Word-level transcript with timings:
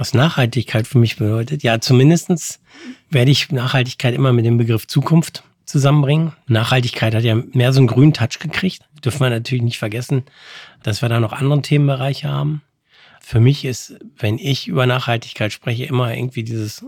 Was 0.00 0.14
Nachhaltigkeit 0.14 0.86
für 0.86 0.96
mich 0.96 1.16
bedeutet? 1.16 1.62
Ja, 1.62 1.78
zumindestens 1.78 2.58
werde 3.10 3.30
ich 3.30 3.52
Nachhaltigkeit 3.52 4.14
immer 4.14 4.32
mit 4.32 4.46
dem 4.46 4.56
Begriff 4.56 4.86
Zukunft 4.86 5.44
zusammenbringen. 5.66 6.32
Nachhaltigkeit 6.46 7.14
hat 7.14 7.22
ja 7.22 7.34
mehr 7.34 7.74
so 7.74 7.80
einen 7.80 7.86
grünen 7.86 8.14
Touch 8.14 8.38
gekriegt. 8.38 8.80
Dürfen 9.04 9.20
wir 9.20 9.28
natürlich 9.28 9.62
nicht 9.62 9.78
vergessen, 9.78 10.22
dass 10.82 11.02
wir 11.02 11.10
da 11.10 11.20
noch 11.20 11.34
andere 11.34 11.60
Themenbereiche 11.60 12.30
haben. 12.30 12.62
Für 13.20 13.40
mich 13.40 13.66
ist, 13.66 13.94
wenn 14.16 14.38
ich 14.38 14.68
über 14.68 14.86
Nachhaltigkeit 14.86 15.52
spreche, 15.52 15.84
immer 15.84 16.14
irgendwie 16.14 16.44
dieses, 16.44 16.82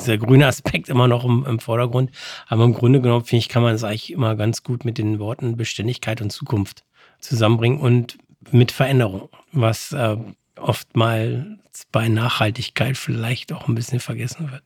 dieser 0.00 0.18
grüne 0.18 0.48
Aspekt 0.48 0.88
immer 0.88 1.06
noch 1.06 1.24
im, 1.24 1.46
im 1.46 1.60
Vordergrund. 1.60 2.10
Aber 2.48 2.64
im 2.64 2.74
Grunde 2.74 3.00
genommen, 3.00 3.24
finde 3.24 3.42
ich, 3.42 3.48
kann 3.48 3.62
man 3.62 3.76
es 3.76 3.84
eigentlich 3.84 4.12
immer 4.12 4.34
ganz 4.34 4.64
gut 4.64 4.84
mit 4.84 4.98
den 4.98 5.20
Worten 5.20 5.56
Beständigkeit 5.56 6.20
und 6.20 6.32
Zukunft 6.32 6.82
zusammenbringen 7.20 7.78
und 7.78 8.18
mit 8.50 8.72
Veränderung, 8.72 9.28
was 9.52 9.92
äh, 9.92 10.16
oftmals 10.58 11.84
bei 11.92 12.08
Nachhaltigkeit 12.08 12.96
vielleicht 12.96 13.52
auch 13.52 13.68
ein 13.68 13.74
bisschen 13.74 14.00
vergessen 14.00 14.50
wird. 14.50 14.62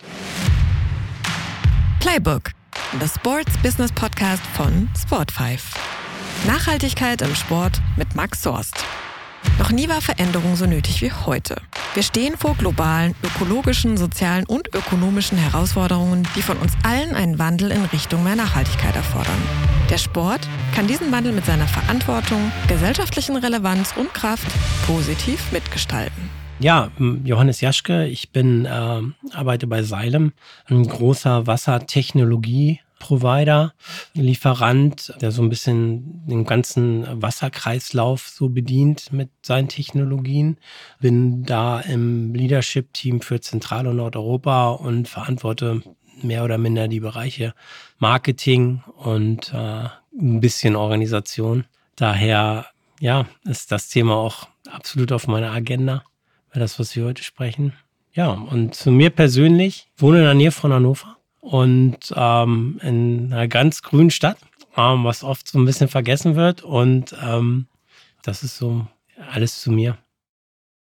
Playbook, 2.01 2.53
the 3.01 3.09
Sports 3.09 3.57
Business 3.63 3.93
Podcast 3.93 4.43
von 4.55 4.89
Sport5. 4.97 5.61
Nachhaltigkeit 6.47 7.21
im 7.23 7.35
Sport 7.35 7.81
mit 7.97 8.15
Max 8.15 8.43
Sorst. 8.43 8.85
Noch 9.59 9.71
nie 9.71 9.89
war 9.89 10.01
Veränderung 10.01 10.57
so 10.57 10.67
nötig 10.67 11.03
wie 11.03 11.13
heute. 11.13 11.57
Wir 11.95 12.03
stehen 12.03 12.37
vor 12.37 12.55
globalen, 12.55 13.15
ökologischen, 13.23 13.97
sozialen 13.97 14.45
und 14.47 14.75
ökonomischen 14.75 15.39
Herausforderungen, 15.39 16.27
die 16.37 16.43
von 16.43 16.57
uns 16.59 16.73
allen 16.83 17.15
einen 17.15 17.39
Wandel 17.39 17.71
in 17.71 17.85
Richtung 17.87 18.25
mehr 18.25 18.37
Nachhaltigkeit 18.37 18.97
erfordern. 18.97 19.43
Der 19.91 19.99
Sport 19.99 20.49
kann 20.75 20.87
diesen 20.87 21.11
Wandel 21.11 21.33
mit 21.33 21.45
seiner 21.45 21.67
Verantwortung, 21.67 22.53
gesellschaftlichen 22.69 23.37
Relevanz 23.37 23.93
und 23.97 24.15
Kraft 24.15 24.47
positiv 24.87 25.53
mitgestalten. 25.53 26.31
Ja, 26.61 26.91
Johannes 27.25 27.61
Jaschke, 27.61 28.07
ich 28.07 28.31
bin 28.31 28.67
äh, 28.67 29.01
arbeite 29.33 29.67
bei 29.67 29.83
Seilem, 29.83 30.33
ein 30.67 30.87
großer 30.87 31.47
Wassertechnologie 31.47 32.81
Provider, 33.01 33.75
Lieferant, 34.15 35.13
der 35.21 35.33
so 35.33 35.43
ein 35.43 35.49
bisschen 35.49 36.25
den 36.29 36.45
ganzen 36.45 37.05
Wasserkreislauf 37.21 38.29
so 38.29 38.49
bedient 38.49 39.13
mit 39.13 39.31
seinen 39.43 39.69
Technologien. 39.69 40.59
Bin 41.01 41.43
da 41.43 41.81
im 41.81 42.33
Leadership-Team 42.33 43.23
für 43.23 43.41
Zentral- 43.41 43.89
und 43.89 43.97
Nordeuropa 43.97 44.71
und 44.71 45.09
verantworte 45.09 45.83
mehr 46.23 46.45
oder 46.45 46.59
minder 46.59 46.87
die 46.87 47.01
Bereiche 47.01 47.55
Marketing 47.99 48.83
und 48.97 49.53
äh, 49.53 49.89
ein 50.19 50.41
bisschen 50.41 50.77
Organisation. 50.77 51.65
Daher, 51.97 52.67
ja, 53.01 53.27
ist 53.45 53.73
das 53.73 53.89
Thema 53.89 54.15
auch 54.15 54.47
absolut 54.71 55.11
auf 55.11 55.27
meiner 55.27 55.51
Agenda, 55.51 56.05
das, 56.53 56.79
was 56.79 56.95
wir 56.95 57.07
heute 57.07 57.23
sprechen. 57.23 57.73
Ja, 58.13 58.31
und 58.31 58.75
zu 58.75 58.91
mir 58.91 59.11
persönlich, 59.11 59.89
wohne 59.97 60.19
in 60.19 60.25
der 60.25 60.35
Nähe 60.35 60.53
von 60.53 60.73
Hannover 60.73 61.17
und 61.41 62.13
ähm, 62.15 62.79
in 62.83 63.33
einer 63.33 63.49
ganz 63.49 63.83
grünen 63.83 64.11
Stadt, 64.11 64.39
ähm, 64.77 65.05
was 65.05 65.25
oft 65.25 65.49
so 65.49 65.59
ein 65.59 65.65
bisschen 65.65 65.89
vergessen 65.89 66.37
wird. 66.37 66.63
Und 66.63 67.15
ähm, 67.23 67.67
das 68.23 68.43
ist 68.43 68.57
so 68.57 68.87
alles 69.33 69.61
zu 69.61 69.71
mir. 69.71 69.99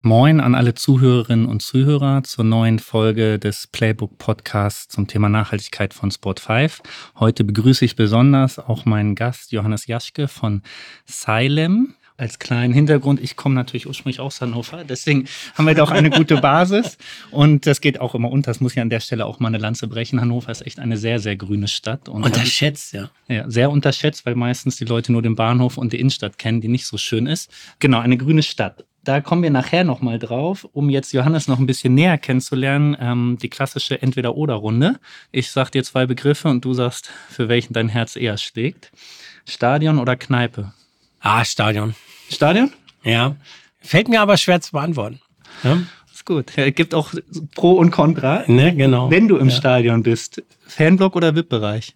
Moin 0.05 0.41
an 0.41 0.53
alle 0.53 0.73
Zuhörerinnen 0.73 1.45
und 1.45 1.61
Zuhörer 1.61 2.23
zur 2.23 2.43
neuen 2.43 2.79
Folge 2.79 3.39
des 3.39 3.67
Playbook 3.67 4.17
Podcasts 4.17 4.89
zum 4.89 5.07
Thema 5.07 5.29
Nachhaltigkeit 5.29 5.93
von 5.93 6.11
Sport 6.11 6.41
5. 6.41 6.81
Heute 7.19 7.45
begrüße 7.45 7.85
ich 7.85 7.95
besonders 7.95 8.59
auch 8.59 8.83
meinen 8.83 9.15
Gast 9.15 9.53
Johannes 9.53 9.87
Jaschke 9.87 10.27
von 10.27 10.61
Silem 11.05 11.95
als 12.17 12.39
kleinen 12.39 12.73
Hintergrund, 12.73 13.19
ich 13.21 13.35
komme 13.35 13.55
natürlich 13.55 13.87
ursprünglich 13.87 14.19
aus 14.19 14.39
Hannover, 14.41 14.83
deswegen 14.83 15.25
haben 15.55 15.65
wir 15.65 15.75
da 15.75 15.83
auch 15.83 15.91
eine 15.91 16.09
gute 16.09 16.37
Basis. 16.37 16.97
Und 17.31 17.65
das 17.65 17.81
geht 17.81 17.99
auch 17.99 18.15
immer 18.15 18.31
unter. 18.31 18.51
Das 18.51 18.61
muss 18.61 18.73
ich 18.73 18.79
an 18.79 18.89
der 18.89 18.99
Stelle 18.99 19.25
auch 19.25 19.39
mal 19.39 19.47
eine 19.47 19.57
Lanze 19.57 19.87
brechen. 19.87 20.21
Hannover 20.21 20.51
ist 20.51 20.65
echt 20.65 20.79
eine 20.79 20.97
sehr, 20.97 21.19
sehr 21.19 21.35
grüne 21.35 21.67
Stadt. 21.67 22.09
Und 22.09 22.23
unterschätzt, 22.23 22.93
ja. 22.93 23.09
Ja, 23.27 23.49
sehr 23.49 23.71
unterschätzt, 23.71 24.25
weil 24.25 24.35
meistens 24.35 24.75
die 24.75 24.85
Leute 24.85 25.11
nur 25.11 25.21
den 25.21 25.35
Bahnhof 25.35 25.77
und 25.77 25.93
die 25.93 25.99
Innenstadt 25.99 26.37
kennen, 26.37 26.61
die 26.61 26.67
nicht 26.67 26.85
so 26.85 26.97
schön 26.97 27.25
ist. 27.25 27.51
Genau, 27.79 27.99
eine 27.99 28.17
grüne 28.17 28.43
Stadt. 28.43 28.85
Da 29.03 29.19
kommen 29.19 29.43
wir 29.43 29.49
nachher 29.49 29.83
nochmal 29.83 30.17
drauf, 30.17 30.65
um 30.71 30.89
jetzt 30.89 31.11
Johannes 31.11 31.49
noch 31.49 31.59
ein 31.59 31.65
bisschen 31.65 31.93
näher 31.93 32.17
kennenzulernen. 32.17 32.95
Ähm, 32.99 33.37
die 33.41 33.49
klassische 33.49 34.01
Entweder-Oder-Runde. 34.01 34.99
Ich 35.31 35.51
sag 35.51 35.71
dir 35.71 35.83
zwei 35.83 36.05
Begriffe 36.05 36.47
und 36.47 36.63
du 36.63 36.73
sagst, 36.73 37.11
für 37.29 37.49
welchen 37.49 37.73
dein 37.73 37.89
Herz 37.89 38.15
eher 38.15 38.37
schlägt. 38.37 38.91
Stadion 39.45 39.99
oder 39.99 40.15
Kneipe? 40.15 40.73
Ah, 41.25 41.45
Stadion. 41.45 41.95
Stadion? 42.29 42.73
Ja. 43.01 43.37
Fällt 43.79 44.09
mir 44.09 44.19
aber 44.19 44.35
schwer 44.35 44.59
zu 44.59 44.73
beantworten. 44.73 45.21
Ja? 45.63 45.81
Ist 46.13 46.25
gut. 46.25 46.51
Es 46.57 46.75
gibt 46.75 46.93
auch 46.93 47.13
Pro 47.55 47.71
und 47.71 47.91
Contra. 47.91 48.43
Ne, 48.47 48.75
genau. 48.75 49.09
Wenn 49.09 49.29
du 49.29 49.37
im 49.37 49.47
ja. 49.47 49.55
Stadion 49.55 50.03
bist. 50.03 50.43
Fanblock 50.67 51.15
oder 51.15 51.33
VIP-Bereich? 51.33 51.95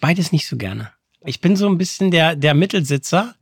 Beides 0.00 0.32
nicht 0.32 0.48
so 0.48 0.56
gerne. 0.56 0.90
Ich 1.24 1.40
bin 1.40 1.54
so 1.54 1.68
ein 1.68 1.78
bisschen 1.78 2.10
der, 2.10 2.34
der 2.34 2.54
Mittelsitzer. 2.54 3.36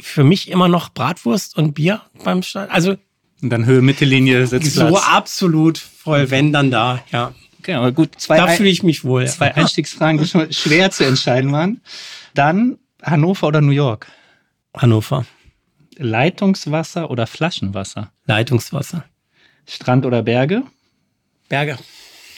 Für 0.00 0.24
mich 0.24 0.50
immer 0.50 0.66
noch 0.66 0.88
Bratwurst 0.88 1.56
und 1.56 1.74
Bier 1.74 2.02
beim 2.24 2.42
Stadion. 2.42 2.74
Also. 2.74 2.96
Und 3.42 3.50
dann 3.50 3.66
Höhe, 3.66 3.80
Mittellinie, 3.80 4.44
Sitzplatz. 4.44 4.90
So 4.90 4.98
absolut 4.98 5.78
voll, 5.78 6.32
wenn 6.32 6.52
dann 6.52 6.72
da, 6.72 7.04
ja. 7.12 7.32
Okay, 7.60 7.74
aber 7.74 7.92
gut. 7.92 8.10
Zwei 8.16 8.38
da 8.38 8.48
fühle 8.48 8.70
ich 8.70 8.82
mich 8.82 9.04
wohl. 9.04 9.28
Zwei 9.28 9.54
Einstiegsfragen, 9.54 10.18
die 10.18 10.26
schon 10.26 10.52
schwer 10.52 10.90
zu 10.90 11.06
entscheiden 11.06 11.52
waren. 11.52 11.80
Dann 12.34 12.78
Hannover 13.02 13.46
oder 13.46 13.60
New 13.60 13.70
York? 13.70 14.08
Hannover. 14.74 15.26
Leitungswasser 15.96 17.10
oder 17.10 17.26
Flaschenwasser? 17.26 18.10
Leitungswasser. 18.26 19.04
Strand 19.66 20.04
oder 20.06 20.22
Berge? 20.22 20.62
Berge. 21.48 21.78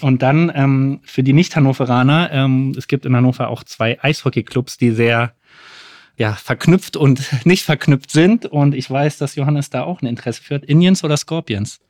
Und 0.03 0.23
dann 0.23 0.53
ähm, 0.55 1.01
für 1.05 1.23
die 1.23 1.33
Nicht-Hannoveraner, 1.33 2.31
ähm, 2.33 2.75
es 2.77 2.87
gibt 2.87 3.07
in 3.07 3.17
Hannover 3.17 3.49
auch 3.49 3.65
zwei 3.65 4.03
Eishockeyclubs, 4.03 4.77
die 4.77 4.91
sehr 4.91 5.33
ja, 6.19 6.33
verknüpft 6.35 6.97
und 6.97 7.23
nicht 7.47 7.63
verknüpft 7.63 8.11
sind. 8.11 8.47
Und 8.47 8.75
ich 8.75 8.91
weiß, 8.91 9.19
dass 9.19 9.37
Johannes 9.37 9.71
da 9.71 9.85
auch 9.85 10.03
ein 10.03 10.07
Interesse 10.07 10.43
führt. 10.43 10.65
Indians 10.65 11.03
oder 11.03 11.17
Scorpions? 11.17 11.81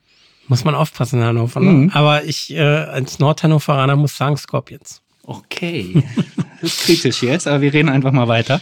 Muss 0.48 0.64
man 0.64 0.76
aufpassen 0.76 1.20
in 1.20 1.26
Hannover. 1.26 1.60
Ne? 1.60 1.70
Mhm. 1.70 1.90
Aber 1.92 2.24
ich 2.24 2.54
äh, 2.54 2.60
als 2.60 3.18
Nordhannoveraner 3.18 3.96
muss 3.96 4.16
sagen 4.16 4.36
Scorpions. 4.36 5.02
Okay, 5.24 6.04
ist 6.62 6.80
kritisch 6.80 7.22
jetzt, 7.22 7.46
aber 7.46 7.60
wir 7.60 7.72
reden 7.72 7.88
einfach 7.88 8.12
mal 8.12 8.28
weiter. 8.28 8.60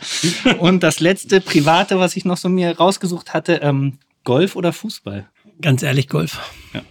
Und 0.59 0.83
das 0.83 1.01
letzte 1.01 1.41
Private, 1.41 1.99
was 1.99 2.17
ich 2.17 2.25
noch 2.25 2.37
so 2.37 2.49
mir 2.49 2.77
rausgesucht 2.77 3.35
hatte, 3.35 3.55
ähm, 3.57 3.99
Golf 4.25 4.57
oder 4.57 4.73
Fußball? 4.73 5.29
Ganz 5.61 5.83
ehrlich, 5.83 6.09
Golf. 6.09 6.41
Ja, 6.73 6.83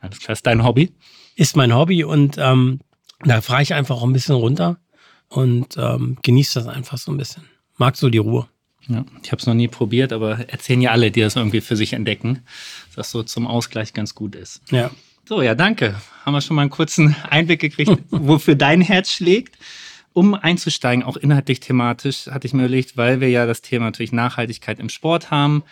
alles 0.00 0.20
klar. 0.20 0.32
Ist 0.32 0.46
dein 0.46 0.64
Hobby? 0.64 0.92
Ist 1.34 1.56
mein 1.56 1.74
Hobby 1.74 2.04
und 2.04 2.36
ähm, 2.38 2.80
da 3.24 3.40
fahre 3.40 3.62
ich 3.62 3.74
einfach 3.74 3.96
auch 3.96 4.04
ein 4.04 4.12
bisschen 4.12 4.36
runter 4.36 4.78
und 5.28 5.76
ähm, 5.76 6.18
genieße 6.22 6.60
das 6.60 6.68
einfach 6.68 6.98
so 6.98 7.12
ein 7.12 7.16
bisschen. 7.16 7.44
Mag 7.76 7.96
so 7.96 8.10
die 8.10 8.18
Ruhe. 8.18 8.48
Ja, 8.88 9.04
ich 9.22 9.32
habe 9.32 9.40
es 9.40 9.46
noch 9.46 9.54
nie 9.54 9.68
probiert, 9.68 10.12
aber 10.12 10.48
erzählen 10.48 10.80
ja 10.80 10.92
alle, 10.92 11.10
die 11.10 11.20
das 11.20 11.34
irgendwie 11.34 11.60
für 11.60 11.76
sich 11.76 11.92
entdecken, 11.92 12.42
dass 12.94 13.06
das 13.06 13.10
so 13.10 13.22
zum 13.22 13.46
Ausgleich 13.46 13.92
ganz 13.92 14.14
gut 14.14 14.36
ist. 14.36 14.62
Ja. 14.70 14.90
So, 15.28 15.42
ja, 15.42 15.56
danke. 15.56 15.96
Haben 16.24 16.34
wir 16.34 16.40
schon 16.40 16.54
mal 16.54 16.62
einen 16.62 16.70
kurzen 16.70 17.16
Einblick 17.28 17.60
gekriegt, 17.60 17.90
wofür 18.10 18.54
dein 18.54 18.80
Herz 18.80 19.10
schlägt. 19.10 19.58
Um 20.16 20.32
einzusteigen, 20.32 21.04
auch 21.04 21.18
inhaltlich 21.18 21.60
thematisch, 21.60 22.28
hatte 22.28 22.46
ich 22.46 22.54
mir 22.54 22.62
überlegt, 22.62 22.96
weil 22.96 23.20
wir 23.20 23.28
ja 23.28 23.44
das 23.44 23.60
Thema 23.60 23.84
natürlich 23.84 24.12
Nachhaltigkeit 24.12 24.80
im 24.80 24.88
Sport 24.88 25.30
haben, 25.30 25.62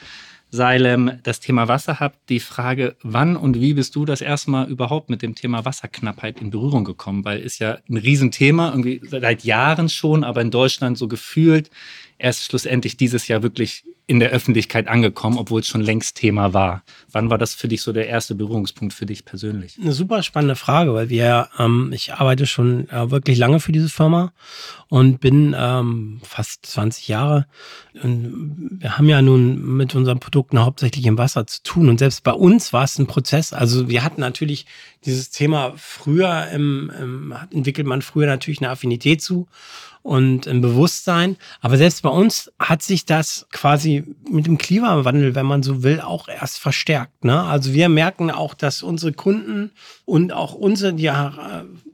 Seilem 0.57 1.19
das 1.25 1.41
Thema 1.41 1.67
Wasser 1.67 1.99
habt, 1.99 2.29
die 2.29 2.39
Frage, 2.39 2.95
wann 3.03 3.37
und 3.37 3.61
wie 3.61 3.75
bist 3.75 3.97
du 3.97 4.05
das 4.05 4.21
erste 4.21 4.53
Mal 4.53 4.69
überhaupt 4.69 5.11
mit 5.11 5.21
dem 5.21 5.35
Thema 5.35 5.65
Wasserknappheit 5.65 6.41
in 6.41 6.51
Berührung 6.51 6.85
gekommen? 6.85 7.25
Weil 7.25 7.41
ist 7.41 7.59
ja 7.59 7.79
ein 7.89 7.97
Riesenthema, 7.97 8.69
irgendwie 8.69 9.01
seit 9.03 9.43
Jahren 9.43 9.89
schon, 9.89 10.23
aber 10.23 10.43
in 10.43 10.53
Deutschland 10.53 10.97
so 10.97 11.09
gefühlt 11.09 11.71
erst 12.19 12.45
schlussendlich 12.45 12.97
dieses 12.97 13.27
Jahr 13.27 13.43
wirklich 13.43 13.83
in 14.07 14.21
der 14.21 14.31
Öffentlichkeit 14.31 14.87
angekommen, 14.87 15.39
obwohl 15.39 15.61
es 15.61 15.67
schon 15.67 15.81
längst 15.81 16.17
Thema 16.17 16.53
war. 16.53 16.83
Wann 17.11 17.31
war 17.31 17.39
das 17.39 17.55
für 17.55 17.69
dich 17.69 17.81
so 17.81 17.93
der 17.93 18.07
erste 18.07 18.35
Berührungspunkt 18.35 18.93
für 18.93 19.07
dich 19.07 19.25
persönlich? 19.25 19.79
Eine 19.81 19.93
super 19.93 20.23
spannende 20.23 20.57
Frage, 20.57 20.93
weil 20.93 21.09
wir, 21.09 21.49
ähm, 21.59 21.91
ich 21.95 22.13
arbeite 22.13 22.47
schon 22.47 22.89
äh, 22.91 23.11
wirklich 23.11 23.39
lange 23.39 23.61
für 23.61 23.73
diese 23.73 23.89
Firma 23.89 24.33
und 24.89 25.21
bin 25.21 25.57
ähm, 25.59 26.21
fast 26.23 26.67
20 26.67 27.09
Jahre. 27.09 27.47
Und 28.03 28.79
wir 28.79 28.99
haben 28.99 29.09
ja 29.09 29.23
nun 29.23 29.77
mit 29.77 29.95
unseren 29.95 30.21
Produkten 30.21 30.61
hauptsächlich 30.61 31.07
im 31.07 31.17
Wasser 31.17 31.47
zu 31.47 31.63
tun 31.63 31.89
und 31.89 31.99
selbst 31.99 32.25
bei 32.25 32.33
uns 32.33 32.75
war 32.75 32.85
es 32.85 32.99
ein 32.99 33.07
Prozess. 33.07 33.55
Also 33.55 33.89
wir 33.89 34.05
hatten 34.05 34.21
natürlich 34.21 34.67
dieses 35.07 35.31
Thema 35.31 35.73
früher, 35.77 36.49
im, 36.53 36.93
im, 37.01 37.35
entwickelt 37.51 37.87
man 37.87 38.03
früher 38.03 38.27
natürlich 38.27 38.61
eine 38.61 38.71
Affinität 38.71 39.23
zu 39.23 39.47
und 40.05 40.47
ein 40.47 40.61
Bewusstsein. 40.61 41.37
Aber 41.63 41.79
selbst 41.79 42.03
bei 42.03 42.11
uns 42.11 42.53
hat 42.59 42.83
sich 42.83 43.07
das 43.07 43.47
quasi 43.51 43.94
mit 44.29 44.47
dem 44.47 44.59
Klimawandel, 44.59 45.35
wenn 45.35 45.47
man 45.47 45.63
so 45.63 45.83
will, 45.83 46.01
auch 46.01 46.29
erst 46.29 46.59
verstärkt. 46.59 47.25
Ne? 47.25 47.43
Also 47.43 47.73
wir 47.73 47.89
merken 47.89 48.31
auch, 48.31 48.55
dass 48.55 48.83
unsere 48.83 49.13
Kunden 49.13 49.71
und 50.05 50.33
auch 50.33 50.55
unsere, 50.55 50.95
die, 50.95 51.11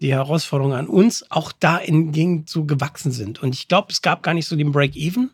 die 0.01 0.13
Herausforderungen 0.13 0.77
an 0.77 0.87
uns 0.87 1.25
auch 1.31 1.53
da 1.59 1.79
entgegen 1.79 2.45
so 2.47 2.65
gewachsen 2.65 3.13
sind. 3.13 3.43
Und 3.43 3.55
ich 3.55 3.69
glaube, 3.69 3.89
es 3.91 4.03
gab 4.03 4.23
gar 4.23 4.35
nicht 4.35 4.47
so 4.47 4.57
den 4.57 4.73
Break-Even, 4.73 5.31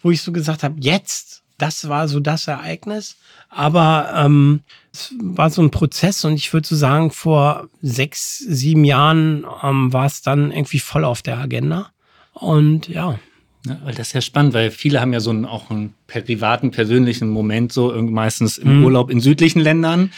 wo 0.00 0.10
ich 0.10 0.22
so 0.22 0.32
gesagt 0.32 0.62
habe, 0.62 0.76
jetzt 0.80 1.38
das 1.58 1.88
war 1.88 2.08
so 2.08 2.20
das 2.20 2.46
Ereignis. 2.46 3.16
Aber 3.50 4.12
ähm, 4.14 4.60
es 4.92 5.12
war 5.20 5.50
so 5.50 5.60
ein 5.60 5.70
Prozess 5.70 6.24
und 6.24 6.34
ich 6.34 6.52
würde 6.52 6.66
so 6.66 6.76
sagen, 6.76 7.10
vor 7.10 7.68
sechs, 7.82 8.38
sieben 8.38 8.84
Jahren 8.84 9.44
ähm, 9.62 9.92
war 9.92 10.06
es 10.06 10.22
dann 10.22 10.52
irgendwie 10.52 10.78
voll 10.78 11.04
auf 11.04 11.20
der 11.20 11.38
Agenda. 11.38 11.90
Und 12.32 12.88
ja. 12.88 13.18
Ja, 13.66 13.78
weil 13.84 13.94
das 13.94 14.08
ist 14.08 14.12
ja 14.12 14.20
spannend, 14.20 14.54
weil 14.54 14.70
viele 14.70 15.00
haben 15.00 15.12
ja 15.12 15.20
so 15.20 15.30
einen, 15.30 15.44
auch 15.44 15.70
einen 15.70 15.94
privaten, 16.06 16.70
persönlichen 16.70 17.28
Moment, 17.28 17.72
so 17.72 17.92
meistens 18.02 18.56
im 18.58 18.78
mhm. 18.78 18.84
Urlaub 18.84 19.10
in 19.10 19.20
südlichen 19.20 19.60
Ländern 19.60 20.12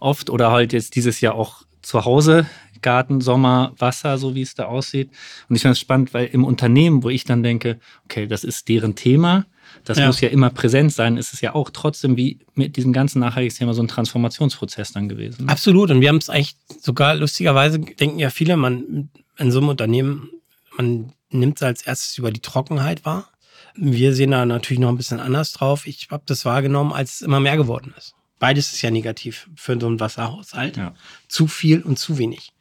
oft 0.00 0.30
oder 0.30 0.50
halt 0.50 0.72
jetzt 0.72 0.94
dieses 0.96 1.20
Jahr 1.20 1.34
auch 1.34 1.62
zu 1.82 2.04
Hause, 2.04 2.46
Garten, 2.82 3.20
Sommer, 3.20 3.72
Wasser, 3.78 4.18
so 4.18 4.34
wie 4.34 4.42
es 4.42 4.54
da 4.54 4.66
aussieht. 4.66 5.10
Und 5.48 5.56
ich 5.56 5.62
finde 5.62 5.72
es 5.72 5.80
spannend, 5.80 6.14
weil 6.14 6.26
im 6.26 6.44
Unternehmen, 6.44 7.02
wo 7.02 7.10
ich 7.10 7.24
dann 7.24 7.42
denke, 7.42 7.78
okay, 8.04 8.26
das 8.26 8.44
ist 8.44 8.68
deren 8.68 8.94
Thema, 8.94 9.46
das 9.84 9.98
ja. 9.98 10.06
muss 10.06 10.20
ja 10.20 10.28
immer 10.28 10.50
präsent 10.50 10.92
sein, 10.92 11.16
ist 11.16 11.32
es 11.32 11.40
ja 11.40 11.54
auch 11.54 11.70
trotzdem 11.70 12.16
wie 12.16 12.38
mit 12.54 12.76
diesem 12.76 12.92
ganzen 12.92 13.20
Nachhaltigkeitsthema 13.20 13.72
so 13.72 13.82
ein 13.82 13.88
Transformationsprozess 13.88 14.92
dann 14.92 15.08
gewesen. 15.08 15.48
Absolut. 15.48 15.90
Und 15.90 16.00
wir 16.00 16.08
haben 16.08 16.16
es 16.16 16.30
eigentlich 16.30 16.56
sogar 16.80 17.14
lustigerweise, 17.14 17.78
denken 17.78 18.18
ja 18.18 18.30
viele, 18.30 18.56
man 18.56 19.10
in 19.38 19.50
so 19.50 19.58
einem 19.58 19.68
Unternehmen, 19.68 20.30
man 20.76 21.12
nimmt 21.30 21.58
es 21.58 21.62
als 21.62 21.82
erstes 21.82 22.18
über 22.18 22.30
die 22.30 22.40
Trockenheit 22.40 23.04
wahr. 23.04 23.28
Wir 23.74 24.14
sehen 24.14 24.30
da 24.30 24.46
natürlich 24.46 24.80
noch 24.80 24.88
ein 24.88 24.96
bisschen 24.96 25.20
anders 25.20 25.52
drauf. 25.52 25.86
Ich 25.86 26.08
habe 26.10 26.22
das 26.26 26.44
wahrgenommen, 26.44 26.92
als 26.92 27.14
es 27.14 27.22
immer 27.22 27.40
mehr 27.40 27.56
geworden 27.56 27.94
ist. 27.96 28.14
Beides 28.38 28.72
ist 28.72 28.82
ja 28.82 28.90
negativ 28.90 29.48
für 29.54 29.78
so 29.80 29.86
einen 29.86 30.00
Wasserhaushalt. 30.00 30.76
Ja. 30.76 30.94
Zu 31.28 31.46
viel 31.46 31.82
und 31.82 31.98
zu 31.98 32.18
wenig. 32.18 32.52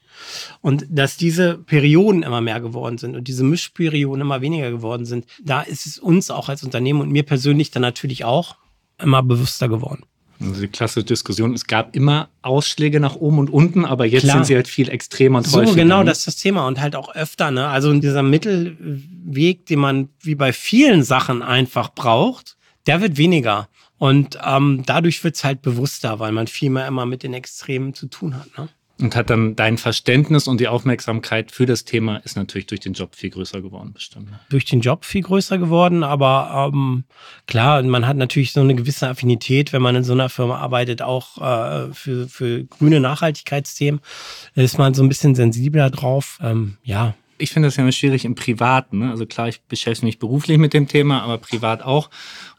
Und 0.61 0.85
dass 0.89 1.17
diese 1.17 1.57
Perioden 1.57 2.23
immer 2.23 2.41
mehr 2.41 2.61
geworden 2.61 2.97
sind 2.97 3.15
und 3.15 3.27
diese 3.27 3.43
Mischperioden 3.43 4.21
immer 4.21 4.41
weniger 4.41 4.71
geworden 4.71 5.05
sind, 5.05 5.25
da 5.43 5.61
ist 5.61 5.85
es 5.85 5.97
uns 5.97 6.31
auch 6.31 6.47
als 6.47 6.63
Unternehmen 6.63 7.01
und 7.01 7.11
mir 7.11 7.23
persönlich 7.23 7.71
dann 7.71 7.81
natürlich 7.81 8.23
auch 8.23 8.55
immer 8.97 9.21
bewusster 9.23 9.67
geworden. 9.67 10.03
Also 10.39 10.61
die 10.61 10.67
klassische 10.67 11.05
Diskussion, 11.05 11.53
es 11.53 11.65
gab 11.65 11.95
immer 11.95 12.29
Ausschläge 12.41 12.99
nach 12.99 13.15
oben 13.15 13.39
und 13.39 13.49
unten, 13.49 13.85
aber 13.85 14.05
jetzt 14.05 14.23
Klar. 14.23 14.37
sind 14.37 14.45
sie 14.45 14.55
halt 14.55 14.67
viel 14.67 14.89
extremer 14.89 15.39
und 15.39 15.47
so, 15.47 15.57
häufiger. 15.57 15.71
So, 15.71 15.77
genau, 15.77 16.03
das 16.03 16.19
ist 16.19 16.27
das 16.27 16.35
Thema 16.37 16.67
und 16.67 16.79
halt 16.79 16.95
auch 16.95 17.13
öfter. 17.15 17.51
Ne? 17.51 17.67
Also 17.67 17.93
dieser 17.93 18.23
Mittelweg, 18.23 19.65
den 19.65 19.79
man 19.79 20.09
wie 20.21 20.35
bei 20.35 20.51
vielen 20.51 21.03
Sachen 21.03 21.41
einfach 21.41 21.93
braucht, 21.93 22.57
der 22.85 23.01
wird 23.01 23.17
weniger. 23.17 23.69
Und 23.97 24.37
ähm, 24.43 24.83
dadurch 24.85 25.23
wird 25.23 25.35
es 25.35 25.43
halt 25.43 25.61
bewusster, 25.61 26.19
weil 26.19 26.31
man 26.31 26.47
viel 26.47 26.69
mehr 26.69 26.87
immer 26.87 27.05
mit 27.05 27.23
den 27.23 27.33
Extremen 27.33 27.93
zu 27.93 28.07
tun 28.07 28.35
hat. 28.35 28.57
Ne? 28.57 28.67
Und 28.97 29.15
hat 29.15 29.29
dann 29.29 29.57
dein 29.57 29.77
Verständnis 29.77 30.47
und 30.47 30.61
die 30.61 30.69
Aufmerksamkeit 30.69 31.51
für 31.51 31.65
das 31.65 31.83
Thema 31.83 32.17
ist 32.17 32.37
natürlich 32.37 32.67
durch 32.67 32.79
den 32.79 32.93
Job 32.93 33.13
viel 33.13 33.29
größer 33.29 33.61
geworden, 33.61 33.91
bestimmt. 33.93 34.31
Ne? 34.31 34.39
Durch 34.49 34.63
den 34.63 34.79
Job 34.79 35.03
viel 35.03 35.21
größer 35.21 35.57
geworden, 35.57 36.03
aber 36.03 36.71
ähm, 36.73 37.03
klar, 37.45 37.83
man 37.83 38.07
hat 38.07 38.15
natürlich 38.15 38.53
so 38.53 38.61
eine 38.61 38.73
gewisse 38.73 39.09
Affinität, 39.09 39.73
wenn 39.73 39.81
man 39.81 39.97
in 39.97 40.05
so 40.05 40.13
einer 40.13 40.29
Firma 40.29 40.59
arbeitet, 40.59 41.01
auch 41.01 41.37
äh, 41.41 41.93
für, 41.93 42.29
für 42.29 42.63
grüne 42.63 43.01
Nachhaltigkeitsthemen. 43.01 43.99
Ist 44.55 44.77
man 44.77 44.93
so 44.93 45.03
ein 45.03 45.09
bisschen 45.09 45.35
sensibler 45.35 45.89
drauf. 45.89 46.39
Ähm, 46.41 46.77
ja, 46.83 47.15
ich 47.37 47.51
finde 47.51 47.67
das 47.67 47.75
ja 47.75 47.83
immer 47.83 47.91
schwierig 47.91 48.25
im 48.25 48.35
Privaten. 48.35 48.99
Ne? 48.99 49.11
Also 49.11 49.25
klar, 49.25 49.47
ich 49.47 49.61
beschäftige 49.61 50.05
mich 50.05 50.19
beruflich 50.19 50.57
mit 50.57 50.73
dem 50.73 50.87
Thema, 50.87 51.21
aber 51.21 51.37
privat 51.37 51.83
auch. 51.83 52.09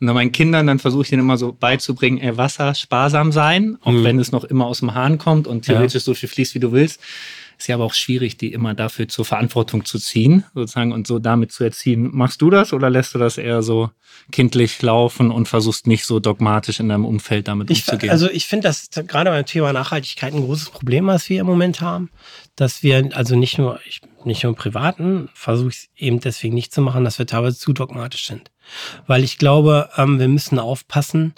Und 0.01 0.07
dann 0.07 0.15
meinen 0.15 0.33
Kindern, 0.33 0.67
dann 0.67 0.79
versuche 0.79 1.03
ich 1.03 1.09
denen 1.09 1.23
immer 1.23 1.39
so 1.39 1.53
beizubringen, 1.53 2.19
ey, 2.19 2.37
Wasser 2.37 2.75
sparsam 2.75 3.33
sein, 3.33 3.79
auch 3.83 3.93
mhm. 3.93 4.05
wenn 4.05 4.19
es 4.19 4.33
noch 4.33 4.45
immer 4.45 4.67
aus 4.67 4.81
dem 4.81 4.95
Hahn 4.95 5.19
kommt 5.19 5.47
und 5.47 5.65
theoretisch 5.65 5.95
ja. 5.95 6.01
so 6.01 6.15
viel 6.15 6.29
fließt, 6.29 6.55
wie 6.55 6.61
du 6.61 6.73
willst. 6.73 7.01
Ist 7.59 7.69
ja 7.69 7.77
aber 7.77 7.85
auch 7.85 7.95
schwierig, 7.95 8.37
die 8.37 8.53
immer 8.53 8.75
dafür 8.75 9.09
zur 9.09 9.25
Verantwortung 9.25 9.87
zu 9.87 9.99
ziehen, 9.99 10.45
sozusagen, 10.55 10.93
und 10.93 11.07
so 11.07 11.19
damit 11.19 11.53
zu 11.53 11.65
erziehen. 11.65 12.11
Machst 12.13 12.43
du 12.43 12.51
das 12.51 12.75
oder 12.75 12.91
lässt 12.91 13.15
du 13.15 13.19
das 13.19 13.39
eher 13.39 13.63
so 13.63 13.91
kindlich 14.31 14.83
laufen 14.83 15.31
und 15.31 15.49
versuchst 15.49 15.87
nicht 15.87 16.05
so 16.05 16.21
dogmatisch 16.21 16.81
in 16.81 16.91
deinem 16.91 17.07
Umfeld 17.07 17.49
damit 17.49 17.71
ich, 17.71 17.79
umzugehen? 17.79 18.11
Also 18.11 18.29
ich 18.29 18.47
finde, 18.47 18.69
dass 18.69 18.91
gerade 18.91 19.31
beim 19.31 19.47
Thema 19.47 19.73
Nachhaltigkeit 19.73 20.35
ein 20.35 20.43
großes 20.43 20.69
Problem, 20.69 21.07
was 21.07 21.31
wir 21.31 21.41
im 21.41 21.47
Moment 21.47 21.81
haben, 21.81 22.11
dass 22.57 22.83
wir 22.83 23.11
also 23.15 23.37
nicht 23.37 23.59
nur, 23.59 23.81
ich, 23.87 24.01
nicht 24.25 24.43
nur 24.43 24.53
im 24.53 24.59
Privaten, 24.59 25.29
versuche 25.35 25.69
ich 25.69 25.77
es 25.77 25.89
eben 25.97 26.21
deswegen 26.21 26.55
nicht 26.55 26.75
zu 26.75 26.81
machen, 26.81 27.05
dass 27.05 27.19
wir 27.19 27.27
teilweise 27.27 27.59
zu 27.59 27.73
dogmatisch 27.73 28.27
sind. 28.27 28.51
Weil 29.07 29.23
ich 29.23 29.39
glaube, 29.39 29.91
ähm, 29.97 30.19
wir 30.19 30.29
müssen 30.29 30.59
aufpassen, 30.59 31.35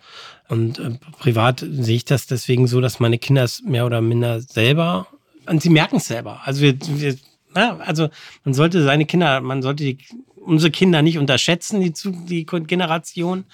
und 0.49 0.79
äh, 0.79 0.93
privat 1.19 1.61
sehe 1.61 1.97
ich 1.97 2.05
das 2.05 2.27
deswegen 2.27 2.67
so, 2.67 2.81
dass 2.81 3.01
meine 3.01 3.19
Kinder 3.19 3.45
es 3.45 3.63
mehr 3.63 3.85
oder 3.85 4.01
minder 4.01 4.41
selber 4.41 5.07
und 5.47 5.63
sie 5.63 5.71
merken 5.71 5.97
es 5.97 6.07
selber. 6.07 6.41
Also 6.45 6.63
wir, 6.63 6.79
wir 6.81 7.17
ja, 7.55 7.77
also 7.79 8.09
man 8.45 8.55
sollte 8.55 8.83
seine 8.83 9.07
Kinder, 9.07 9.41
man 9.41 9.63
sollte 9.63 9.85
die, 9.85 9.99
unsere 10.37 10.71
Kinder 10.71 11.03
nicht 11.03 11.19
unterschätzen, 11.19 11.81
die, 11.81 11.93
die 12.27 12.47
Generation. 12.47 13.45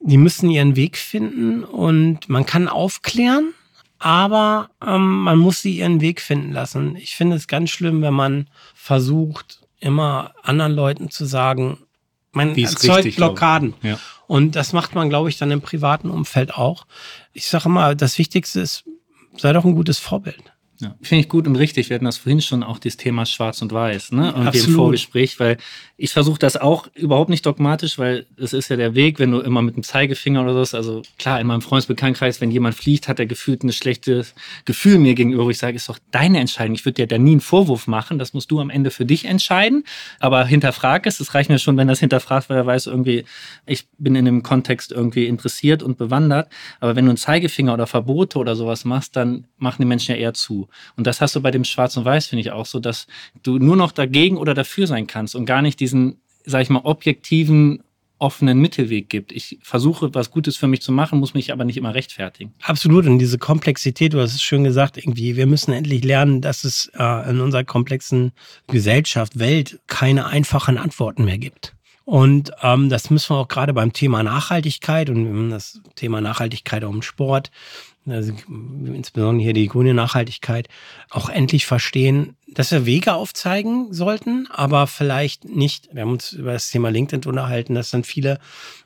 Die 0.00 0.16
müssen 0.16 0.50
ihren 0.50 0.76
Weg 0.76 0.96
finden 0.96 1.64
und 1.64 2.28
man 2.28 2.46
kann 2.46 2.68
aufklären, 2.68 3.52
aber 3.98 4.70
ähm, 4.84 5.22
man 5.22 5.38
muss 5.38 5.62
sie 5.62 5.78
ihren 5.78 6.00
Weg 6.00 6.20
finden 6.20 6.52
lassen. 6.52 6.96
Ich 6.96 7.16
finde 7.16 7.36
es 7.36 7.46
ganz 7.46 7.70
schlimm, 7.70 8.02
wenn 8.02 8.14
man 8.14 8.48
versucht, 8.74 9.60
immer 9.78 10.34
anderen 10.42 10.72
Leuten 10.72 11.10
zu 11.10 11.24
sagen, 11.24 11.78
man 12.32 12.56
erzeugt 12.56 13.16
Blockaden. 13.16 13.74
Ja. 13.82 13.98
Und 14.26 14.56
das 14.56 14.72
macht 14.72 14.94
man, 14.94 15.08
glaube 15.08 15.28
ich, 15.28 15.38
dann 15.38 15.50
im 15.50 15.60
privaten 15.62 16.10
Umfeld 16.10 16.54
auch. 16.54 16.86
Ich 17.32 17.48
sage 17.48 17.66
immer, 17.66 17.94
das 17.94 18.18
Wichtigste 18.18 18.60
ist, 18.60 18.84
sei 19.36 19.52
doch 19.52 19.64
ein 19.64 19.74
gutes 19.74 19.98
Vorbild. 19.98 20.42
Ja, 20.78 20.94
finde 21.00 21.22
ich 21.22 21.28
gut 21.28 21.46
und 21.46 21.56
richtig. 21.56 21.88
Wir 21.88 21.94
hatten 21.94 22.04
das 22.04 22.18
vorhin 22.18 22.42
schon 22.42 22.62
auch 22.62 22.78
das 22.78 22.98
Thema 22.98 23.24
Schwarz 23.24 23.62
und 23.62 23.72
Weiß, 23.72 24.12
ne? 24.12 24.34
Und 24.34 24.54
im 24.54 24.74
Vorgespräch, 24.74 25.40
weil 25.40 25.56
ich 25.96 26.12
versuche 26.12 26.38
das 26.38 26.58
auch 26.58 26.88
überhaupt 26.94 27.30
nicht 27.30 27.46
dogmatisch, 27.46 27.98
weil 27.98 28.26
es 28.36 28.52
ist 28.52 28.68
ja 28.68 28.76
der 28.76 28.94
Weg, 28.94 29.18
wenn 29.18 29.30
du 29.30 29.40
immer 29.40 29.62
mit 29.62 29.76
dem 29.76 29.82
Zeigefinger 29.82 30.42
oder 30.42 30.66
so, 30.66 30.76
also 30.76 31.00
klar, 31.18 31.40
in 31.40 31.46
meinem 31.46 31.62
Freundesbekanntenkreis, 31.62 32.42
wenn 32.42 32.50
jemand 32.50 32.74
fliegt, 32.74 33.08
hat 33.08 33.18
er 33.18 33.24
gefühlt 33.24 33.64
ein 33.64 33.72
schlechtes 33.72 34.34
Gefühl 34.66 34.98
mir 34.98 35.14
gegenüber. 35.14 35.48
Ich 35.48 35.56
sage, 35.56 35.76
ist 35.76 35.88
doch 35.88 35.98
deine 36.10 36.40
Entscheidung. 36.40 36.74
Ich 36.74 36.84
würde 36.84 36.96
dir 36.96 37.06
da 37.06 37.16
nie 37.16 37.32
einen 37.32 37.40
Vorwurf 37.40 37.86
machen. 37.86 38.18
Das 38.18 38.34
musst 38.34 38.50
du 38.50 38.60
am 38.60 38.68
Ende 38.68 38.90
für 38.90 39.06
dich 39.06 39.24
entscheiden. 39.24 39.84
Aber 40.20 40.44
hinterfrag 40.44 41.06
es. 41.06 41.20
Es 41.20 41.34
reicht 41.34 41.48
mir 41.48 41.58
schon, 41.58 41.78
wenn 41.78 41.88
das 41.88 42.00
hinterfragt, 42.00 42.50
weil 42.50 42.58
er 42.58 42.66
weiß 42.66 42.86
irgendwie, 42.86 43.24
ich 43.64 43.86
bin 43.96 44.14
in 44.14 44.26
dem 44.26 44.42
Kontext 44.42 44.92
irgendwie 44.92 45.26
interessiert 45.26 45.82
und 45.82 45.96
bewandert. 45.96 46.50
Aber 46.80 46.96
wenn 46.96 47.06
du 47.06 47.12
einen 47.12 47.16
Zeigefinger 47.16 47.72
oder 47.72 47.86
Verbote 47.86 48.38
oder 48.38 48.56
sowas 48.56 48.84
machst, 48.84 49.16
dann 49.16 49.46
machen 49.56 49.80
die 49.80 49.86
Menschen 49.86 50.14
ja 50.14 50.20
eher 50.20 50.34
zu. 50.34 50.65
Und 50.96 51.06
das 51.06 51.20
hast 51.20 51.36
du 51.36 51.40
bei 51.40 51.50
dem 51.50 51.64
Schwarz 51.64 51.96
und 51.96 52.04
Weiß, 52.04 52.26
finde 52.26 52.40
ich 52.40 52.52
auch 52.52 52.66
so, 52.66 52.80
dass 52.80 53.06
du 53.42 53.58
nur 53.58 53.76
noch 53.76 53.92
dagegen 53.92 54.36
oder 54.36 54.54
dafür 54.54 54.86
sein 54.86 55.06
kannst 55.06 55.34
und 55.34 55.46
gar 55.46 55.62
nicht 55.62 55.80
diesen, 55.80 56.20
sag 56.44 56.62
ich 56.62 56.70
mal, 56.70 56.80
objektiven 56.84 57.82
offenen 58.18 58.58
Mittelweg 58.58 59.08
gibt. 59.08 59.32
Ich 59.32 59.58
versuche, 59.62 60.14
was 60.14 60.30
Gutes 60.30 60.56
für 60.56 60.68
mich 60.68 60.80
zu 60.80 60.90
machen, 60.90 61.18
muss 61.18 61.34
mich 61.34 61.52
aber 61.52 61.64
nicht 61.64 61.76
immer 61.76 61.94
rechtfertigen. 61.94 62.54
Absolut. 62.62 63.06
Und 63.06 63.18
diese 63.18 63.38
Komplexität, 63.38 64.14
du 64.14 64.20
hast 64.20 64.34
es 64.34 64.42
schön 64.42 64.64
gesagt, 64.64 64.96
irgendwie, 64.96 65.36
wir 65.36 65.46
müssen 65.46 65.72
endlich 65.72 66.02
lernen, 66.02 66.40
dass 66.40 66.64
es 66.64 66.90
äh, 66.98 67.30
in 67.30 67.40
unserer 67.40 67.64
komplexen 67.64 68.32
Gesellschaft, 68.68 69.38
Welt 69.38 69.80
keine 69.86 70.26
einfachen 70.26 70.78
Antworten 70.78 71.24
mehr 71.24 71.38
gibt. 71.38 71.74
Und 72.04 72.52
ähm, 72.62 72.88
das 72.88 73.10
müssen 73.10 73.34
wir 73.34 73.40
auch 73.40 73.48
gerade 73.48 73.74
beim 73.74 73.92
Thema 73.92 74.22
Nachhaltigkeit 74.22 75.10
und 75.10 75.50
das 75.50 75.80
Thema 75.96 76.20
Nachhaltigkeit 76.20 76.84
auch 76.84 76.92
im 76.92 77.02
Sport 77.02 77.50
also 78.08 78.32
insbesondere 78.50 79.44
hier 79.44 79.52
die 79.52 79.66
grüne 79.66 79.94
Nachhaltigkeit, 79.94 80.68
auch 81.10 81.28
endlich 81.28 81.66
verstehen, 81.66 82.36
dass 82.46 82.70
wir 82.70 82.86
Wege 82.86 83.14
aufzeigen 83.14 83.92
sollten, 83.92 84.48
aber 84.50 84.86
vielleicht 84.86 85.44
nicht, 85.44 85.88
wir 85.92 86.02
haben 86.02 86.12
uns 86.12 86.32
über 86.32 86.52
das 86.52 86.70
Thema 86.70 86.90
LinkedIn 86.90 87.28
unterhalten, 87.28 87.74
dass 87.74 87.90
dann 87.90 88.04
viele 88.04 88.38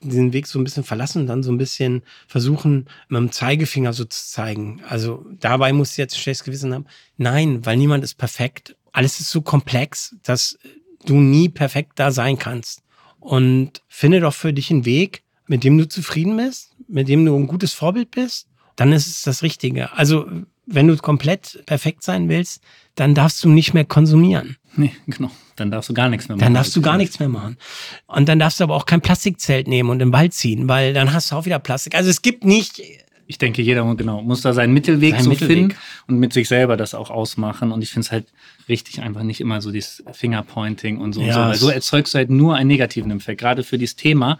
diesen 0.02 0.32
Weg 0.32 0.46
so 0.46 0.58
ein 0.58 0.64
bisschen 0.64 0.84
verlassen 0.84 1.22
und 1.22 1.26
dann 1.26 1.42
so 1.42 1.52
ein 1.52 1.58
bisschen 1.58 2.02
versuchen, 2.26 2.86
mit 3.08 3.18
dem 3.18 3.32
Zeigefinger 3.32 3.92
so 3.92 4.04
zu 4.04 4.26
zeigen. 4.26 4.82
Also 4.88 5.26
dabei 5.38 5.72
muss 5.72 5.96
jetzt 5.96 6.14
ein 6.14 6.20
schlechtes 6.20 6.44
Gewissen 6.44 6.74
haben. 6.74 6.86
Nein, 7.16 7.64
weil 7.64 7.76
niemand 7.76 8.02
ist 8.04 8.14
perfekt. 8.14 8.76
Alles 8.92 9.20
ist 9.20 9.30
so 9.30 9.42
komplex, 9.42 10.16
dass 10.22 10.58
du 11.04 11.16
nie 11.16 11.48
perfekt 11.48 11.92
da 11.96 12.10
sein 12.10 12.38
kannst. 12.38 12.82
Und 13.20 13.82
finde 13.86 14.20
doch 14.20 14.34
für 14.34 14.52
dich 14.52 14.70
einen 14.70 14.86
Weg, 14.86 15.22
mit 15.46 15.64
dem 15.64 15.76
du 15.76 15.86
zufrieden 15.86 16.36
bist, 16.36 16.74
mit 16.88 17.08
dem 17.08 17.24
du 17.24 17.36
ein 17.36 17.46
gutes 17.46 17.74
Vorbild 17.74 18.10
bist 18.10 18.49
dann 18.80 18.92
ist 18.92 19.06
es 19.06 19.22
das 19.22 19.42
Richtige. 19.42 19.92
Also, 19.92 20.26
wenn 20.64 20.88
du 20.88 20.96
komplett 20.96 21.62
perfekt 21.66 22.02
sein 22.02 22.30
willst, 22.30 22.62
dann 22.94 23.14
darfst 23.14 23.44
du 23.44 23.50
nicht 23.50 23.74
mehr 23.74 23.84
konsumieren. 23.84 24.56
Nee, 24.74 24.92
genau. 25.06 25.30
Dann 25.56 25.70
darfst 25.70 25.90
du 25.90 25.94
gar 25.94 26.08
nichts 26.08 26.28
mehr 26.28 26.38
machen. 26.38 26.44
Dann 26.46 26.54
darfst 26.54 26.74
du 26.74 26.80
gar 26.80 26.96
nichts 26.96 27.18
mehr 27.18 27.28
machen. 27.28 27.58
Und 28.06 28.26
dann 28.30 28.38
darfst 28.38 28.58
du 28.58 28.64
aber 28.64 28.74
auch 28.74 28.86
kein 28.86 29.02
Plastikzelt 29.02 29.68
nehmen 29.68 29.90
und 29.90 30.00
im 30.00 30.14
Wald 30.14 30.32
ziehen, 30.32 30.66
weil 30.66 30.94
dann 30.94 31.12
hast 31.12 31.30
du 31.30 31.36
auch 31.36 31.44
wieder 31.44 31.58
Plastik. 31.58 31.94
Also 31.94 32.08
es 32.08 32.22
gibt 32.22 32.46
nicht. 32.46 32.80
Ich 33.26 33.36
denke, 33.36 33.60
jeder 33.60 33.94
genau, 33.94 34.22
muss 34.22 34.40
da 34.40 34.54
seinen 34.54 34.72
Mittelweg 34.72 35.12
seinen 35.12 35.24
so 35.24 35.30
Mittelweg. 35.30 35.56
finden 35.56 35.76
und 36.08 36.18
mit 36.18 36.32
sich 36.32 36.48
selber 36.48 36.78
das 36.78 36.94
auch 36.94 37.10
ausmachen. 37.10 37.72
Und 37.72 37.82
ich 37.82 37.90
finde 37.90 38.06
es 38.06 38.12
halt 38.12 38.32
richtig, 38.66 39.02
einfach 39.02 39.22
nicht 39.22 39.42
immer 39.42 39.60
so 39.60 39.70
dieses 39.70 40.02
Fingerpointing 40.12 40.96
und 40.96 41.12
so. 41.12 41.20
Ja, 41.20 41.26
und 41.26 41.34
so. 41.34 41.38
Weil 41.38 41.56
so 41.56 41.68
erzeugst 41.68 42.14
du 42.14 42.18
halt 42.18 42.30
nur 42.30 42.56
einen 42.56 42.68
negativen 42.68 43.10
Effekt, 43.10 43.42
gerade 43.42 43.62
für 43.62 43.76
dieses 43.76 43.96
Thema. 43.96 44.38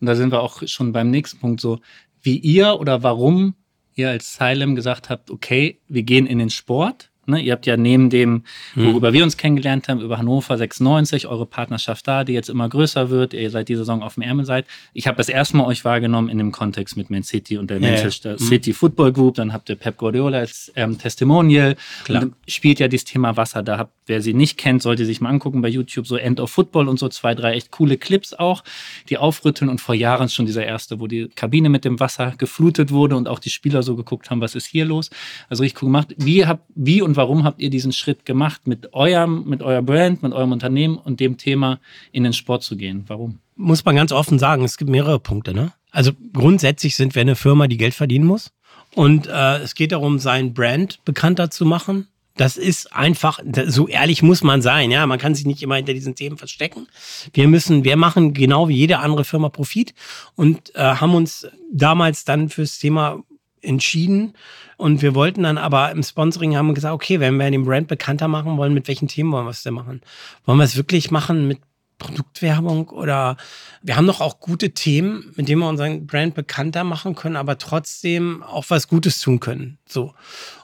Und 0.00 0.06
da 0.06 0.14
sind 0.14 0.32
wir 0.32 0.40
auch 0.40 0.62
schon 0.66 0.92
beim 0.92 1.10
nächsten 1.10 1.38
Punkt 1.38 1.60
so, 1.60 1.80
wie 2.22 2.38
ihr 2.38 2.80
oder 2.80 3.02
warum 3.02 3.54
ihr 3.94 4.10
als 4.10 4.34
Salem 4.34 4.74
gesagt 4.74 5.10
habt, 5.10 5.30
okay, 5.30 5.78
wir 5.88 6.02
gehen 6.02 6.26
in 6.26 6.38
den 6.38 6.50
Sport, 6.50 7.10
Ne, 7.24 7.40
ihr 7.40 7.52
habt 7.52 7.66
ja 7.66 7.76
neben 7.76 8.10
dem, 8.10 8.42
hm. 8.74 8.86
worüber 8.86 9.08
hm. 9.08 9.14
wir 9.14 9.22
uns 9.22 9.36
kennengelernt 9.36 9.86
haben, 9.86 10.00
über 10.00 10.18
Hannover 10.18 10.58
96, 10.58 11.28
eure 11.28 11.46
Partnerschaft 11.46 12.08
da, 12.08 12.24
die 12.24 12.32
jetzt 12.32 12.48
immer 12.48 12.68
größer 12.68 13.10
wird, 13.10 13.32
ihr 13.32 13.48
seit 13.48 13.68
dieser 13.68 13.82
Saison 13.82 14.02
auf 14.02 14.14
dem 14.14 14.24
Ärmel 14.24 14.44
seid. 14.44 14.66
Ich 14.92 15.06
habe 15.06 15.16
das 15.16 15.28
erste 15.28 15.56
Mal 15.56 15.66
euch 15.66 15.84
wahrgenommen 15.84 16.28
in 16.28 16.38
dem 16.38 16.50
Kontext 16.50 16.96
mit 16.96 17.10
Man 17.10 17.22
City 17.22 17.58
und 17.58 17.70
der 17.70 17.78
ja, 17.78 17.90
Manchester 17.90 18.32
ja. 18.32 18.38
Hm. 18.40 18.46
City 18.46 18.72
Football 18.72 19.12
Group. 19.12 19.36
Dann 19.36 19.52
habt 19.52 19.68
ihr 19.68 19.76
Pep 19.76 19.98
Guardiola 19.98 20.38
als 20.38 20.72
ähm, 20.74 20.98
Testimonial. 20.98 21.76
Klar. 22.04 22.24
Und 22.24 22.34
spielt 22.48 22.80
ja 22.80 22.88
dieses 22.88 23.04
Thema 23.04 23.36
Wasser. 23.36 23.62
Da 23.62 23.78
habt, 23.78 23.92
wer 24.06 24.20
sie 24.20 24.34
nicht 24.34 24.58
kennt, 24.58 24.82
sollte 24.82 25.04
sich 25.04 25.20
mal 25.20 25.28
angucken 25.28 25.62
bei 25.62 25.68
YouTube, 25.68 26.08
so 26.08 26.16
End 26.16 26.40
of 26.40 26.50
Football 26.50 26.88
und 26.88 26.98
so 26.98 27.08
zwei, 27.08 27.36
drei 27.36 27.54
echt 27.54 27.70
coole 27.70 27.98
Clips 27.98 28.34
auch, 28.34 28.64
die 29.08 29.16
aufrütteln. 29.16 29.70
Und 29.70 29.80
vor 29.80 29.94
Jahren 29.94 30.28
schon 30.28 30.46
dieser 30.46 30.66
erste, 30.66 30.98
wo 30.98 31.06
die 31.06 31.28
Kabine 31.28 31.68
mit 31.68 31.84
dem 31.84 32.00
Wasser 32.00 32.34
geflutet 32.36 32.90
wurde 32.90 33.14
und 33.14 33.28
auch 33.28 33.38
die 33.38 33.50
Spieler 33.50 33.84
so 33.84 33.94
geguckt 33.94 34.28
haben, 34.28 34.40
was 34.40 34.56
ist 34.56 34.66
hier 34.66 34.84
los. 34.84 35.10
Also 35.48 35.62
richtig 35.62 35.82
cool 35.82 35.86
gemacht. 35.86 36.14
Wie, 36.18 36.46
habt, 36.46 36.64
wie 36.74 37.00
und 37.00 37.11
warum 37.16 37.44
habt 37.44 37.60
ihr 37.60 37.70
diesen 37.70 37.92
Schritt 37.92 38.24
gemacht, 38.24 38.66
mit 38.66 38.92
eurem, 38.92 39.44
mit 39.48 39.62
eurer 39.62 39.82
Brand, 39.82 40.22
mit 40.22 40.32
eurem 40.32 40.52
Unternehmen 40.52 40.96
und 40.96 41.20
dem 41.20 41.38
Thema 41.38 41.80
in 42.12 42.24
den 42.24 42.32
Sport 42.32 42.62
zu 42.62 42.76
gehen? 42.76 43.04
Warum? 43.06 43.38
Muss 43.56 43.84
man 43.84 43.96
ganz 43.96 44.12
offen 44.12 44.38
sagen, 44.38 44.64
es 44.64 44.76
gibt 44.76 44.90
mehrere 44.90 45.18
Punkte. 45.18 45.54
Ne? 45.54 45.72
Also 45.90 46.12
grundsätzlich 46.32 46.96
sind 46.96 47.14
wir 47.14 47.22
eine 47.22 47.36
Firma, 47.36 47.68
die 47.68 47.76
Geld 47.76 47.94
verdienen 47.94 48.26
muss. 48.26 48.50
Und 48.94 49.26
äh, 49.26 49.58
es 49.58 49.74
geht 49.74 49.92
darum, 49.92 50.18
sein 50.18 50.52
Brand 50.54 51.04
bekannter 51.04 51.50
zu 51.50 51.64
machen. 51.64 52.08
Das 52.36 52.56
ist 52.56 52.94
einfach, 52.94 53.40
so 53.66 53.88
ehrlich 53.88 54.22
muss 54.22 54.42
man 54.42 54.62
sein, 54.62 54.90
ja. 54.90 55.06
Man 55.06 55.18
kann 55.18 55.34
sich 55.34 55.44
nicht 55.44 55.62
immer 55.62 55.76
hinter 55.76 55.92
diesen 55.92 56.14
Themen 56.14 56.38
verstecken. 56.38 56.86
Wir 57.34 57.46
müssen, 57.46 57.84
wir 57.84 57.96
machen 57.96 58.32
genau 58.32 58.68
wie 58.68 58.76
jede 58.76 59.00
andere 59.00 59.24
Firma 59.24 59.50
Profit 59.50 59.94
und 60.34 60.74
äh, 60.74 60.80
haben 60.80 61.14
uns 61.14 61.46
damals 61.70 62.24
dann 62.24 62.48
fürs 62.48 62.78
Thema 62.78 63.22
entschieden. 63.62 64.34
Und 64.76 65.02
wir 65.02 65.14
wollten 65.14 65.44
dann 65.44 65.58
aber 65.58 65.90
im 65.92 66.02
Sponsoring 66.02 66.56
haben 66.56 66.74
gesagt, 66.74 66.94
okay, 66.94 67.20
wenn 67.20 67.36
wir 67.36 67.50
den 67.50 67.64
Brand 67.64 67.88
bekannter 67.88 68.28
machen 68.28 68.56
wollen, 68.56 68.74
mit 68.74 68.88
welchen 68.88 69.08
Themen 69.08 69.32
wollen 69.32 69.46
wir 69.46 69.50
es 69.50 69.62
denn 69.62 69.74
machen? 69.74 70.00
Wollen 70.44 70.58
wir 70.58 70.64
es 70.64 70.76
wirklich 70.76 71.10
machen 71.10 71.48
mit 71.48 71.58
Produktwerbung 72.02 72.88
oder 72.88 73.36
wir 73.82 73.96
haben 73.96 74.06
doch 74.06 74.20
auch 74.20 74.40
gute 74.40 74.70
Themen, 74.70 75.32
mit 75.36 75.48
denen 75.48 75.60
wir 75.60 75.68
unseren 75.68 76.06
Brand 76.06 76.34
bekannter 76.34 76.84
machen 76.84 77.14
können, 77.14 77.36
aber 77.36 77.58
trotzdem 77.58 78.42
auch 78.42 78.66
was 78.68 78.88
Gutes 78.88 79.20
tun 79.20 79.40
können. 79.40 79.78
So. 79.86 80.14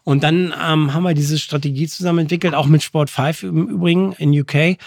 Und 0.04 0.24
dann 0.24 0.54
ähm, 0.60 0.94
haben 0.94 1.02
wir 1.02 1.14
diese 1.14 1.38
Strategie 1.38 1.86
zusammen 1.86 2.20
entwickelt, 2.20 2.54
auch 2.54 2.66
mit 2.66 2.82
Sport 2.82 3.10
5 3.10 3.44
im 3.44 3.68
Übrigen 3.68 4.12
in 4.14 4.38
UK 4.38 4.78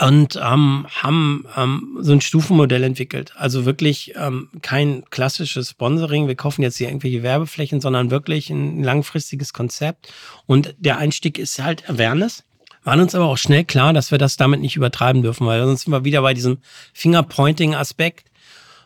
und 0.00 0.36
ähm, 0.36 0.86
haben 0.90 1.46
ähm, 1.56 1.98
so 2.00 2.12
ein 2.12 2.20
Stufenmodell 2.20 2.82
entwickelt. 2.82 3.32
Also 3.36 3.64
wirklich 3.64 4.14
ähm, 4.16 4.48
kein 4.62 5.04
klassisches 5.10 5.70
Sponsoring, 5.70 6.26
wir 6.26 6.34
kaufen 6.34 6.62
jetzt 6.62 6.78
hier 6.78 6.88
irgendwelche 6.88 7.22
Werbeflächen, 7.22 7.80
sondern 7.80 8.10
wirklich 8.10 8.50
ein 8.50 8.82
langfristiges 8.82 9.52
Konzept. 9.52 10.12
Und 10.46 10.74
der 10.78 10.98
Einstieg 10.98 11.38
ist 11.38 11.62
halt 11.62 11.88
Awareness. 11.88 12.42
Waren 12.84 13.00
uns 13.00 13.14
aber 13.14 13.26
auch 13.26 13.38
schnell 13.38 13.64
klar, 13.64 13.92
dass 13.92 14.10
wir 14.10 14.18
das 14.18 14.36
damit 14.36 14.60
nicht 14.60 14.76
übertreiben 14.76 15.22
dürfen, 15.22 15.46
weil 15.46 15.64
sonst 15.64 15.82
sind 15.82 15.92
wir 15.92 16.04
wieder 16.04 16.22
bei 16.22 16.34
diesem 16.34 16.58
Fingerpointing-Aspekt. 16.92 18.30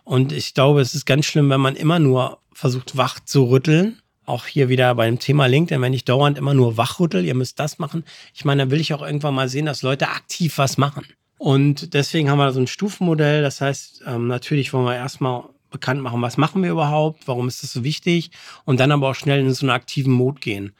Und 0.04 0.32
ich 0.32 0.54
glaube, 0.54 0.80
es 0.80 0.94
ist 0.94 1.04
ganz 1.04 1.26
schlimm, 1.26 1.50
wenn 1.50 1.60
man 1.60 1.76
immer 1.76 1.98
nur 1.98 2.38
versucht, 2.52 2.96
wach 2.96 3.20
zu 3.20 3.44
rütteln 3.44 4.00
auch 4.28 4.46
hier 4.46 4.68
wieder 4.68 4.94
beim 4.94 5.18
Thema 5.18 5.46
LinkedIn, 5.46 5.80
wenn 5.80 5.94
ich 5.94 6.04
dauernd 6.04 6.38
immer 6.38 6.54
nur 6.54 6.76
wachrüttel, 6.76 7.24
ihr 7.24 7.34
müsst 7.34 7.58
das 7.58 7.78
machen. 7.78 8.04
Ich 8.34 8.44
meine, 8.44 8.62
dann 8.62 8.70
will 8.70 8.80
ich 8.80 8.92
auch 8.92 9.02
irgendwann 9.02 9.34
mal 9.34 9.48
sehen, 9.48 9.66
dass 9.66 9.82
Leute 9.82 10.08
aktiv 10.08 10.58
was 10.58 10.76
machen. 10.76 11.06
Und 11.38 11.94
deswegen 11.94 12.30
haben 12.30 12.38
wir 12.38 12.52
so 12.52 12.60
ein 12.60 12.66
Stufenmodell. 12.66 13.42
Das 13.42 13.60
heißt, 13.60 14.02
ähm, 14.06 14.26
natürlich 14.26 14.72
wollen 14.72 14.84
wir 14.84 14.96
erstmal 14.96 15.44
bekannt 15.70 16.02
machen, 16.02 16.22
was 16.22 16.36
machen 16.36 16.62
wir 16.62 16.70
überhaupt, 16.70 17.26
warum 17.26 17.48
ist 17.48 17.62
das 17.62 17.72
so 17.72 17.84
wichtig 17.84 18.30
und 18.64 18.80
dann 18.80 18.92
aber 18.92 19.10
auch 19.10 19.14
schnell 19.14 19.40
in 19.40 19.52
so 19.52 19.66
einen 19.66 19.70
aktiven 19.70 20.12
Mode 20.12 20.40
gehen, 20.40 20.72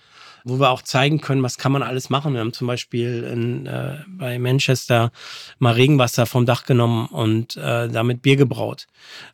wo 0.44 0.58
wir 0.58 0.70
auch 0.70 0.82
zeigen 0.82 1.20
können, 1.20 1.42
was 1.42 1.58
kann 1.58 1.72
man 1.72 1.82
alles 1.82 2.10
machen. 2.10 2.34
Wir 2.34 2.40
haben 2.40 2.52
zum 2.52 2.66
Beispiel 2.66 3.24
in, 3.24 3.66
äh, 3.66 3.98
bei 4.06 4.38
Manchester 4.38 5.12
mal 5.58 5.74
Regenwasser 5.74 6.26
vom 6.26 6.46
Dach 6.46 6.64
genommen 6.64 7.06
und 7.06 7.56
äh, 7.56 7.88
damit 7.88 8.22
Bier 8.22 8.36
gebraut. 8.36 8.86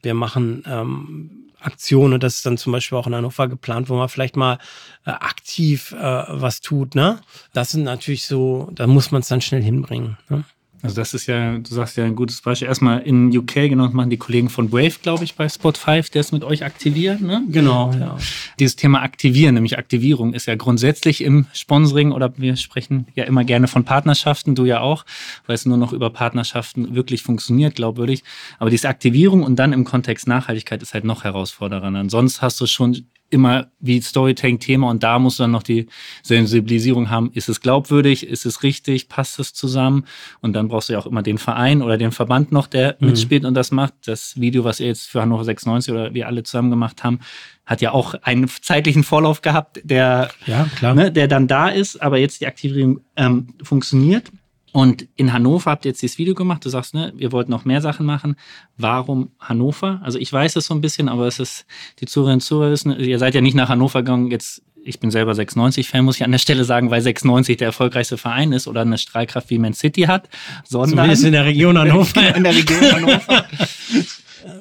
Wir 0.03 0.15
machen 0.15 0.65
ähm, 0.67 1.45
Aktion 1.61 2.13
und 2.13 2.23
das 2.23 2.37
ist 2.37 2.47
dann 2.47 2.59
zum 2.59 2.73
Beispiel 2.73 2.99
auch 2.99 3.07
in 3.07 3.15
Hannover 3.15 3.49
geplant, 3.49 3.89
wo 3.89 3.97
man 3.97 4.09
vielleicht 4.09 4.37
mal 4.37 4.59
äh, 5.07 5.11
aktiv 5.11 5.93
äh, 5.93 6.25
was 6.29 6.61
tut. 6.61 6.95
Ne? 6.95 7.21
Das 7.53 7.71
sind 7.71 7.85
natürlich 7.85 8.27
so, 8.27 8.71
da 8.73 8.87
muss 8.87 9.11
man 9.11 9.23
es 9.23 9.29
dann 9.29 9.41
schnell 9.41 9.63
hinbringen. 9.63 10.19
Ne? 10.29 10.45
Also 10.85 10.97
das 10.97 11.15
ist 11.15 11.27
ja, 11.27 11.57
du 11.57 11.75
sagst 11.75 11.97
ja 11.97 12.05
ein 12.05 12.15
gutes 12.15 12.43
Beispiel. 12.43 12.69
Erstmal 12.69 13.01
in 13.01 13.35
UK, 13.35 13.55
genau, 13.55 13.89
machen 13.89 14.11
die 14.11 14.19
Kollegen 14.19 14.51
von 14.51 14.69
Brave, 14.69 14.93
glaube 15.01 15.25
ich, 15.25 15.35
bei 15.35 15.49
Spot 15.49 15.73
5, 15.73 16.11
der 16.11 16.21
es 16.21 16.31
mit 16.31 16.45
euch 16.45 16.63
aktiviert. 16.63 17.23
Ne? 17.23 17.43
Genau, 17.49 17.91
ja. 17.99 18.19
Dieses 18.59 18.77
Thema 18.77 19.01
Aktivieren, 19.01 19.55
nämlich 19.55 19.79
Aktivierung, 19.79 20.35
ist 20.35 20.45
ja 20.45 20.57
grundsätzlich 20.57 21.25
im 21.25 21.47
Sponsoring 21.55 22.13
oder 22.13 22.35
wir 22.37 22.57
sprechen 22.57 23.07
ja 23.15 23.25
immer 23.25 23.45
gerne 23.45 23.67
von 23.67 23.85
Partnerschaften, 23.85 24.55
du 24.55 24.67
ja 24.67 24.81
auch, 24.81 25.07
weil 25.47 25.55
es 25.55 25.65
nur 25.65 25.79
noch 25.79 25.95
über 25.95 26.11
Partnerschaften 26.11 26.95
wirklich 26.95 27.23
funktioniert, 27.23 27.77
glaubwürdig. 27.77 28.23
Aber 28.59 28.69
diese 28.69 28.91
Aktivierung 28.91 29.43
und 29.43 29.57
dann 29.57 29.73
im 29.73 29.85
Kontext 29.85 30.27
Nachhaltigkeit 30.27 30.83
ist 30.83 30.93
halt 30.93 31.05
noch 31.05 31.25
herausfordernder. 31.25 31.99
Ansonsten 31.99 32.43
hast 32.43 32.61
du 32.61 32.67
schon 32.67 33.07
immer 33.35 33.67
wie 33.81 34.01
Storytelling-Thema 34.01 34.89
und 34.89 35.03
da 35.03 35.19
musst 35.19 35.39
du 35.39 35.43
dann 35.43 35.51
noch 35.51 35.63
die 35.63 35.89
Sensibilisierung 36.23 37.11
haben. 37.11 37.31
Ist 37.35 37.49
es 37.49 37.61
glaubwürdig? 37.61 38.27
Ist 38.27 38.47
es 38.47 38.63
richtig? 38.63 39.09
Passt 39.09 39.39
es 39.39 39.53
zusammen? 39.53 40.07
Und 40.41 40.55
dann 40.55 40.69
brauchst 40.69 40.89
du 40.89 40.95
ja 40.95 41.01
auch 41.01 41.07
immer 41.07 41.23
den 41.23 41.37
Verein 41.37 41.83
oder 41.83 41.99
den 41.99 42.13
Verband 42.13 42.53
noch, 42.53 42.69
der 42.69 42.97
mhm. 43.01 43.09
mitspielt 43.09 43.45
und 43.45 43.55
das 43.55 43.73
macht. 43.73 43.95
Das 44.07 44.41
Video, 44.41 44.65
was 44.65 44.81
ihr 44.81 44.87
jetzt 44.87 45.09
für 45.09 45.21
Hannover 45.21 45.45
96 45.45 45.93
oder 45.93 46.15
wir 46.15 46.29
alle 46.29 46.45
zusammen 46.45 46.71
gemacht 46.71 47.05
haben, 47.05 47.19
hat 47.67 47.81
ja 47.81 47.93
auch 47.93 48.15
einen 48.23 48.49
zeitlichen 48.49 49.05
Vorlauf 49.05 49.43
gehabt, 49.43 49.81
der, 49.85 50.31
ja, 50.47 50.95
ne, 50.95 51.11
der 51.11 51.29
dann 51.29 51.49
da 51.49 51.69
ist, 51.69 52.01
aber 52.01 52.19
jetzt 52.19 52.41
die 52.41 52.47
Aktivierung 52.47 53.01
ähm, 53.17 53.55
funktioniert. 53.63 54.31
Und 54.75 55.07
in 55.15 55.33
Hannover 55.33 55.71
habt 55.71 55.85
ihr 55.85 55.91
jetzt 55.93 56.03
dieses 56.03 56.19
Video 56.19 56.35
gemacht. 56.35 56.65
Du 56.65 56.69
sagst, 56.69 56.95
ne, 56.95 57.13
wir 57.15 57.31
wollten 57.31 57.53
noch 57.53 57.65
mehr 57.65 57.81
Sachen 57.81 58.05
machen. 58.05 58.35
Warum 58.77 59.31
Hannover? 59.39 60.01
Also 60.03 60.19
ich 60.19 60.33
weiß 60.33 60.57
es 60.57 60.67
so 60.67 60.75
ein 60.75 60.81
bisschen, 60.81 61.09
aber 61.09 61.29
es 61.29 61.39
ist, 61.39 61.65
die 62.01 62.07
Zuhörerinnen 62.07 62.39
und 62.39 62.41
Zuhörer 62.41 62.73
wissen, 62.73 62.91
ihr 62.99 63.21
seid 63.21 63.37
ja 63.37 63.41
nicht 63.41 63.55
nach 63.55 63.69
Hannover 63.69 64.03
gegangen. 64.03 64.33
Jetzt, 64.33 64.63
ich 64.85 64.99
bin 64.99 65.13
selber 65.13 65.31
96-Fan, 65.31 66.05
muss 66.05 66.17
ich 66.17 66.25
an 66.25 66.33
der 66.33 66.39
Stelle 66.41 66.65
sagen, 66.65 66.91
weil 66.91 67.01
96 67.01 67.57
der 67.57 67.69
erfolgreichste 67.69 68.19
Verein 68.19 68.51
ist 68.51 68.67
oder 68.67 68.81
eine 68.81 68.99
Strahlkraft 68.99 69.49
wie 69.49 69.61
Man 69.61 69.75
City 69.75 70.03
hat, 70.03 70.29
sondern. 70.65 70.91
Zumindest 70.91 71.23
in 71.23 71.33
der 71.33 71.45
Region 71.45 71.79
Hannover. 71.79 72.35
in 72.35 72.43
der 72.43 72.55
Region 72.57 72.93
Hannover. 72.93 73.47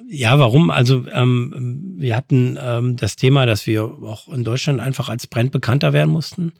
Ja, 0.07 0.39
warum? 0.39 0.69
Also 0.69 1.05
ähm, 1.11 1.95
wir 1.97 2.15
hatten 2.15 2.57
ähm, 2.61 2.95
das 2.95 3.15
Thema, 3.15 3.45
dass 3.45 3.67
wir 3.67 3.83
auch 3.83 4.27
in 4.29 4.43
Deutschland 4.43 4.79
einfach 4.79 5.09
als 5.09 5.27
Brand 5.27 5.51
bekannter 5.51 5.93
werden 5.93 6.11
mussten. 6.11 6.53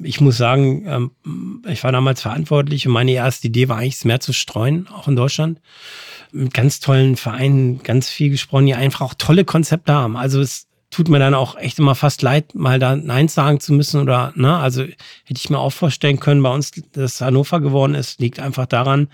Ich 0.00 0.20
muss 0.20 0.36
sagen, 0.36 0.84
ähm, 0.86 1.62
ich 1.68 1.82
war 1.82 1.92
damals 1.92 2.22
verantwortlich 2.22 2.86
und 2.86 2.92
meine 2.92 3.12
erste 3.12 3.48
Idee 3.48 3.68
war 3.68 3.78
eigentlich, 3.78 3.94
es 3.94 4.04
mehr 4.04 4.20
zu 4.20 4.32
streuen, 4.32 4.86
auch 4.88 5.08
in 5.08 5.16
Deutschland. 5.16 5.60
Mit 6.30 6.52
ganz 6.52 6.80
tollen 6.80 7.16
Vereinen, 7.16 7.82
ganz 7.82 8.08
viel 8.10 8.30
gesprochen, 8.30 8.66
die 8.66 8.74
einfach 8.74 9.00
auch 9.00 9.14
tolle 9.14 9.44
Konzepte 9.44 9.92
haben. 9.92 10.16
Also 10.16 10.40
es 10.40 10.68
tut 10.90 11.08
mir 11.08 11.18
dann 11.18 11.34
auch 11.34 11.56
echt 11.56 11.78
immer 11.78 11.94
fast 11.94 12.22
leid, 12.22 12.54
mal 12.54 12.78
da 12.78 12.96
Nein 12.96 13.28
sagen 13.28 13.60
zu 13.60 13.72
müssen 13.72 14.00
oder, 14.00 14.32
ne, 14.36 14.56
also 14.56 14.82
hätte 14.82 15.36
ich 15.36 15.50
mir 15.50 15.58
auch 15.58 15.72
vorstellen 15.72 16.18
können, 16.18 16.42
bei 16.42 16.52
uns, 16.52 16.72
dass 16.92 17.20
Hannover 17.20 17.60
geworden 17.60 17.94
ist, 17.94 18.20
liegt 18.20 18.40
einfach 18.40 18.66
daran, 18.66 19.08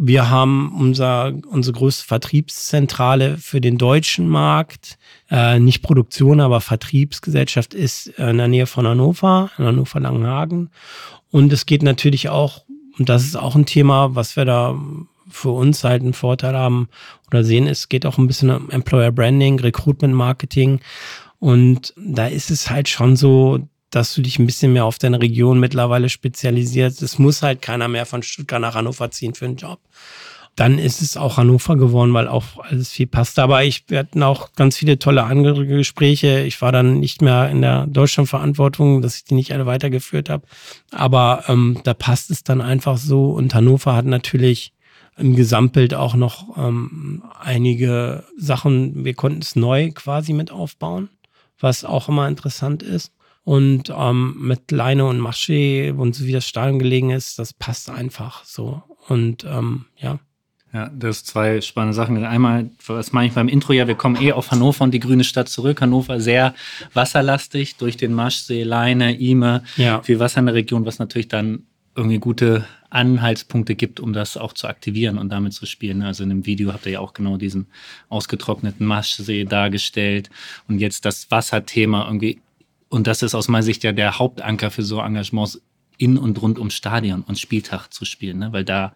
wir 0.00 0.30
haben 0.30 0.72
unser, 0.78 1.34
unsere 1.50 1.76
größte 1.76 2.04
Vertriebszentrale 2.04 3.36
für 3.36 3.60
den 3.60 3.78
deutschen 3.78 4.28
Markt, 4.28 4.96
äh, 5.28 5.58
nicht 5.58 5.82
Produktion, 5.82 6.40
aber 6.40 6.60
Vertriebsgesellschaft 6.60 7.74
ist 7.74 8.06
in 8.06 8.38
der 8.38 8.46
Nähe 8.46 8.66
von 8.66 8.86
Hannover, 8.86 9.50
in 9.58 9.64
Hannover-Langenhagen. 9.64 10.70
Und 11.32 11.52
es 11.52 11.66
geht 11.66 11.82
natürlich 11.82 12.28
auch, 12.28 12.64
und 12.96 13.08
das 13.08 13.24
ist 13.24 13.36
auch 13.36 13.56
ein 13.56 13.66
Thema, 13.66 14.14
was 14.14 14.36
wir 14.36 14.44
da 14.44 14.78
für 15.28 15.50
uns 15.50 15.82
halt 15.82 16.02
einen 16.02 16.14
Vorteil 16.14 16.56
haben 16.56 16.88
oder 17.26 17.42
sehen, 17.42 17.66
es 17.66 17.88
geht 17.88 18.06
auch 18.06 18.18
ein 18.18 18.28
bisschen 18.28 18.50
um 18.50 18.70
Employer 18.70 19.10
Branding, 19.10 19.58
Recruitment 19.58 20.14
Marketing. 20.14 20.80
Und 21.40 21.92
da 21.96 22.28
ist 22.28 22.50
es 22.50 22.70
halt 22.70 22.88
schon 22.88 23.16
so, 23.16 23.68
dass 23.90 24.14
du 24.14 24.22
dich 24.22 24.38
ein 24.38 24.46
bisschen 24.46 24.72
mehr 24.72 24.84
auf 24.84 24.98
deine 24.98 25.20
Region 25.20 25.60
mittlerweile 25.60 26.08
spezialisierst. 26.08 27.02
Es 27.02 27.18
muss 27.18 27.42
halt 27.42 27.62
keiner 27.62 27.88
mehr 27.88 28.06
von 28.06 28.22
Stuttgart 28.22 28.60
nach 28.60 28.74
Hannover 28.74 29.10
ziehen 29.10 29.34
für 29.34 29.46
einen 29.46 29.56
Job. 29.56 29.80
Dann 30.56 30.80
ist 30.80 31.02
es 31.02 31.16
auch 31.16 31.36
Hannover 31.36 31.76
geworden, 31.76 32.12
weil 32.14 32.26
auch 32.26 32.58
alles 32.58 32.90
viel 32.90 33.06
passt. 33.06 33.38
Aber 33.38 33.62
ich, 33.62 33.84
wir 33.86 34.00
hatten 34.00 34.24
auch 34.24 34.54
ganz 34.54 34.76
viele 34.76 34.98
tolle 34.98 35.22
andere 35.22 35.64
Gespräche. 35.64 36.40
Ich 36.40 36.60
war 36.60 36.72
dann 36.72 36.98
nicht 36.98 37.22
mehr 37.22 37.48
in 37.48 37.62
der 37.62 37.86
Deutschlandverantwortung, 37.86 39.00
dass 39.00 39.16
ich 39.16 39.24
die 39.24 39.34
nicht 39.34 39.52
alle 39.52 39.66
weitergeführt 39.66 40.28
habe. 40.28 40.44
Aber 40.90 41.44
ähm, 41.46 41.78
da 41.84 41.94
passt 41.94 42.32
es 42.32 42.42
dann 42.42 42.60
einfach 42.60 42.98
so. 42.98 43.30
Und 43.30 43.54
Hannover 43.54 43.94
hat 43.94 44.06
natürlich 44.06 44.72
im 45.16 45.36
Gesamtbild 45.36 45.94
auch 45.94 46.14
noch 46.14 46.56
ähm, 46.58 47.22
einige 47.38 48.24
Sachen. 48.36 49.04
Wir 49.04 49.14
konnten 49.14 49.42
es 49.42 49.54
neu 49.54 49.92
quasi 49.92 50.32
mit 50.32 50.50
aufbauen, 50.50 51.08
was 51.60 51.84
auch 51.84 52.08
immer 52.08 52.26
interessant 52.26 52.82
ist. 52.82 53.12
Und 53.48 53.90
ähm, 53.96 54.36
mit 54.40 54.70
Leine 54.72 55.06
und 55.06 55.22
Maché 55.22 55.94
und 55.94 56.14
so 56.14 56.26
wie 56.26 56.32
das 56.32 56.46
Stadion 56.46 56.78
gelegen 56.78 57.08
ist, 57.08 57.38
das 57.38 57.54
passt 57.54 57.88
einfach 57.88 58.44
so. 58.44 58.82
Und 59.08 59.46
ähm, 59.48 59.86
ja. 59.96 60.18
Ja, 60.74 60.90
das 60.94 61.20
sind 61.20 61.28
zwei 61.28 61.60
spannende 61.62 61.94
Sachen. 61.94 62.22
Einmal, 62.22 62.68
was 62.86 63.14
meine 63.14 63.28
ich 63.28 63.32
beim 63.32 63.48
Intro 63.48 63.72
ja, 63.72 63.88
wir 63.88 63.94
kommen 63.94 64.20
eh 64.20 64.32
auf 64.32 64.50
Hannover 64.50 64.84
und 64.84 64.92
die 64.92 65.00
grüne 65.00 65.24
Stadt 65.24 65.48
zurück. 65.48 65.80
Hannover 65.80 66.20
sehr 66.20 66.54
wasserlastig 66.92 67.76
durch 67.76 67.96
den 67.96 68.12
Maschsee, 68.12 68.64
Leine, 68.64 69.18
Ime, 69.18 69.62
ja. 69.78 70.02
viel 70.02 70.20
Wasser 70.20 70.40
in 70.40 70.46
der 70.46 70.54
Region, 70.54 70.84
was 70.84 70.98
natürlich 70.98 71.28
dann 71.28 71.62
irgendwie 71.96 72.18
gute 72.18 72.66
Anhaltspunkte 72.90 73.76
gibt, 73.76 73.98
um 73.98 74.12
das 74.12 74.36
auch 74.36 74.52
zu 74.52 74.68
aktivieren 74.68 75.16
und 75.16 75.30
damit 75.30 75.54
zu 75.54 75.64
spielen. 75.64 76.02
Also 76.02 76.22
in 76.22 76.28
dem 76.28 76.44
Video 76.44 76.74
habt 76.74 76.84
ihr 76.84 76.92
ja 76.92 77.00
auch 77.00 77.14
genau 77.14 77.38
diesen 77.38 77.68
ausgetrockneten 78.10 78.84
Maschsee 78.84 79.44
dargestellt 79.44 80.28
und 80.68 80.80
jetzt 80.80 81.06
das 81.06 81.30
Wasserthema 81.30 82.04
irgendwie. 82.04 82.42
Und 82.88 83.06
das 83.06 83.22
ist 83.22 83.34
aus 83.34 83.48
meiner 83.48 83.62
Sicht 83.62 83.84
ja 83.84 83.92
der 83.92 84.18
Hauptanker 84.18 84.70
für 84.70 84.82
so 84.82 85.00
Engagements 85.00 85.60
in 85.98 86.16
und 86.16 86.40
rund 86.40 86.58
ums 86.58 86.74
Stadion 86.74 87.22
und 87.22 87.38
Spieltag 87.38 87.88
zu 87.88 88.04
spielen, 88.04 88.38
ne? 88.38 88.52
weil 88.52 88.64
da 88.64 88.94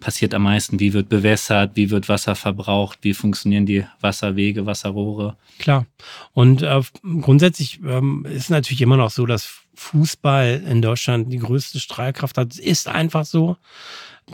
passiert 0.00 0.34
am 0.34 0.42
meisten, 0.42 0.80
wie 0.80 0.92
wird 0.92 1.08
bewässert, 1.08 1.76
wie 1.76 1.90
wird 1.90 2.08
Wasser 2.08 2.34
verbraucht, 2.34 2.98
wie 3.02 3.14
funktionieren 3.14 3.66
die 3.66 3.86
Wasserwege, 4.00 4.66
Wasserrohre. 4.66 5.36
Klar. 5.60 5.86
Und 6.32 6.62
äh, 6.62 6.82
grundsätzlich 7.20 7.80
ähm, 7.86 8.26
ist 8.28 8.50
natürlich 8.50 8.82
immer 8.82 8.96
noch 8.96 9.10
so, 9.10 9.26
dass 9.26 9.60
Fußball 9.74 10.64
in 10.68 10.82
Deutschland 10.82 11.32
die 11.32 11.38
größte 11.38 11.78
Strahlkraft 11.78 12.36
hat. 12.36 12.52
Es 12.52 12.58
ist 12.58 12.88
einfach 12.88 13.24
so. 13.24 13.56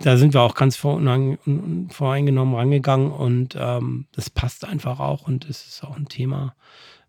Da 0.03 0.17
sind 0.17 0.35
wir 0.35 0.43
auch 0.43 0.55
ganz 0.55 0.77
voreingenommen 0.77 2.55
rangegangen 2.55 3.11
und 3.11 3.57
ähm, 3.59 4.07
das 4.13 4.29
passt 4.29 4.65
einfach 4.65 5.01
auch 5.01 5.27
und 5.27 5.49
es 5.49 5.67
ist 5.67 5.85
auch 5.85 5.97
ein 5.97 6.09
Thema, 6.09 6.55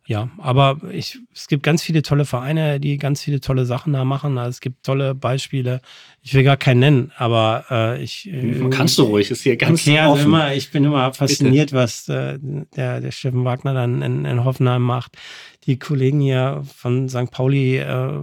ja, 0.08 0.30
aber 0.38 0.80
ich, 0.90 1.20
es 1.34 1.50
gibt 1.50 1.64
ganz 1.64 1.84
viele 1.84 2.02
tolle 2.02 2.24
Vereine, 2.24 2.80
die 2.80 2.98
ganz 2.98 3.22
viele 3.22 3.42
tolle 3.42 3.66
Sachen 3.66 3.92
da 3.92 4.06
machen. 4.06 4.38
Also 4.38 4.52
es 4.52 4.62
gibt 4.62 4.86
tolle 4.86 5.14
Beispiele. 5.14 5.82
Ich 6.22 6.34
will 6.34 6.46
gar 6.46 6.56
keinen 6.56 6.80
nennen, 6.80 7.12
aber 7.18 7.66
äh, 7.70 8.02
ich. 8.02 8.26
Äh, 8.32 8.70
Kannst 8.70 8.98
du 8.98 9.04
ruhig, 9.04 9.30
ist 9.30 9.42
hier 9.42 9.58
ganz 9.58 9.82
okay, 9.82 10.00
also 10.00 10.24
immer, 10.24 10.54
Ich 10.54 10.72
bin 10.72 10.86
immer 10.86 11.14
fasziniert, 11.14 11.72
Bitte. 11.72 11.76
was 11.76 12.08
äh, 12.08 12.40
der, 12.42 13.02
der 13.02 13.12
Steffen 13.12 13.44
Wagner 13.44 13.74
dann 13.74 14.02
in, 14.02 14.24
in 14.24 14.46
Hoffenheim 14.46 14.82
macht. 14.82 15.18
Die 15.66 15.78
Kollegen 15.78 16.22
hier 16.22 16.64
von 16.74 17.10
St. 17.10 17.30
Pauli, 17.30 17.76
äh, 17.76 18.22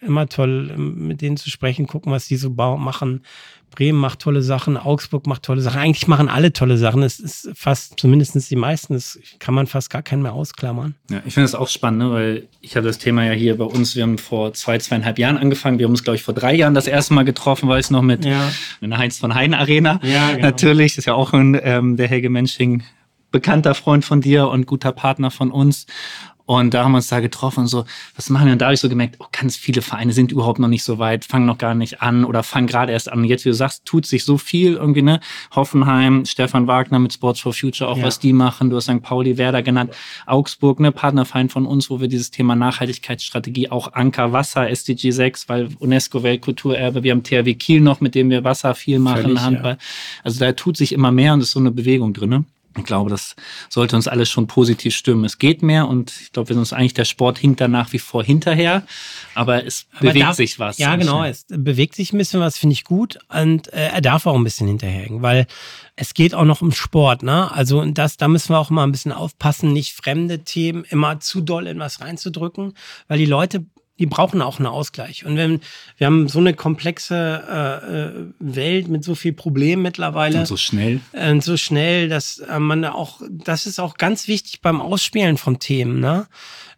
immer 0.00 0.28
toll, 0.28 0.76
mit 0.76 1.20
denen 1.20 1.36
zu 1.36 1.50
sprechen, 1.50 1.88
gucken, 1.88 2.12
was 2.12 2.28
die 2.28 2.36
so 2.36 2.50
machen. 2.50 3.22
Bremen 3.70 3.98
macht 3.98 4.20
tolle 4.20 4.40
Sachen, 4.40 4.76
Augsburg 4.76 5.26
macht 5.26 5.42
tolle 5.42 5.60
Sachen. 5.60 5.78
Eigentlich 5.80 6.08
machen 6.08 6.28
alle 6.28 6.52
tolle 6.52 6.78
Sachen. 6.78 7.02
Es 7.02 7.20
ist 7.20 7.50
fast, 7.54 8.00
zumindest 8.00 8.50
die 8.50 8.56
meisten, 8.56 8.94
das 8.94 9.18
kann 9.38 9.54
man 9.54 9.66
fast 9.66 9.90
gar 9.90 10.02
keinen 10.02 10.22
mehr 10.22 10.32
ausklammern. 10.32 10.94
Ja, 11.10 11.18
ich 11.26 11.34
finde 11.34 11.44
das 11.44 11.54
auch 11.54 11.68
spannend, 11.68 11.98
ne? 11.98 12.10
weil 12.10 12.48
ich 12.62 12.76
habe 12.76 12.86
das 12.86 12.98
Thema 12.98 13.24
ja 13.24 13.32
hier 13.32 13.58
bei 13.58 13.64
uns, 13.64 13.94
wir 13.94 14.02
haben 14.02 14.16
vor 14.16 14.54
zwei, 14.54 14.78
zweieinhalb 14.78 15.18
Jahren 15.18 15.36
angefangen. 15.36 15.78
Wir 15.78 15.84
haben 15.84 15.92
uns, 15.92 16.04
glaube 16.04 16.16
ich, 16.16 16.22
vor 16.22 16.34
drei 16.34 16.54
Jahren 16.54 16.74
das 16.74 16.86
erste 16.86 17.12
Mal 17.12 17.24
getroffen, 17.24 17.68
weil 17.68 17.80
es 17.80 17.90
noch 17.90 18.02
mit 18.02 18.24
ja. 18.24 18.50
in 18.80 18.90
der 18.90 18.98
Heinz 18.98 19.18
von 19.18 19.34
Heiden 19.34 19.54
Arena. 19.54 20.00
Ja, 20.02 20.30
genau. 20.30 20.46
Natürlich, 20.46 20.92
das 20.92 21.00
ist 21.00 21.04
ja 21.06 21.14
auch 21.14 21.34
ein, 21.34 21.58
ähm, 21.62 21.96
der 21.96 22.08
Helge 22.08 22.30
Mensching 22.30 22.82
bekannter 23.30 23.74
Freund 23.74 24.04
von 24.04 24.22
dir 24.22 24.48
und 24.48 24.66
guter 24.66 24.92
Partner 24.92 25.30
von 25.30 25.50
uns. 25.50 25.86
Und 26.46 26.74
da 26.74 26.84
haben 26.84 26.92
wir 26.92 26.98
uns 26.98 27.08
da 27.08 27.18
getroffen 27.18 27.60
und 27.60 27.66
so, 27.66 27.84
was 28.14 28.30
machen 28.30 28.46
wir? 28.46 28.52
Und 28.52 28.60
da 28.60 28.66
habe 28.66 28.74
ich 28.74 28.80
so 28.80 28.88
gemerkt, 28.88 29.16
oh, 29.18 29.26
ganz 29.32 29.56
viele 29.56 29.82
Vereine 29.82 30.12
sind 30.12 30.30
überhaupt 30.30 30.60
noch 30.60 30.68
nicht 30.68 30.84
so 30.84 30.98
weit, 30.98 31.24
fangen 31.24 31.44
noch 31.44 31.58
gar 31.58 31.74
nicht 31.74 32.02
an 32.02 32.24
oder 32.24 32.44
fangen 32.44 32.68
gerade 32.68 32.92
erst 32.92 33.10
an. 33.10 33.18
Und 33.18 33.24
jetzt, 33.24 33.44
wie 33.44 33.48
du 33.48 33.54
sagst, 33.54 33.84
tut 33.84 34.06
sich 34.06 34.24
so 34.24 34.38
viel 34.38 34.74
irgendwie, 34.74 35.02
ne? 35.02 35.18
Hoffenheim, 35.54 36.24
Stefan 36.24 36.68
Wagner 36.68 37.00
mit 37.00 37.12
Sports 37.12 37.40
for 37.40 37.52
Future, 37.52 37.90
auch 37.90 37.98
ja. 37.98 38.04
was 38.04 38.20
die 38.20 38.32
machen. 38.32 38.70
Du 38.70 38.76
hast 38.76 38.84
St. 38.84 39.02
Pauli, 39.02 39.38
Werder 39.38 39.62
genannt. 39.62 39.92
Augsburg, 40.24 40.78
ne? 40.78 40.92
Partnerverein 40.92 41.48
von 41.48 41.66
uns, 41.66 41.90
wo 41.90 42.00
wir 42.00 42.06
dieses 42.06 42.30
Thema 42.30 42.54
Nachhaltigkeitsstrategie, 42.54 43.70
auch 43.70 43.92
Anker 43.94 44.32
Wasser, 44.32 44.70
SDG 44.70 45.10
6, 45.10 45.48
weil 45.48 45.70
UNESCO 45.80 46.22
Weltkulturerbe. 46.22 47.02
Wir 47.02 47.10
haben 47.10 47.24
THW 47.24 47.54
Kiel 47.54 47.80
noch, 47.80 48.00
mit 48.00 48.14
dem 48.14 48.30
wir 48.30 48.44
Wasser 48.44 48.76
viel 48.76 49.00
machen, 49.00 49.22
Völlig, 49.22 49.40
Handball. 49.40 49.72
Ja. 49.72 49.78
Also 50.22 50.38
da 50.38 50.52
tut 50.52 50.76
sich 50.76 50.92
immer 50.92 51.10
mehr 51.10 51.32
und 51.32 51.40
es 51.40 51.46
ist 51.46 51.52
so 51.52 51.60
eine 51.60 51.72
Bewegung 51.72 52.12
drin, 52.12 52.30
ne? 52.30 52.44
Ich 52.76 52.84
glaube, 52.84 53.10
das 53.10 53.36
sollte 53.68 53.96
uns 53.96 54.08
alles 54.08 54.30
schon 54.30 54.46
positiv 54.46 54.94
stimmen. 54.94 55.24
Es 55.24 55.38
geht 55.38 55.62
mehr 55.62 55.88
und 55.88 56.12
ich 56.20 56.32
glaube, 56.32 56.48
wir 56.48 56.54
sind 56.54 56.60
uns 56.60 56.72
eigentlich, 56.72 56.94
der 56.94 57.04
Sport 57.04 57.38
hinkt 57.38 57.60
da 57.60 57.68
nach 57.68 57.92
wie 57.92 57.98
vor 57.98 58.24
hinterher, 58.24 58.82
aber 59.34 59.64
es 59.64 59.86
aber 59.92 60.08
bewegt 60.08 60.26
darf, 60.26 60.36
sich 60.36 60.58
was. 60.58 60.78
Ja, 60.78 60.96
genau, 60.96 61.24
es 61.24 61.46
bewegt 61.48 61.94
sich 61.94 62.12
ein 62.12 62.18
bisschen 62.18 62.40
was, 62.40 62.58
finde 62.58 62.74
ich 62.74 62.84
gut 62.84 63.18
und 63.28 63.72
äh, 63.72 63.88
er 63.88 64.00
darf 64.00 64.26
auch 64.26 64.34
ein 64.34 64.44
bisschen 64.44 64.68
hinterherhängen, 64.68 65.22
weil 65.22 65.46
es 65.96 66.12
geht 66.12 66.34
auch 66.34 66.44
noch 66.44 66.60
um 66.60 66.72
Sport, 66.72 67.22
ne? 67.22 67.50
Also 67.52 67.84
das, 67.84 68.18
da 68.18 68.28
müssen 68.28 68.50
wir 68.50 68.58
auch 68.58 68.70
mal 68.70 68.84
ein 68.84 68.92
bisschen 68.92 69.12
aufpassen, 69.12 69.72
nicht 69.72 69.94
fremde 69.94 70.44
Themen 70.44 70.84
immer 70.84 71.20
zu 71.20 71.40
doll 71.40 71.66
in 71.66 71.78
was 71.78 72.00
reinzudrücken, 72.00 72.74
weil 73.08 73.18
die 73.18 73.26
Leute 73.26 73.64
die 73.98 74.06
brauchen 74.06 74.42
auch 74.42 74.58
einen 74.58 74.66
Ausgleich. 74.66 75.24
Und 75.24 75.36
wenn 75.36 75.60
wir 75.96 76.06
haben 76.06 76.28
so 76.28 76.38
eine 76.38 76.54
komplexe 76.54 77.14
äh, 77.48 77.92
äh, 77.92 78.32
Welt 78.38 78.88
mit 78.88 79.04
so 79.04 79.14
viel 79.14 79.32
Problemen 79.32 79.82
mittlerweile. 79.82 80.40
Und 80.40 80.46
so 80.46 80.56
schnell. 80.56 81.00
Und 81.12 81.42
so 81.42 81.56
schnell, 81.56 82.08
dass 82.08 82.38
äh, 82.38 82.58
man 82.58 82.84
auch, 82.84 83.20
das 83.30 83.66
ist 83.66 83.78
auch 83.78 83.96
ganz 83.96 84.28
wichtig 84.28 84.60
beim 84.60 84.80
Ausspielen 84.80 85.38
von 85.38 85.58
Themen, 85.58 86.00
ne? 86.00 86.26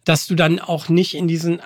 Dass 0.04 0.26
du 0.26 0.34
dann 0.34 0.60
auch 0.60 0.88
nicht 0.88 1.14
in 1.14 1.28
diesen 1.28 1.60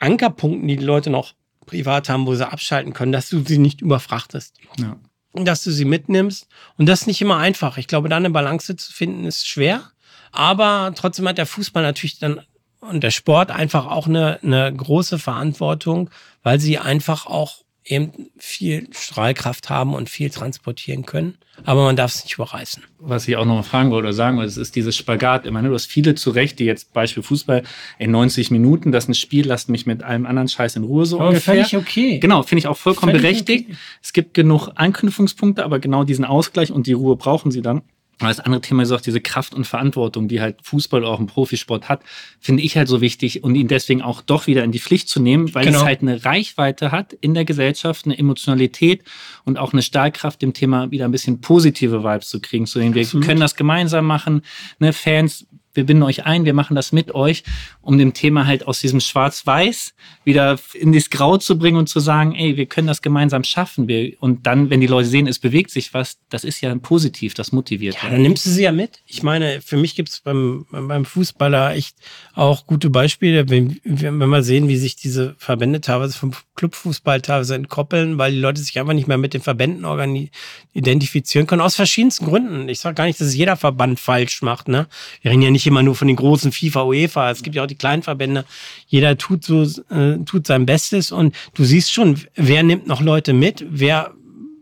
Ankerpunkten, 0.00 0.68
die 0.68 0.76
die 0.76 0.84
Leute 0.84 1.10
noch 1.10 1.34
privat 1.66 2.08
haben, 2.08 2.26
wo 2.26 2.34
sie 2.34 2.46
abschalten 2.46 2.92
können, 2.92 3.12
dass 3.12 3.28
du 3.28 3.42
sie 3.44 3.58
nicht 3.58 3.80
überfrachtest. 3.80 4.56
Ja. 4.78 4.96
Dass 5.32 5.62
du 5.62 5.70
sie 5.70 5.84
mitnimmst. 5.84 6.48
Und 6.76 6.86
das 6.86 7.02
ist 7.02 7.06
nicht 7.06 7.20
immer 7.20 7.38
einfach. 7.38 7.78
Ich 7.78 7.86
glaube, 7.86 8.08
da 8.08 8.16
eine 8.16 8.30
Balance 8.30 8.76
zu 8.76 8.92
finden, 8.92 9.24
ist 9.24 9.46
schwer. 9.46 9.90
Aber 10.32 10.92
trotzdem 10.94 11.26
hat 11.28 11.38
der 11.38 11.46
Fußball 11.46 11.82
natürlich 11.82 12.18
dann 12.18 12.40
und 12.80 13.02
der 13.02 13.10
Sport 13.10 13.50
einfach 13.50 13.86
auch 13.86 14.06
eine, 14.06 14.38
eine 14.42 14.72
große 14.72 15.18
Verantwortung, 15.18 16.10
weil 16.42 16.60
sie 16.60 16.78
einfach 16.78 17.26
auch 17.26 17.64
eben 17.88 18.30
viel 18.36 18.88
Strahlkraft 18.92 19.70
haben 19.70 19.94
und 19.94 20.10
viel 20.10 20.30
transportieren 20.30 21.06
können. 21.06 21.38
Aber 21.64 21.84
man 21.84 21.96
darf 21.96 22.14
es 22.14 22.24
nicht 22.24 22.34
überreißen. 22.34 22.82
Was 22.98 23.26
ich 23.28 23.36
auch 23.36 23.44
noch 23.44 23.54
mal 23.54 23.62
fragen 23.62 23.90
wollte 23.90 24.08
oder 24.08 24.12
sagen 24.12 24.36
wollte, 24.36 24.60
ist 24.60 24.76
dieses 24.76 24.96
Spagat. 24.96 25.46
Ich 25.46 25.52
meine, 25.52 25.68
du 25.68 25.74
hast 25.74 25.86
viele 25.86 26.14
zu 26.14 26.30
Recht, 26.30 26.58
die 26.58 26.64
jetzt 26.64 26.92
Beispiel 26.92 27.22
Fußball 27.22 27.62
in 27.98 28.10
90 28.10 28.50
Minuten, 28.50 28.92
das 28.92 29.04
ist 29.04 29.10
ein 29.10 29.14
Spiel, 29.14 29.46
lasst 29.46 29.68
mich 29.68 29.86
mit 29.86 30.02
allem 30.02 30.26
anderen 30.26 30.48
Scheiß 30.48 30.76
in 30.76 30.84
Ruhe 30.84 31.06
so 31.06 31.18
aber 31.18 31.28
ungefähr. 31.28 31.64
Völlig 31.64 31.76
okay. 31.76 32.18
Genau, 32.18 32.42
finde 32.42 32.60
ich 32.60 32.66
auch 32.66 32.76
vollkommen 32.76 33.12
völlig 33.12 33.22
berechtigt. 33.22 33.70
Okay. 33.70 33.78
Es 34.02 34.12
gibt 34.12 34.34
genug 34.34 34.68
Anknüpfungspunkte, 34.74 35.64
aber 35.64 35.78
genau 35.78 36.04
diesen 36.04 36.24
Ausgleich 36.24 36.72
und 36.72 36.86
die 36.86 36.92
Ruhe 36.92 37.16
brauchen 37.16 37.50
sie 37.50 37.62
dann. 37.62 37.82
Aber 38.18 38.28
das 38.28 38.40
andere 38.40 38.62
Thema 38.62 38.82
ist 38.82 38.92
auch 38.92 39.00
diese 39.02 39.20
Kraft 39.20 39.54
und 39.54 39.66
Verantwortung, 39.66 40.26
die 40.26 40.40
halt 40.40 40.56
Fußball 40.62 41.02
oder 41.02 41.10
auch 41.10 41.20
ein 41.20 41.26
Profisport 41.26 41.90
hat, 41.90 42.02
finde 42.40 42.62
ich 42.62 42.76
halt 42.76 42.88
so 42.88 43.02
wichtig 43.02 43.44
und 43.44 43.54
ihn 43.56 43.68
deswegen 43.68 44.00
auch 44.00 44.22
doch 44.22 44.46
wieder 44.46 44.64
in 44.64 44.72
die 44.72 44.78
Pflicht 44.78 45.10
zu 45.10 45.20
nehmen, 45.20 45.54
weil 45.54 45.66
genau. 45.66 45.80
es 45.80 45.84
halt 45.84 46.00
eine 46.00 46.24
Reichweite 46.24 46.92
hat 46.92 47.12
in 47.12 47.34
der 47.34 47.44
Gesellschaft, 47.44 48.06
eine 48.06 48.16
Emotionalität 48.16 49.04
und 49.44 49.58
auch 49.58 49.74
eine 49.74 49.82
Stahlkraft, 49.82 50.40
dem 50.40 50.54
Thema 50.54 50.90
wieder 50.90 51.04
ein 51.04 51.10
bisschen 51.10 51.42
positive 51.42 52.04
Vibes 52.04 52.30
zu 52.30 52.40
kriegen, 52.40 52.66
zu 52.66 52.78
denen 52.78 52.94
wir 52.94 53.02
Absolut. 53.02 53.26
können 53.26 53.40
das 53.40 53.54
gemeinsam 53.54 54.06
machen. 54.06 54.40
Ne, 54.78 54.94
Fans 54.94 55.46
wir 55.76 55.84
binden 55.84 56.02
euch 56.02 56.26
ein, 56.26 56.44
wir 56.44 56.54
machen 56.54 56.74
das 56.74 56.92
mit 56.92 57.14
euch, 57.14 57.44
um 57.80 57.98
dem 57.98 58.14
Thema 58.14 58.46
halt 58.46 58.66
aus 58.66 58.80
diesem 58.80 59.00
Schwarz-Weiß 59.00 59.94
wieder 60.24 60.58
in 60.74 60.92
das 60.92 61.10
Grau 61.10 61.36
zu 61.36 61.58
bringen 61.58 61.76
und 61.76 61.88
zu 61.88 62.00
sagen, 62.00 62.34
ey, 62.34 62.56
wir 62.56 62.66
können 62.66 62.86
das 62.86 63.02
gemeinsam 63.02 63.44
schaffen. 63.44 63.88
Wir, 63.88 64.14
und 64.20 64.46
dann, 64.46 64.70
wenn 64.70 64.80
die 64.80 64.86
Leute 64.86 65.08
sehen, 65.08 65.26
es 65.26 65.38
bewegt 65.38 65.70
sich 65.70 65.94
was, 65.94 66.18
das 66.28 66.44
ist 66.44 66.60
ja 66.60 66.74
positiv, 66.76 67.34
das 67.34 67.52
motiviert. 67.52 67.96
Ja, 68.02 68.10
dann 68.10 68.22
nimmst 68.22 68.46
du 68.46 68.50
sie 68.50 68.62
ja 68.62 68.72
mit. 68.72 69.00
Ich 69.06 69.22
meine, 69.22 69.60
für 69.60 69.76
mich 69.76 69.94
gibt 69.94 70.08
es 70.08 70.20
beim, 70.20 70.66
beim 70.70 71.04
Fußballer 71.04 71.74
echt 71.74 71.96
auch 72.34 72.66
gute 72.66 72.90
Beispiele, 72.90 73.48
wenn, 73.48 73.80
wenn 73.84 74.28
wir 74.28 74.42
sehen, 74.42 74.68
wie 74.68 74.76
sich 74.76 74.96
diese 74.96 75.34
Verbände 75.38 75.80
teilweise 75.80 76.18
vom 76.18 76.32
Clubfußball 76.56 77.20
teilweise 77.20 77.54
entkoppeln, 77.54 78.18
weil 78.18 78.32
die 78.32 78.40
Leute 78.40 78.60
sich 78.60 78.78
einfach 78.78 78.94
nicht 78.94 79.06
mehr 79.06 79.18
mit 79.18 79.34
den 79.34 79.42
Verbänden 79.42 80.30
identifizieren 80.72 81.46
können, 81.46 81.60
aus 81.60 81.76
verschiedensten 81.76 82.26
Gründen. 82.26 82.68
Ich 82.68 82.80
sage 82.80 82.94
gar 82.94 83.04
nicht, 83.04 83.20
dass 83.20 83.28
es 83.28 83.36
jeder 83.36 83.56
Verband 83.56 84.00
falsch 84.00 84.42
macht. 84.42 84.68
Ne? 84.68 84.86
Wir 85.22 85.30
reden 85.30 85.42
ja 85.42 85.50
nicht 85.50 85.66
immer 85.66 85.82
nur 85.82 85.94
von 85.94 86.08
den 86.08 86.16
großen 86.16 86.52
FIFA, 86.52 86.84
UEFA. 86.84 87.30
Es 87.30 87.42
gibt 87.42 87.54
ja 87.54 87.62
auch 87.62 87.68
die 87.68 87.76
kleinen 87.76 88.02
Verbände. 88.02 88.44
Jeder 88.88 89.16
tut 89.18 89.44
so, 89.44 89.62
äh, 89.90 90.18
tut 90.24 90.46
sein 90.46 90.66
Bestes 90.66 91.12
und 91.12 91.34
du 91.54 91.64
siehst 91.64 91.92
schon, 91.92 92.20
wer 92.34 92.62
nimmt 92.62 92.86
noch 92.86 93.00
Leute 93.00 93.32
mit, 93.32 93.64
wer, 93.68 94.12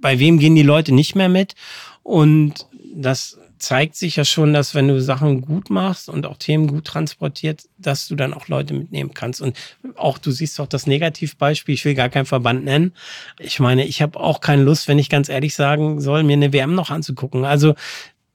bei 0.00 0.18
wem 0.18 0.38
gehen 0.38 0.54
die 0.54 0.62
Leute 0.62 0.92
nicht 0.92 1.14
mehr 1.14 1.28
mit. 1.28 1.54
Und 2.02 2.66
das 2.94 3.38
zeigt 3.64 3.96
sich 3.96 4.16
ja 4.16 4.24
schon, 4.24 4.52
dass 4.52 4.74
wenn 4.74 4.88
du 4.88 5.00
Sachen 5.00 5.40
gut 5.40 5.70
machst 5.70 6.08
und 6.08 6.26
auch 6.26 6.36
Themen 6.36 6.66
gut 6.66 6.84
transportiert, 6.84 7.64
dass 7.78 8.08
du 8.08 8.14
dann 8.14 8.34
auch 8.34 8.48
Leute 8.48 8.74
mitnehmen 8.74 9.12
kannst. 9.14 9.40
Und 9.40 9.56
auch 9.96 10.18
du 10.18 10.30
siehst 10.30 10.60
auch 10.60 10.66
das 10.66 10.86
Negativbeispiel, 10.86 11.74
ich 11.74 11.84
will 11.84 11.94
gar 11.94 12.08
keinen 12.08 12.26
Verband 12.26 12.64
nennen. 12.64 12.92
Ich 13.38 13.60
meine, 13.60 13.84
ich 13.86 14.02
habe 14.02 14.20
auch 14.20 14.40
keine 14.40 14.62
Lust, 14.62 14.88
wenn 14.88 14.98
ich 14.98 15.08
ganz 15.08 15.28
ehrlich 15.28 15.54
sagen 15.54 16.00
soll, 16.00 16.22
mir 16.22 16.34
eine 16.34 16.52
WM 16.52 16.74
noch 16.74 16.90
anzugucken. 16.90 17.44
Also 17.44 17.74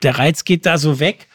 der 0.03 0.17
Reiz 0.17 0.43
geht 0.43 0.65
da 0.65 0.77
so 0.77 0.99
weg. 0.99 1.27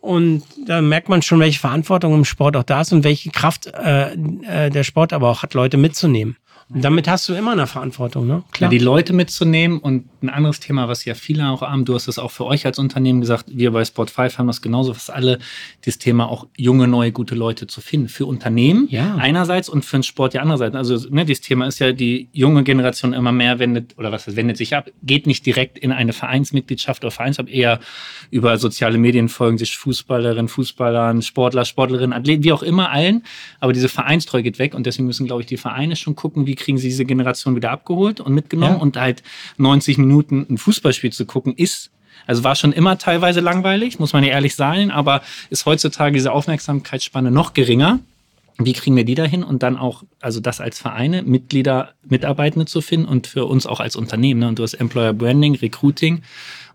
Und 0.00 0.42
da 0.66 0.82
merkt 0.82 1.08
man 1.08 1.22
schon, 1.22 1.40
welche 1.40 1.58
Verantwortung 1.58 2.14
im 2.14 2.24
Sport 2.26 2.56
auch 2.56 2.62
da 2.62 2.82
ist 2.82 2.92
und 2.92 3.04
welche 3.04 3.30
Kraft 3.30 3.66
äh, 3.66 4.12
äh, 4.12 4.70
der 4.70 4.84
Sport 4.84 5.14
aber 5.14 5.30
auch 5.30 5.42
hat, 5.42 5.54
Leute 5.54 5.78
mitzunehmen. 5.78 6.36
Und 6.68 6.82
damit 6.82 7.08
hast 7.08 7.28
du 7.28 7.34
immer 7.34 7.52
eine 7.52 7.66
Verantwortung, 7.66 8.26
ne? 8.26 8.42
Klar. 8.52 8.70
Ja, 8.70 8.78
die 8.78 8.84
Leute 8.84 9.12
mitzunehmen 9.12 9.78
und 9.78 10.08
ein 10.24 10.30
anderes 10.30 10.60
Thema, 10.60 10.88
was 10.88 11.04
ja 11.04 11.14
viele 11.14 11.48
auch 11.48 11.62
haben. 11.62 11.84
Du 11.84 11.94
hast 11.94 12.08
es 12.08 12.18
auch 12.18 12.30
für 12.30 12.44
euch 12.44 12.66
als 12.66 12.78
Unternehmen 12.78 13.20
gesagt. 13.20 13.46
Wir 13.48 13.70
bei 13.70 13.84
Sport 13.84 14.10
5 14.10 14.38
haben 14.38 14.46
das 14.46 14.62
genauso, 14.62 14.94
was 14.94 15.10
alle 15.10 15.38
das 15.84 15.98
Thema 15.98 16.28
auch 16.28 16.46
junge, 16.56 16.88
neue, 16.88 17.12
gute 17.12 17.34
Leute 17.34 17.66
zu 17.66 17.80
finden. 17.80 18.08
Für 18.08 18.26
Unternehmen 18.26 18.88
ja. 18.90 19.16
einerseits 19.16 19.68
und 19.68 19.84
für 19.84 19.98
den 19.98 20.02
Sport 20.02 20.34
ja 20.34 20.40
andererseits. 20.40 20.74
Also, 20.74 21.08
ne, 21.10 21.24
dieses 21.24 21.42
Thema 21.42 21.66
ist 21.66 21.78
ja, 21.78 21.92
die 21.92 22.28
junge 22.32 22.64
Generation 22.64 23.12
immer 23.12 23.32
mehr 23.32 23.58
wendet, 23.58 23.96
oder 23.98 24.10
was 24.10 24.34
wendet 24.34 24.56
sich 24.56 24.74
ab, 24.74 24.90
geht 25.02 25.26
nicht 25.26 25.44
direkt 25.44 25.78
in 25.78 25.92
eine 25.92 26.12
Vereinsmitgliedschaft 26.12 27.04
oder 27.04 27.10
Vereinsab, 27.10 27.48
eher 27.48 27.80
über 28.30 28.56
soziale 28.58 28.98
Medien 28.98 29.28
folgen 29.28 29.58
sich 29.58 29.76
Fußballerinnen, 29.76 30.48
Fußballern, 30.48 31.22
Sportler, 31.22 31.64
Sportlerinnen, 31.64 32.12
Athleten, 32.12 32.44
wie 32.44 32.52
auch 32.52 32.62
immer 32.62 32.90
allen. 32.90 33.22
Aber 33.60 33.72
diese 33.72 33.88
Vereinstreu 33.88 34.42
geht 34.42 34.58
weg 34.58 34.74
und 34.74 34.86
deswegen 34.86 35.06
müssen, 35.06 35.26
glaube 35.26 35.42
ich, 35.42 35.46
die 35.46 35.56
Vereine 35.56 35.96
schon 35.96 36.16
gucken, 36.16 36.46
wie 36.46 36.54
kriegen 36.54 36.78
sie 36.78 36.88
diese 36.88 37.04
Generation 37.04 37.56
wieder 37.56 37.70
abgeholt 37.70 38.20
und 38.20 38.34
mitgenommen 38.34 38.76
ja. 38.76 38.80
und 38.80 38.96
halt 38.96 39.22
90 39.58 39.98
Minuten 39.98 40.13
ein 40.20 40.58
Fußballspiel 40.58 41.12
zu 41.12 41.26
gucken, 41.26 41.54
ist 41.54 41.90
also 42.26 42.44
war 42.44 42.54
schon 42.56 42.72
immer 42.72 42.98
teilweise 42.98 43.40
langweilig, 43.40 43.98
muss 43.98 44.12
man 44.12 44.24
ja 44.24 44.30
ehrlich 44.30 44.54
sagen, 44.54 44.90
aber 44.90 45.22
ist 45.50 45.66
heutzutage 45.66 46.14
diese 46.14 46.32
Aufmerksamkeitsspanne 46.32 47.30
noch 47.30 47.54
geringer. 47.54 48.00
Wie 48.56 48.72
kriegen 48.72 48.96
wir 48.96 49.04
die 49.04 49.16
dahin 49.16 49.42
und 49.42 49.64
dann 49.64 49.76
auch, 49.76 50.04
also 50.20 50.38
das 50.38 50.60
als 50.60 50.78
Vereine, 50.78 51.22
Mitglieder, 51.22 51.94
Mitarbeitende 52.04 52.66
zu 52.66 52.80
finden 52.80 53.06
und 53.06 53.26
für 53.26 53.46
uns 53.46 53.66
auch 53.66 53.80
als 53.80 53.96
Unternehmen. 53.96 54.40
Ne? 54.40 54.48
Und 54.48 54.60
du 54.60 54.62
hast 54.62 54.74
Employer 54.74 55.12
Branding, 55.12 55.56
Recruiting. 55.56 56.22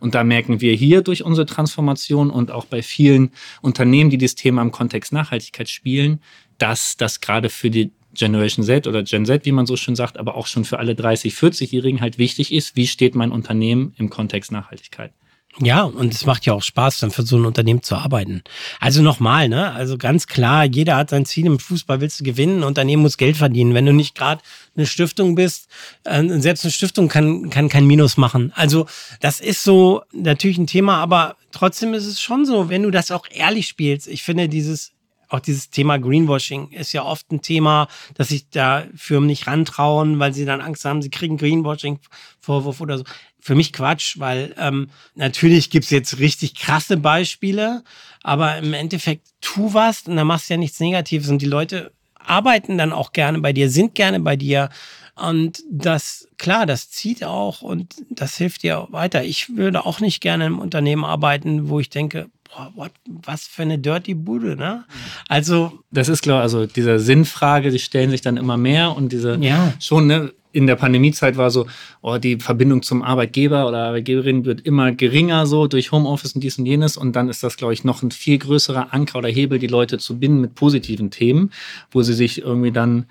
Und 0.02 0.13
da 0.13 0.25
merken 0.25 0.60
wir 0.60 0.73
hier 0.73 1.02
durch 1.02 1.23
unsere 1.23 1.45
Transformation 1.45 2.32
und 2.32 2.52
auch 2.52 2.65
bei 2.65 2.82
vielen 2.82 3.32
Unternehmen, 3.62 4.10
die 4.10 4.17
das 4.17 4.36
Thema 4.36 4.62
im 4.62 4.71
Kontext 4.71 5.13
Nachhaltigkeit 5.13 5.69
spielen, 5.69 6.21
dass 6.58 6.97
das 6.97 7.21
gerade 7.21 7.49
für 7.49 7.69
die 7.69 7.91
Generation 8.19 8.65
Z 8.65 8.86
oder 8.86 9.03
Gen 9.03 9.25
Z, 9.25 9.45
wie 9.45 9.51
man 9.51 9.65
so 9.65 9.75
schön 9.75 9.95
sagt, 9.95 10.17
aber 10.17 10.36
auch 10.36 10.47
schon 10.47 10.65
für 10.65 10.77
alle 10.77 10.95
30, 10.95 11.34
40-Jährigen 11.34 12.01
halt 12.01 12.17
wichtig 12.17 12.53
ist, 12.53 12.75
wie 12.75 12.88
steht 12.88 13.15
mein 13.15 13.32
Unternehmen 13.32 13.93
im 13.97 14.10
Kontext 14.10 14.51
Nachhaltigkeit. 14.51 15.13
Ja, 15.62 15.84
und 15.84 16.13
es 16.13 16.25
macht 16.25 16.45
ja 16.45 16.53
auch 16.53 16.62
Spaß, 16.62 16.99
dann 16.99 17.12
für 17.12 17.23
so 17.23 17.36
ein 17.36 17.45
Unternehmen 17.45 17.82
zu 17.82 17.95
arbeiten. 17.95 18.43
Also 18.79 19.01
nochmal, 19.01 19.49
ne? 19.49 19.71
Also 19.71 19.97
ganz 19.97 20.27
klar, 20.27 20.63
jeder 20.63 20.95
hat 20.95 21.10
sein 21.10 21.25
Ziel 21.25 21.47
im 21.47 21.60
Fußball, 21.60 21.99
willst 22.01 22.19
du 22.19 22.23
gewinnen, 22.23 22.63
Unternehmen 22.63 23.01
muss 23.01 23.17
Geld 23.17 23.36
verdienen. 23.36 23.73
Wenn 23.73 23.86
du 23.86 23.91
nicht 23.91 24.15
gerade 24.15 24.41
eine 24.77 24.86
Stiftung 24.86 25.36
bist, 25.36 25.67
äh, 26.05 26.23
selbst 26.39 26.63
eine 26.63 26.71
Stiftung 26.71 27.10
kann, 27.10 27.49
kann 27.49 27.67
kein 27.67 27.88
Minus 27.88 28.15
machen. 28.15 28.53
Also 28.55 28.86
das 29.21 29.41
ist 29.41 29.63
so 29.63 30.03
natürlich 30.13 30.60
ein 30.60 30.67
Thema, 30.67 30.97
aber 30.97 31.36
trotzdem 31.51 31.93
ist 31.93 32.05
es 32.05 32.21
schon 32.21 32.45
so, 32.45 32.69
wenn 32.69 32.84
du 32.84 32.91
das 32.91 33.12
auch 33.12 33.25
ehrlich 33.29 33.67
spielst. 33.67 34.08
Ich 34.08 34.23
finde 34.23 34.49
dieses 34.49 34.93
auch 35.30 35.39
dieses 35.39 35.70
Thema 35.70 35.98
Greenwashing 35.98 36.72
ist 36.72 36.92
ja 36.94 37.04
oft 37.04 37.32
ein 37.32 37.42
Thema, 37.42 37.88
dass 38.15 38.30
sich 38.30 38.50
da 38.50 38.86
Firmen 38.96 39.28
nicht 39.28 39.48
rantrauen, 39.48 40.20
weil 40.20 40.34
sie 40.34 40.46
dann 40.46 40.62
Angst 40.62 40.86
haben, 40.86 41.02
sie 41.02 41.10
kriegen 41.10 41.38
Greenwashing-Vorwurf 41.38 42.82
oder 42.82 42.98
so. 42.98 43.04
Für 43.39 43.56
mich 43.56 43.72
Quatsch, 43.72 44.20
weil 44.20 44.54
ähm, 44.58 44.89
natürlich 45.15 45.70
gibt's 45.70 45.92
jetzt 45.92 46.20
richtig 46.20 46.56
krasse 46.56 46.98
Beispiele, 46.98 47.84
aber 48.22 48.58
im 48.58 48.74
Endeffekt 48.74 49.28
tu 49.39 49.74
was 49.74 50.02
und 50.02 50.18
dann 50.18 50.28
machst 50.28 50.50
du 50.50 50.56
ja 50.56 50.58
nichts 50.58 50.80
Negatives 50.80 51.30
und 51.30 51.42
die 51.42 51.46
Leute 51.46 51.92
arbeiten 52.15 52.78
dann 52.78 52.92
auch 52.92 53.12
gerne 53.12 53.39
bei 53.39 53.54
dir, 53.54 53.70
sind 53.70 53.96
gerne 53.96 54.20
bei 54.20 54.36
dir. 54.36 54.70
Und 55.15 55.63
das, 55.70 56.28
klar, 56.38 56.65
das 56.65 56.89
zieht 56.92 57.24
auch 57.24 57.62
und 57.62 57.96
das 58.10 58.38
hilft 58.38 58.63
dir 58.63 58.88
weiter. 58.92 59.24
Ich 59.24 59.56
würde 59.56 59.86
auch 59.86 60.00
nicht 60.00 60.22
gerne 60.22 60.46
im 60.46 60.60
Unternehmen 60.60 61.04
arbeiten, 61.04 61.70
wo 61.70 61.80
ich 61.80 61.89
denke, 61.89 62.30
boah, 62.49 62.71
what, 62.75 62.91
was 63.05 63.47
für 63.47 63.63
eine 63.63 63.79
dirty 63.79 64.13
Bude, 64.13 64.55
ne? 64.55 64.85
Also. 65.27 65.79
Das 65.91 66.09
ist 66.09 66.21
klar, 66.21 66.41
also 66.41 66.65
diese 66.65 66.99
Sinnfrage, 66.99 67.71
die 67.71 67.79
stellen 67.79 68.09
sich 68.09 68.21
dann 68.21 68.38
immer 68.38 68.57
mehr 68.57 68.95
und 68.95 69.12
diese 69.12 69.35
ja. 69.38 69.73
schon, 69.79 70.07
ne? 70.07 70.33
In 70.51 70.65
der 70.65 70.77
Pandemiezeit 70.77 71.38
war 71.38 71.51
so, 71.51 71.67
oh, 72.01 72.17
die 72.17 72.38
Verbindung 72.38 72.81
zum 72.81 73.03
Arbeitgeber 73.03 73.67
oder 73.67 73.83
Arbeitgeberin 73.83 74.45
wird 74.45 74.62
immer 74.62 74.91
geringer 74.91 75.45
so 75.45 75.67
durch 75.67 75.91
Homeoffice 75.91 76.33
und 76.33 76.43
dies 76.43 76.57
und 76.57 76.65
jenes. 76.65 76.97
Und 76.97 77.15
dann 77.15 77.29
ist 77.29 77.43
das, 77.43 77.55
glaube 77.55 77.73
ich, 77.73 77.83
noch 77.83 78.01
ein 78.01 78.09
viel 78.09 78.39
größerer 78.39 78.91
Anker 78.91 79.19
oder 79.19 79.29
Hebel, 79.29 79.59
die 79.59 79.67
Leute 79.67 79.99
zu 79.99 80.17
binden 80.17 80.41
mit 80.41 80.55
positiven 80.55 81.12
Themen, 81.12 81.51
wo 81.91 82.01
sie 82.01 82.15
sich 82.15 82.41
irgendwie 82.41 82.71
dann 82.71 83.05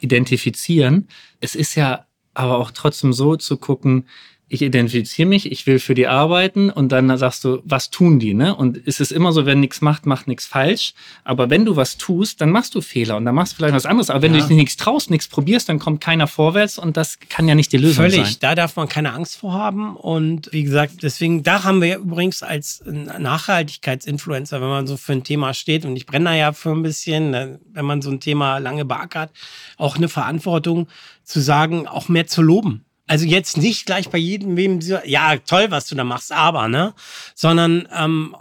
identifizieren. 0.00 1.08
Es 1.40 1.54
ist 1.54 1.76
ja 1.76 2.04
aber 2.34 2.58
auch 2.58 2.70
trotzdem 2.70 3.14
so 3.14 3.36
zu 3.36 3.56
gucken, 3.56 4.04
ich 4.52 4.60
identifiziere 4.60 5.26
mich, 5.26 5.50
ich 5.50 5.66
will 5.66 5.78
für 5.78 5.94
die 5.94 6.06
arbeiten 6.06 6.68
und 6.68 6.92
dann 6.92 7.16
sagst 7.16 7.42
du, 7.42 7.62
was 7.64 7.88
tun 7.88 8.18
die, 8.18 8.34
ne? 8.34 8.54
Und 8.54 8.78
es 8.84 9.00
ist 9.00 9.10
immer 9.10 9.32
so, 9.32 9.46
wenn 9.46 9.60
nichts 9.60 9.80
macht, 9.80 10.04
macht 10.04 10.28
nichts 10.28 10.44
falsch. 10.44 10.92
Aber 11.24 11.48
wenn 11.48 11.64
du 11.64 11.74
was 11.76 11.96
tust, 11.96 12.42
dann 12.42 12.50
machst 12.50 12.74
du 12.74 12.82
Fehler 12.82 13.16
und 13.16 13.24
dann 13.24 13.34
machst 13.34 13.54
du 13.54 13.56
vielleicht 13.56 13.74
was 13.74 13.86
anderes. 13.86 14.10
Aber 14.10 14.20
wenn 14.20 14.34
ja. 14.34 14.40
du 14.40 14.48
dich 14.48 14.56
nichts 14.56 14.76
traust, 14.76 15.10
nichts 15.10 15.26
probierst, 15.26 15.70
dann 15.70 15.78
kommt 15.78 16.02
keiner 16.02 16.26
vorwärts 16.26 16.78
und 16.78 16.98
das 16.98 17.18
kann 17.30 17.48
ja 17.48 17.54
nicht 17.54 17.72
die 17.72 17.78
Lösung 17.78 18.04
Völlig. 18.04 18.16
sein. 18.16 18.24
Völlig, 18.24 18.38
da 18.40 18.54
darf 18.54 18.76
man 18.76 18.90
keine 18.90 19.14
Angst 19.14 19.38
vor 19.38 19.54
haben. 19.54 19.96
Und 19.96 20.52
wie 20.52 20.64
gesagt, 20.64 21.02
deswegen, 21.02 21.42
da 21.42 21.64
haben 21.64 21.80
wir 21.80 21.96
übrigens 21.96 22.42
als 22.42 22.82
Nachhaltigkeitsinfluencer, 22.84 24.60
wenn 24.60 24.68
man 24.68 24.86
so 24.86 24.98
für 24.98 25.12
ein 25.12 25.24
Thema 25.24 25.54
steht, 25.54 25.86
und 25.86 25.96
ich 25.96 26.04
brenne 26.04 26.26
da 26.26 26.34
ja 26.34 26.52
für 26.52 26.72
ein 26.72 26.82
bisschen, 26.82 27.30
ne, 27.30 27.58
wenn 27.72 27.86
man 27.86 28.02
so 28.02 28.10
ein 28.10 28.20
Thema 28.20 28.58
lange 28.58 28.84
beackert, 28.84 29.30
auch 29.78 29.96
eine 29.96 30.10
Verantwortung 30.10 30.88
zu 31.24 31.40
sagen, 31.40 31.88
auch 31.88 32.10
mehr 32.10 32.26
zu 32.26 32.42
loben. 32.42 32.84
Also 33.06 33.26
jetzt 33.26 33.56
nicht 33.56 33.86
gleich 33.86 34.08
bei 34.08 34.18
jedem, 34.18 34.56
wem, 34.56 34.80
ja, 35.04 35.36
toll, 35.38 35.70
was 35.70 35.86
du 35.86 35.94
da 35.94 36.04
machst, 36.04 36.32
aber, 36.32 36.68
ne? 36.68 36.94
Sondern 37.34 37.88
ähm, 37.96 38.34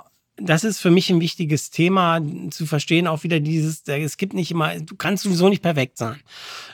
das 0.44 0.64
ist 0.64 0.80
für 0.80 0.92
mich 0.92 1.10
ein 1.10 1.22
wichtiges 1.22 1.70
Thema 1.70 2.20
zu 2.50 2.66
verstehen, 2.66 3.08
auch 3.08 3.24
wieder 3.24 3.40
dieses, 3.40 3.84
es 3.88 4.18
gibt 4.18 4.34
nicht 4.34 4.52
immer, 4.52 4.80
du 4.80 4.96
kannst 4.96 5.24
sowieso 5.24 5.50
nicht 5.50 5.62
perfekt 5.62 5.98
sein, 5.98 6.20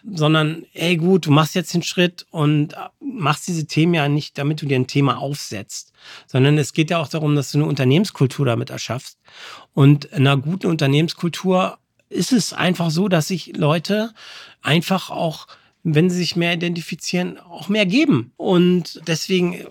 sondern, 0.09 0.65
ey 0.73 0.97
gut, 0.97 1.25
du 1.25 1.31
machst 1.31 1.55
jetzt 1.55 1.73
den 1.73 1.83
Schritt 1.83 2.25
und 2.31 2.75
machst 2.99 3.47
diese 3.47 3.65
Themen 3.65 3.93
ja 3.93 4.07
nicht, 4.07 4.37
damit 4.37 4.61
du 4.61 4.65
dir 4.65 4.77
ein 4.77 4.87
Thema 4.87 5.17
aufsetzt, 5.17 5.91
sondern 6.27 6.57
es 6.57 6.73
geht 6.73 6.89
ja 6.89 6.99
auch 6.99 7.09
darum, 7.09 7.35
dass 7.35 7.51
du 7.51 7.59
eine 7.59 7.67
Unternehmenskultur 7.67 8.45
damit 8.45 8.69
erschaffst. 8.69 9.19
Und 9.73 10.05
in 10.05 10.27
einer 10.27 10.37
guten 10.37 10.67
Unternehmenskultur 10.67 11.77
ist 12.09 12.31
es 12.31 12.53
einfach 12.53 12.89
so, 12.89 13.09
dass 13.09 13.27
sich 13.27 13.57
Leute 13.57 14.13
einfach 14.61 15.09
auch 15.09 15.47
wenn 15.83 16.09
sie 16.09 16.17
sich 16.17 16.35
mehr 16.35 16.53
identifizieren, 16.53 17.39
auch 17.39 17.69
mehr 17.69 17.85
geben. 17.85 18.31
Und 18.35 19.01
deswegen 19.07 19.65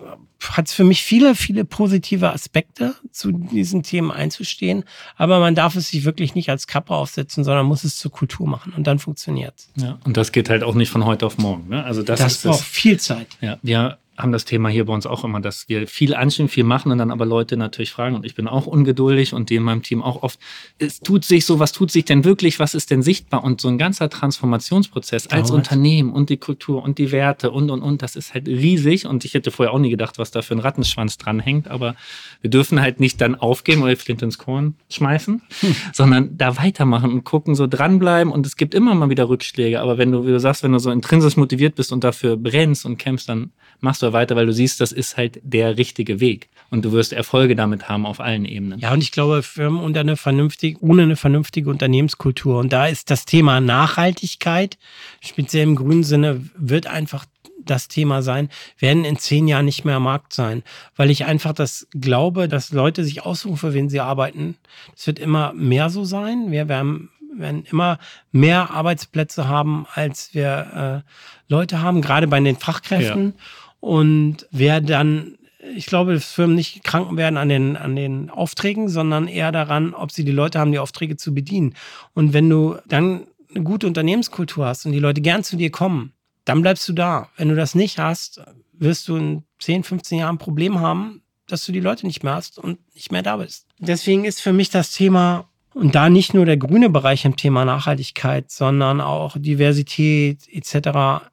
hat 0.51 0.67
es 0.67 0.73
für 0.73 0.83
mich 0.83 1.01
viele, 1.03 1.35
viele 1.35 1.65
positive 1.65 2.31
Aspekte, 2.31 2.95
zu 3.11 3.31
diesen 3.31 3.83
Themen 3.83 4.11
einzustehen. 4.11 4.83
Aber 5.15 5.39
man 5.39 5.55
darf 5.55 5.75
es 5.75 5.89
sich 5.89 6.05
wirklich 6.05 6.35
nicht 6.35 6.49
als 6.49 6.67
Kappe 6.67 6.93
aufsetzen, 6.93 7.43
sondern 7.43 7.65
muss 7.65 7.83
es 7.83 7.97
zur 7.97 8.11
Kultur 8.11 8.47
machen. 8.47 8.73
Und 8.73 8.87
dann 8.87 8.99
funktioniert 8.99 9.53
es. 9.57 9.83
Ja, 9.83 9.99
und 10.05 10.17
das 10.17 10.31
geht 10.31 10.49
halt 10.49 10.63
auch 10.63 10.75
nicht 10.75 10.89
von 10.89 11.05
heute 11.05 11.25
auf 11.25 11.37
morgen. 11.37 11.69
Ne? 11.69 11.83
Also 11.83 12.03
das, 12.03 12.19
das 12.19 12.41
braucht 12.41 12.63
viel 12.63 12.99
Zeit. 12.99 13.27
Ja, 13.41 13.57
wir 13.61 13.97
haben 14.17 14.31
das 14.31 14.45
Thema 14.45 14.69
hier 14.69 14.85
bei 14.85 14.93
uns 14.93 15.05
auch 15.05 15.23
immer, 15.23 15.39
dass 15.39 15.69
wir 15.69 15.87
viel 15.87 16.15
anschieben, 16.15 16.49
viel 16.49 16.63
machen 16.63 16.91
und 16.91 16.97
dann 16.97 17.11
aber 17.11 17.25
Leute 17.25 17.55
natürlich 17.55 17.91
fragen. 17.91 18.15
Und 18.15 18.25
ich 18.25 18.33
bin 18.33 18.47
auch 18.47 18.65
ungeduldig 18.65 19.33
und 19.33 19.49
die 19.49 19.55
in 19.55 19.63
meinem 19.63 19.83
Team 19.83 20.01
auch 20.01 20.23
oft, 20.23 20.39
es 20.79 21.01
tut 21.01 21.23
sich 21.23 21.45
so, 21.45 21.59
was 21.59 21.71
tut 21.71 21.91
sich 21.91 22.05
denn 22.05 22.23
wirklich, 22.23 22.59
was 22.59 22.73
ist 22.73 22.89
denn 22.89 23.03
sichtbar? 23.03 23.43
Und 23.43 23.61
so 23.61 23.67
ein 23.67 23.77
ganzer 23.77 24.09
Transformationsprozess 24.09 25.27
als 25.27 25.51
Unternehmen 25.51 26.11
und 26.11 26.29
die 26.29 26.37
Kultur 26.37 26.83
und 26.83 26.97
die 26.97 27.11
Werte 27.11 27.51
und 27.51 27.69
und 27.69 27.83
und, 27.83 28.01
das 28.01 28.15
ist 28.15 28.33
halt 28.33 28.47
riesig. 28.47 29.05
Und 29.05 29.23
ich 29.23 29.35
hätte 29.35 29.51
vorher 29.51 29.73
auch 29.73 29.79
nie 29.79 29.91
gedacht, 29.91 30.17
was 30.17 30.31
da 30.31 30.41
für 30.41 30.55
ein 30.55 30.59
Rattenschwanz 30.59 31.17
dranhängt, 31.17 31.67
aber 31.67 31.95
wir 32.41 32.49
dürfen 32.49 32.81
halt 32.81 32.99
nicht 32.99 33.21
dann 33.21 33.35
aufgeben 33.35 33.83
oder 33.83 33.95
Flint 33.95 34.23
ins 34.23 34.39
Korn 34.39 34.75
schmeißen, 34.89 35.41
hm. 35.59 35.75
sondern 35.93 36.37
da 36.37 36.57
weitermachen 36.57 37.11
und 37.11 37.23
gucken, 37.23 37.53
so 37.53 37.67
dranbleiben. 37.67 38.33
Und 38.33 38.47
es 38.47 38.55
gibt 38.57 38.73
immer 38.73 38.95
mal 38.95 39.09
wieder 39.09 39.29
Rückschläge, 39.29 39.79
aber 39.79 39.97
wenn 39.99 40.11
du, 40.11 40.25
wie 40.25 40.31
du 40.31 40.39
sagst, 40.39 40.63
wenn 40.63 40.71
du 40.71 40.79
so 40.79 40.89
intrinsisch 40.89 41.37
motiviert 41.37 41.75
bist 41.75 41.91
und 41.91 42.03
dafür 42.03 42.35
brennst 42.35 42.85
und 42.85 42.97
kämpfst, 42.97 43.29
dann 43.29 43.51
machst 43.79 44.01
du 44.01 44.13
weiter, 44.13 44.35
weil 44.35 44.45
du 44.45 44.53
siehst, 44.53 44.81
das 44.81 44.91
ist 44.91 45.17
halt 45.17 45.39
der 45.43 45.77
richtige 45.77 46.19
Weg. 46.19 46.49
Und 46.69 46.83
du 46.83 46.91
wirst 46.91 47.13
Erfolge 47.13 47.55
damit 47.55 47.87
haben 47.87 48.05
auf 48.05 48.19
allen 48.19 48.43
Ebenen. 48.43 48.79
Ja, 48.79 48.91
und 48.91 49.01
ich 49.01 49.11
glaube, 49.11 49.41
Firmen 49.41 49.79
unter 49.79 50.01
eine 50.01 50.17
vernünftige, 50.17 50.77
ohne 50.81 51.03
eine 51.03 51.15
vernünftige 51.15 51.69
Unternehmenskultur. 51.69 52.59
Und 52.59 52.73
da 52.73 52.87
ist 52.87 53.09
das 53.09 53.25
Thema 53.25 53.61
Nachhaltigkeit, 53.61 54.77
speziell 55.21 55.63
im 55.63 55.75
grünen 55.75 56.03
Sinne, 56.03 56.41
wird 56.57 56.87
einfach 56.87 57.25
das 57.63 57.87
Thema 57.87 58.21
sein, 58.21 58.49
werden 58.79 59.05
in 59.05 59.17
zehn 59.17 59.47
Jahren 59.47 59.65
nicht 59.65 59.85
mehr 59.85 59.97
am 59.97 60.03
Markt 60.03 60.33
sein, 60.33 60.63
weil 60.95 61.09
ich 61.09 61.25
einfach 61.25 61.53
das 61.53 61.87
glaube, 61.91 62.47
dass 62.47 62.71
Leute 62.71 63.03
sich 63.03 63.25
aussuchen, 63.25 63.57
für 63.57 63.73
wen 63.73 63.89
sie 63.89 63.99
arbeiten. 63.99 64.55
Es 64.95 65.07
wird 65.07 65.19
immer 65.19 65.53
mehr 65.53 65.89
so 65.89 66.05
sein. 66.05 66.51
Wir 66.51 66.69
werden 66.69 67.09
werden 67.39 67.65
immer 67.69 67.99
mehr 68.31 68.71
Arbeitsplätze 68.71 69.47
haben, 69.47 69.85
als 69.93 70.33
wir 70.33 71.03
äh, 71.05 71.51
Leute 71.51 71.81
haben, 71.81 72.01
gerade 72.01 72.27
bei 72.27 72.39
den 72.39 72.55
Fachkräften. 72.55 73.33
Ja. 73.37 73.43
Und 73.79 74.47
wer 74.51 74.81
dann, 74.81 75.37
ich 75.75 75.85
glaube, 75.85 76.19
Firmen 76.19 76.55
nicht 76.55 76.83
krank 76.83 77.15
werden 77.15 77.37
an 77.37 77.49
den, 77.49 77.75
an 77.75 77.95
den 77.95 78.29
Aufträgen, 78.29 78.89
sondern 78.89 79.27
eher 79.27 79.51
daran, 79.51 79.93
ob 79.93 80.11
sie 80.11 80.25
die 80.25 80.31
Leute 80.31 80.59
haben, 80.59 80.71
die 80.71 80.79
Aufträge 80.79 81.17
zu 81.17 81.33
bedienen. 81.33 81.75
Und 82.13 82.33
wenn 82.33 82.49
du 82.49 82.77
dann 82.87 83.27
eine 83.53 83.63
gute 83.63 83.87
Unternehmenskultur 83.87 84.65
hast 84.65 84.85
und 84.85 84.91
die 84.91 84.99
Leute 84.99 85.21
gern 85.21 85.43
zu 85.43 85.55
dir 85.55 85.71
kommen, 85.71 86.13
dann 86.45 86.61
bleibst 86.61 86.87
du 86.87 86.93
da. 86.93 87.29
Wenn 87.37 87.49
du 87.49 87.55
das 87.55 87.75
nicht 87.75 87.99
hast, 87.99 88.41
wirst 88.73 89.07
du 89.07 89.15
in 89.17 89.43
10, 89.59 89.83
15 89.83 90.19
Jahren 90.19 90.35
ein 90.35 90.39
Problem 90.39 90.79
haben, 90.79 91.21
dass 91.47 91.65
du 91.65 91.71
die 91.71 91.79
Leute 91.79 92.05
nicht 92.05 92.23
mehr 92.23 92.35
hast 92.35 92.59
und 92.59 92.79
nicht 92.93 93.11
mehr 93.11 93.23
da 93.23 93.37
bist. 93.37 93.67
Deswegen 93.79 94.25
ist 94.25 94.41
für 94.41 94.53
mich 94.53 94.69
das 94.69 94.91
Thema, 94.91 95.49
und 95.73 95.95
da 95.95 96.09
nicht 96.09 96.33
nur 96.33 96.45
der 96.45 96.57
grüne 96.57 96.89
Bereich 96.89 97.25
im 97.25 97.35
Thema 97.35 97.65
Nachhaltigkeit, 97.65 98.51
sondern 98.51 99.01
auch 99.01 99.35
Diversität 99.37 100.47
etc. 100.51 101.27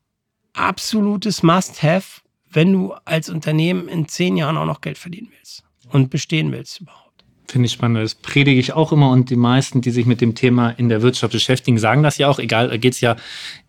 absolutes 0.52 1.42
Must-Have 1.42 2.20
wenn 2.54 2.72
du 2.72 2.94
als 3.04 3.28
Unternehmen 3.28 3.88
in 3.88 4.08
zehn 4.08 4.36
Jahren 4.36 4.56
auch 4.56 4.66
noch 4.66 4.80
Geld 4.80 4.98
verdienen 4.98 5.28
willst 5.36 5.64
und 5.90 6.10
bestehen 6.10 6.52
willst 6.52 6.80
überhaupt. 6.80 7.24
Finde 7.46 7.66
ich 7.66 7.72
spannend. 7.72 8.02
Das 8.02 8.14
predige 8.14 8.58
ich 8.58 8.72
auch 8.72 8.92
immer 8.92 9.10
und 9.10 9.28
die 9.28 9.36
meisten, 9.36 9.80
die 9.80 9.90
sich 9.90 10.06
mit 10.06 10.20
dem 10.20 10.34
Thema 10.34 10.70
in 10.70 10.88
der 10.88 11.02
Wirtschaft 11.02 11.32
beschäftigen, 11.32 11.78
sagen 11.78 12.02
das 12.02 12.16
ja 12.18 12.28
auch. 12.28 12.38
Egal, 12.38 12.68
da 12.68 12.76
geht 12.76 12.94
es 12.94 13.00
ja 13.00 13.16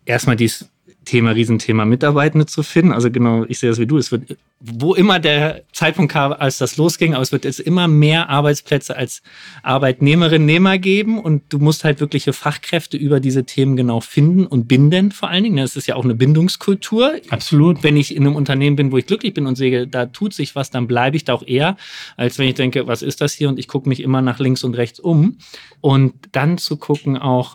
erstmal 0.06 0.36
dies 0.36 0.70
Thema, 1.06 1.30
Riesenthema 1.30 1.86
Mitarbeitende 1.86 2.44
zu 2.44 2.62
finden. 2.62 2.92
Also 2.92 3.10
genau, 3.10 3.44
ich 3.48 3.58
sehe 3.58 3.70
das 3.70 3.78
wie 3.78 3.86
du. 3.86 3.96
Es 3.96 4.12
wird, 4.12 4.36
wo 4.60 4.94
immer 4.94 5.18
der 5.18 5.62
Zeitpunkt 5.72 6.12
kam, 6.12 6.32
als 6.32 6.58
das 6.58 6.76
losging, 6.76 7.14
aber 7.14 7.22
es 7.22 7.32
wird 7.32 7.44
jetzt 7.44 7.60
immer 7.60 7.88
mehr 7.88 8.28
Arbeitsplätze 8.28 8.94
als 8.96 9.22
Arbeitnehmerin, 9.62 10.44
Nehmer 10.44 10.76
geben 10.78 11.18
und 11.18 11.44
du 11.48 11.58
musst 11.58 11.84
halt 11.84 12.00
wirkliche 12.00 12.32
Fachkräfte 12.32 12.96
über 12.96 13.20
diese 13.20 13.44
Themen 13.44 13.76
genau 13.76 14.00
finden 14.00 14.46
und 14.46 14.68
binden 14.68 15.12
vor 15.12 15.30
allen 15.30 15.44
Dingen. 15.44 15.56
Das 15.56 15.76
ist 15.76 15.86
ja 15.86 15.94
auch 15.94 16.04
eine 16.04 16.14
Bindungskultur. 16.14 17.14
Absolut. 17.30 17.82
Wenn 17.82 17.96
ich 17.96 18.14
in 18.14 18.26
einem 18.26 18.36
Unternehmen 18.36 18.76
bin, 18.76 18.92
wo 18.92 18.98
ich 18.98 19.06
glücklich 19.06 19.32
bin 19.32 19.46
und 19.46 19.56
sehe, 19.56 19.86
da 19.86 20.06
tut 20.06 20.34
sich 20.34 20.54
was, 20.54 20.70
dann 20.70 20.86
bleibe 20.86 21.16
ich 21.16 21.24
da 21.24 21.32
auch 21.32 21.46
eher, 21.46 21.76
als 22.16 22.38
wenn 22.38 22.48
ich 22.48 22.54
denke, 22.54 22.86
was 22.86 23.02
ist 23.02 23.20
das 23.20 23.32
hier? 23.32 23.48
Und 23.48 23.58
ich 23.58 23.68
gucke 23.68 23.88
mich 23.88 24.02
immer 24.02 24.20
nach 24.20 24.38
links 24.40 24.64
und 24.64 24.76
rechts 24.76 25.00
um. 25.00 25.38
Und 25.80 26.14
dann 26.32 26.58
zu 26.58 26.76
gucken 26.76 27.16
auch, 27.16 27.54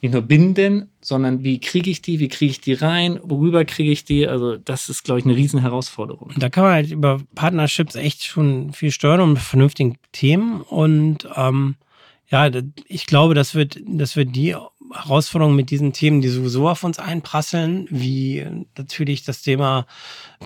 nicht 0.00 0.12
nur 0.12 0.22
binden, 0.22 0.90
sondern 1.00 1.42
wie 1.42 1.60
kriege 1.60 1.90
ich 1.90 2.02
die, 2.02 2.20
wie 2.20 2.28
kriege 2.28 2.50
ich 2.50 2.60
die 2.60 2.74
rein, 2.74 3.18
worüber 3.22 3.64
kriege 3.64 3.90
ich 3.90 4.04
die? 4.04 4.26
Also 4.26 4.56
das 4.56 4.88
ist, 4.88 5.02
glaube 5.02 5.20
ich, 5.20 5.26
eine 5.26 5.34
riesen 5.34 5.60
Herausforderung. 5.60 6.32
Da 6.36 6.48
kann 6.48 6.64
man 6.64 6.72
halt 6.72 6.90
über 6.90 7.20
Partnerships 7.34 7.96
echt 7.96 8.24
schon 8.24 8.72
viel 8.72 8.92
steuern 8.92 9.20
und 9.20 9.38
vernünftigen 9.38 9.96
Themen. 10.12 10.60
Und 10.62 11.28
ähm, 11.34 11.76
ja, 12.28 12.50
ich 12.86 13.06
glaube, 13.06 13.34
das 13.34 13.54
wird, 13.54 13.80
das 13.86 14.14
wird 14.14 14.36
die 14.36 14.54
Herausforderung 14.92 15.56
mit 15.56 15.70
diesen 15.70 15.92
Themen, 15.92 16.20
die 16.20 16.28
sowieso 16.28 16.68
auf 16.68 16.84
uns 16.84 16.98
einprasseln, 16.98 17.86
wie 17.90 18.46
natürlich 18.76 19.24
das 19.24 19.42
Thema 19.42 19.86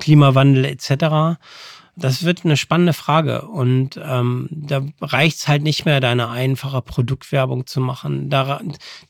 Klimawandel 0.00 0.64
etc 0.64 1.38
das 1.94 2.22
wird 2.22 2.44
eine 2.44 2.56
spannende 2.56 2.94
Frage. 2.94 3.42
Und 3.42 4.00
ähm, 4.02 4.48
da 4.50 4.82
reicht 5.00 5.38
es 5.38 5.48
halt 5.48 5.62
nicht 5.62 5.84
mehr, 5.84 6.00
deine 6.00 6.30
einfache 6.30 6.80
Produktwerbung 6.80 7.66
zu 7.66 7.80
machen. 7.80 8.30
Da, 8.30 8.62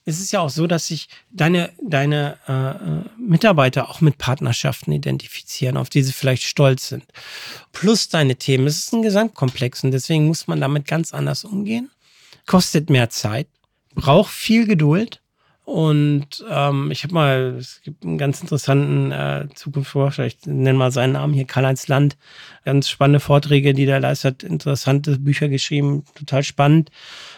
es 0.04 0.18
ist 0.18 0.32
ja 0.32 0.40
auch 0.40 0.50
so, 0.50 0.66
dass 0.66 0.88
sich 0.88 1.08
deine, 1.30 1.70
deine 1.80 2.38
äh, 2.48 3.08
Mitarbeiter 3.20 3.88
auch 3.88 4.00
mit 4.00 4.18
Partnerschaften 4.18 4.90
identifizieren, 4.90 5.76
auf 5.76 5.90
die 5.90 6.02
sie 6.02 6.12
vielleicht 6.12 6.42
stolz 6.42 6.88
sind. 6.88 7.04
Plus 7.72 8.08
deine 8.08 8.36
Themen. 8.36 8.66
Es 8.66 8.78
ist 8.78 8.92
ein 8.92 9.02
Gesamtkomplex 9.02 9.84
und 9.84 9.92
deswegen 9.92 10.26
muss 10.26 10.48
man 10.48 10.60
damit 10.60 10.86
ganz 10.86 11.14
anders 11.14 11.44
umgehen. 11.44 11.90
Kostet 12.46 12.90
mehr 12.90 13.10
Zeit, 13.10 13.46
braucht 13.94 14.32
viel 14.32 14.66
Geduld 14.66 15.21
und 15.64 16.44
ähm, 16.50 16.90
ich 16.90 17.04
habe 17.04 17.14
mal, 17.14 17.56
es 17.56 17.82
gibt 17.82 18.04
einen 18.04 18.18
ganz 18.18 18.40
interessanten 18.40 19.12
äh, 19.12 19.46
Zukunftsforscher, 19.54 20.26
ich 20.26 20.38
nenne 20.44 20.76
mal 20.76 20.90
seinen 20.90 21.12
Namen 21.12 21.34
hier, 21.34 21.44
Karl-Heinz 21.44 21.86
Land, 21.86 22.16
ganz 22.64 22.88
spannende 22.88 23.20
Vorträge, 23.20 23.72
die 23.72 23.86
der 23.86 24.00
leistet, 24.00 24.42
interessante 24.42 25.20
Bücher 25.20 25.48
geschrieben, 25.48 26.04
total 26.16 26.42
spannend. 26.42 26.90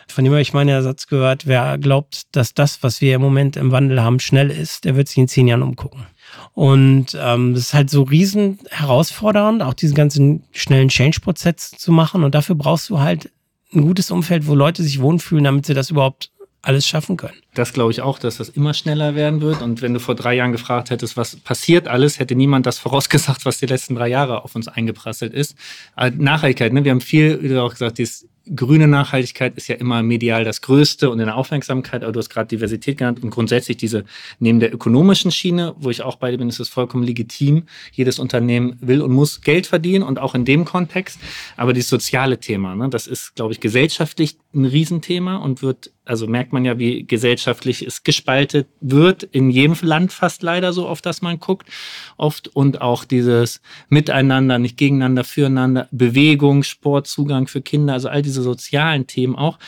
Von 0.08 0.24
dem 0.24 0.32
habe 0.32 0.40
ich 0.40 0.54
meinen 0.54 0.82
Satz 0.82 1.06
gehört, 1.06 1.46
wer 1.46 1.76
glaubt, 1.76 2.34
dass 2.34 2.54
das, 2.54 2.82
was 2.82 3.02
wir 3.02 3.14
im 3.14 3.20
Moment 3.20 3.56
im 3.56 3.72
Wandel 3.72 4.02
haben, 4.02 4.20
schnell 4.20 4.50
ist, 4.50 4.86
der 4.86 4.96
wird 4.96 5.08
sich 5.08 5.18
in 5.18 5.28
zehn 5.28 5.46
Jahren 5.46 5.62
umgucken. 5.62 6.06
Und 6.54 7.16
ähm, 7.20 7.52
das 7.52 7.64
ist 7.64 7.74
halt 7.74 7.90
so 7.90 8.02
riesen 8.02 8.58
herausfordernd, 8.70 9.62
auch 9.62 9.74
diesen 9.74 9.94
ganzen 9.94 10.44
schnellen 10.52 10.88
Change-Prozess 10.88 11.72
zu 11.72 11.92
machen. 11.92 12.24
Und 12.24 12.34
dafür 12.34 12.54
brauchst 12.54 12.88
du 12.88 13.00
halt 13.00 13.30
ein 13.74 13.82
gutes 13.82 14.10
Umfeld, 14.10 14.46
wo 14.46 14.54
Leute 14.54 14.82
sich 14.82 15.00
wohlfühlen, 15.00 15.44
damit 15.44 15.66
sie 15.66 15.74
das 15.74 15.90
überhaupt 15.90 16.30
alles 16.66 16.86
schaffen 16.86 17.16
können. 17.16 17.34
Das 17.54 17.72
glaube 17.72 17.92
ich 17.92 18.00
auch, 18.00 18.18
dass 18.18 18.38
das 18.38 18.48
immer 18.48 18.74
schneller 18.74 19.14
werden 19.14 19.40
wird. 19.40 19.62
Und 19.62 19.82
wenn 19.82 19.94
du 19.94 20.00
vor 20.00 20.14
drei 20.14 20.34
Jahren 20.34 20.52
gefragt 20.52 20.90
hättest, 20.90 21.16
was 21.16 21.36
passiert 21.36 21.88
alles, 21.88 22.18
hätte 22.18 22.34
niemand 22.34 22.66
das 22.66 22.78
vorausgesagt, 22.78 23.44
was 23.44 23.58
die 23.58 23.66
letzten 23.66 23.94
drei 23.94 24.08
Jahre 24.08 24.44
auf 24.44 24.54
uns 24.54 24.68
eingeprasselt 24.68 25.32
ist. 25.32 25.56
Nachhaltigkeit, 25.96 26.72
ne? 26.72 26.84
wir 26.84 26.90
haben 26.90 27.00
viel, 27.00 27.42
wie 27.42 27.48
du 27.48 27.62
auch 27.62 27.70
gesagt 27.70 27.98
hast, 27.98 28.26
grüne 28.54 28.88
Nachhaltigkeit 28.88 29.56
ist 29.56 29.68
ja 29.68 29.76
immer 29.76 30.02
medial 30.02 30.44
das 30.44 30.60
Größte 30.60 31.10
und 31.10 31.18
in 31.20 31.26
der 31.26 31.36
Aufmerksamkeit, 31.36 32.02
aber 32.02 32.12
du 32.12 32.18
hast 32.18 32.28
gerade 32.28 32.48
Diversität 32.48 32.98
genannt 32.98 33.22
und 33.22 33.30
grundsätzlich 33.30 33.76
diese 33.76 34.04
neben 34.38 34.60
der 34.60 34.72
ökonomischen 34.72 35.30
Schiene, 35.30 35.74
wo 35.78 35.90
ich 35.90 36.02
auch 36.02 36.16
bei 36.16 36.30
dir 36.30 36.38
bin, 36.38 36.48
ist 36.48 36.60
es 36.60 36.68
vollkommen 36.68 37.04
legitim. 37.04 37.64
Jedes 37.92 38.18
Unternehmen 38.18 38.76
will 38.80 39.00
und 39.00 39.12
muss 39.12 39.40
Geld 39.40 39.66
verdienen 39.66 40.04
und 40.04 40.18
auch 40.18 40.34
in 40.34 40.44
dem 40.44 40.64
Kontext. 40.64 41.18
Aber 41.56 41.72
dieses 41.72 41.90
soziale 41.90 42.38
Thema, 42.38 42.74
ne, 42.74 42.88
das 42.88 43.06
ist, 43.06 43.34
glaube 43.34 43.52
ich, 43.52 43.60
gesellschaftlich 43.60 44.36
ein 44.54 44.64
Riesenthema 44.64 45.36
und 45.36 45.62
wird, 45.62 45.90
also 46.04 46.26
merkt 46.26 46.52
man 46.52 46.64
ja, 46.64 46.78
wie 46.78 47.04
gesellschaftlich 47.04 47.82
es 47.82 48.04
gespaltet 48.04 48.68
wird, 48.80 49.22
in 49.22 49.50
jedem 49.50 49.76
Land 49.82 50.12
fast 50.12 50.42
leider 50.42 50.72
so, 50.72 50.86
auf 50.86 51.02
das 51.02 51.22
man 51.22 51.40
guckt, 51.40 51.68
oft 52.16 52.48
und 52.48 52.80
auch 52.80 53.04
dieses 53.04 53.60
Miteinander, 53.88 54.58
nicht 54.58 54.76
gegeneinander, 54.76 55.24
füreinander, 55.24 55.88
Bewegung, 55.90 56.62
Sport, 56.62 57.06
Zugang 57.06 57.46
für 57.48 57.62
Kinder, 57.62 57.94
also 57.94 58.08
all 58.08 58.22
diese 58.22 58.33
diese 58.34 58.42
sozialen 58.42 59.06
Themen 59.06 59.36
auch. 59.36 59.58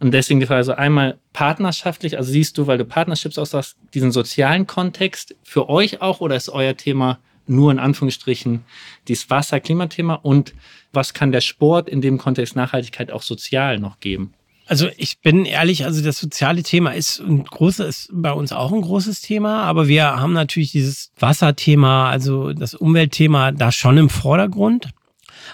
Und 0.00 0.12
deswegen 0.12 0.40
die 0.40 0.46
Frage, 0.46 0.58
also 0.58 0.72
einmal 0.72 1.18
partnerschaftlich, 1.32 2.16
also 2.16 2.30
siehst 2.30 2.56
du, 2.58 2.66
weil 2.66 2.78
du 2.78 2.84
Partnerships 2.84 3.38
aussagst, 3.38 3.76
diesen 3.94 4.12
sozialen 4.12 4.66
Kontext 4.66 5.34
für 5.42 5.68
euch 5.68 6.00
auch 6.00 6.20
oder 6.20 6.36
ist 6.36 6.48
euer 6.48 6.76
Thema 6.76 7.18
nur 7.46 7.72
in 7.72 7.78
Anführungsstrichen 7.78 8.64
dieses 9.08 9.28
Wasser-Klimathema 9.28 10.14
und 10.14 10.54
was 10.92 11.14
kann 11.14 11.32
der 11.32 11.40
Sport 11.40 11.88
in 11.88 12.00
dem 12.00 12.18
Kontext 12.18 12.54
Nachhaltigkeit 12.54 13.10
auch 13.10 13.22
sozial 13.22 13.78
noch 13.78 14.00
geben? 14.00 14.34
Also 14.66 14.88
ich 14.96 15.18
bin 15.18 15.44
ehrlich, 15.44 15.84
also 15.84 16.02
das 16.02 16.18
soziale 16.18 16.62
Thema 16.62 16.92
ist 16.92 17.18
ein 17.20 17.44
großes, 17.44 17.86
ist 17.86 18.10
bei 18.12 18.32
uns 18.32 18.52
auch 18.52 18.72
ein 18.72 18.80
großes 18.80 19.20
Thema, 19.20 19.64
aber 19.64 19.88
wir 19.88 20.04
haben 20.04 20.32
natürlich 20.32 20.70
dieses 20.70 21.12
Wasserthema, 21.18 22.08
also 22.08 22.52
das 22.52 22.74
Umweltthema 22.74 23.52
da 23.52 23.72
schon 23.72 23.98
im 23.98 24.08
Vordergrund. 24.08 24.88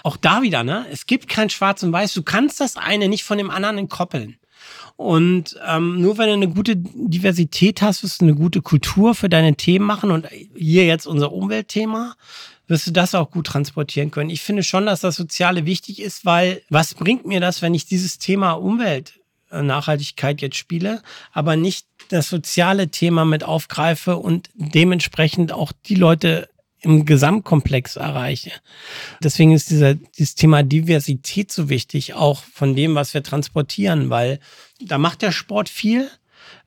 Auch 0.03 0.17
da 0.17 0.41
wieder, 0.41 0.63
ne? 0.63 0.85
Es 0.91 1.05
gibt 1.05 1.27
kein 1.27 1.49
Schwarz 1.49 1.83
und 1.83 1.91
Weiß. 1.91 2.13
Du 2.13 2.23
kannst 2.23 2.59
das 2.59 2.77
eine 2.77 3.07
nicht 3.07 3.23
von 3.23 3.37
dem 3.37 3.49
anderen 3.49 3.77
entkoppeln. 3.77 4.37
Und 4.95 5.57
ähm, 5.65 6.01
nur 6.01 6.17
wenn 6.17 6.27
du 6.27 6.33
eine 6.33 6.49
gute 6.49 6.75
Diversität 6.75 7.81
hast, 7.81 8.03
wirst 8.03 8.21
du 8.21 8.25
eine 8.25 8.35
gute 8.35 8.61
Kultur 8.61 9.15
für 9.15 9.29
deine 9.29 9.55
Themen 9.55 9.85
machen. 9.85 10.11
Und 10.11 10.27
hier 10.55 10.85
jetzt 10.85 11.07
unser 11.07 11.31
Umweltthema, 11.31 12.15
wirst 12.67 12.87
du 12.87 12.91
das 12.91 13.15
auch 13.15 13.31
gut 13.31 13.47
transportieren 13.47 14.11
können. 14.11 14.29
Ich 14.29 14.41
finde 14.41 14.63
schon, 14.63 14.85
dass 14.85 15.01
das 15.01 15.15
Soziale 15.15 15.65
wichtig 15.65 16.01
ist, 16.01 16.25
weil 16.25 16.61
was 16.69 16.93
bringt 16.93 17.25
mir 17.25 17.39
das, 17.39 17.61
wenn 17.61 17.73
ich 17.73 17.85
dieses 17.85 18.19
Thema 18.19 18.51
Umwelt, 18.51 19.19
äh, 19.51 19.61
Nachhaltigkeit 19.61 20.41
jetzt 20.41 20.57
spiele, 20.57 21.01
aber 21.33 21.55
nicht 21.55 21.87
das 22.09 22.29
soziale 22.29 22.89
Thema 22.89 23.25
mit 23.25 23.43
aufgreife 23.43 24.17
und 24.17 24.49
dementsprechend 24.53 25.51
auch 25.51 25.71
die 25.85 25.95
Leute 25.95 26.49
im 26.81 27.05
Gesamtkomplex 27.05 27.95
erreiche. 27.95 28.51
Deswegen 29.21 29.51
ist 29.51 29.69
dieser, 29.69 29.95
dieses 29.95 30.35
Thema 30.35 30.63
Diversität 30.63 31.51
so 31.51 31.69
wichtig, 31.69 32.13
auch 32.13 32.43
von 32.43 32.75
dem, 32.75 32.95
was 32.95 33.13
wir 33.13 33.23
transportieren, 33.23 34.09
weil 34.09 34.39
da 34.81 34.97
macht 34.97 35.21
der 35.21 35.31
Sport 35.31 35.69
viel, 35.69 36.09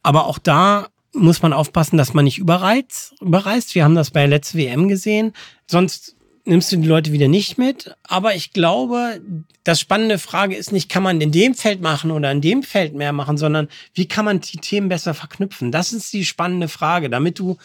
aber 0.03 0.27
auch 0.27 0.39
da 0.39 0.89
muss 1.15 1.43
man 1.43 1.53
aufpassen, 1.53 1.97
dass 1.97 2.15
man 2.15 2.25
nicht 2.25 2.39
überreizt. 2.39 3.15
überreizt. 3.21 3.75
Wir 3.75 3.85
haben 3.85 3.95
das 3.95 4.11
bei 4.11 4.27
letzten 4.27 4.59
WM 4.59 4.89
gesehen. 4.89 5.33
Sonst 5.67 6.17
nimmst 6.45 6.73
du 6.73 6.77
die 6.77 6.89
Leute 6.89 7.13
wieder 7.13 7.29
nicht 7.29 7.59
mit. 7.59 7.95
Aber 8.03 8.35
ich 8.35 8.53
glaube, 8.53 9.21
das 9.65 9.81
spannende 9.81 10.19
Frage 10.19 10.57
ist 10.57 10.73
nicht, 10.73 10.89
kann 10.89 11.03
man 11.03 11.21
in 11.21 11.33
dem 11.33 11.55
Feld 11.55 11.81
machen 11.81 12.11
oder 12.11 12.31
in 12.33 12.41
dem 12.41 12.63
Feld 12.63 12.95
mehr 12.95 13.13
machen, 13.13 13.37
sondern 13.37 13.69
wie 13.95 14.07
kann 14.07 14.25
man 14.25 14.41
die 14.41 14.59
Themen 14.59 14.89
besser 14.89 15.15
verknüpfen? 15.15 15.73
Das 15.73 15.93
ist 15.93 16.13
die 16.13 16.25
spannende 16.25 16.69
Frage, 16.69 17.11
damit 17.11 17.39
du 17.39 17.59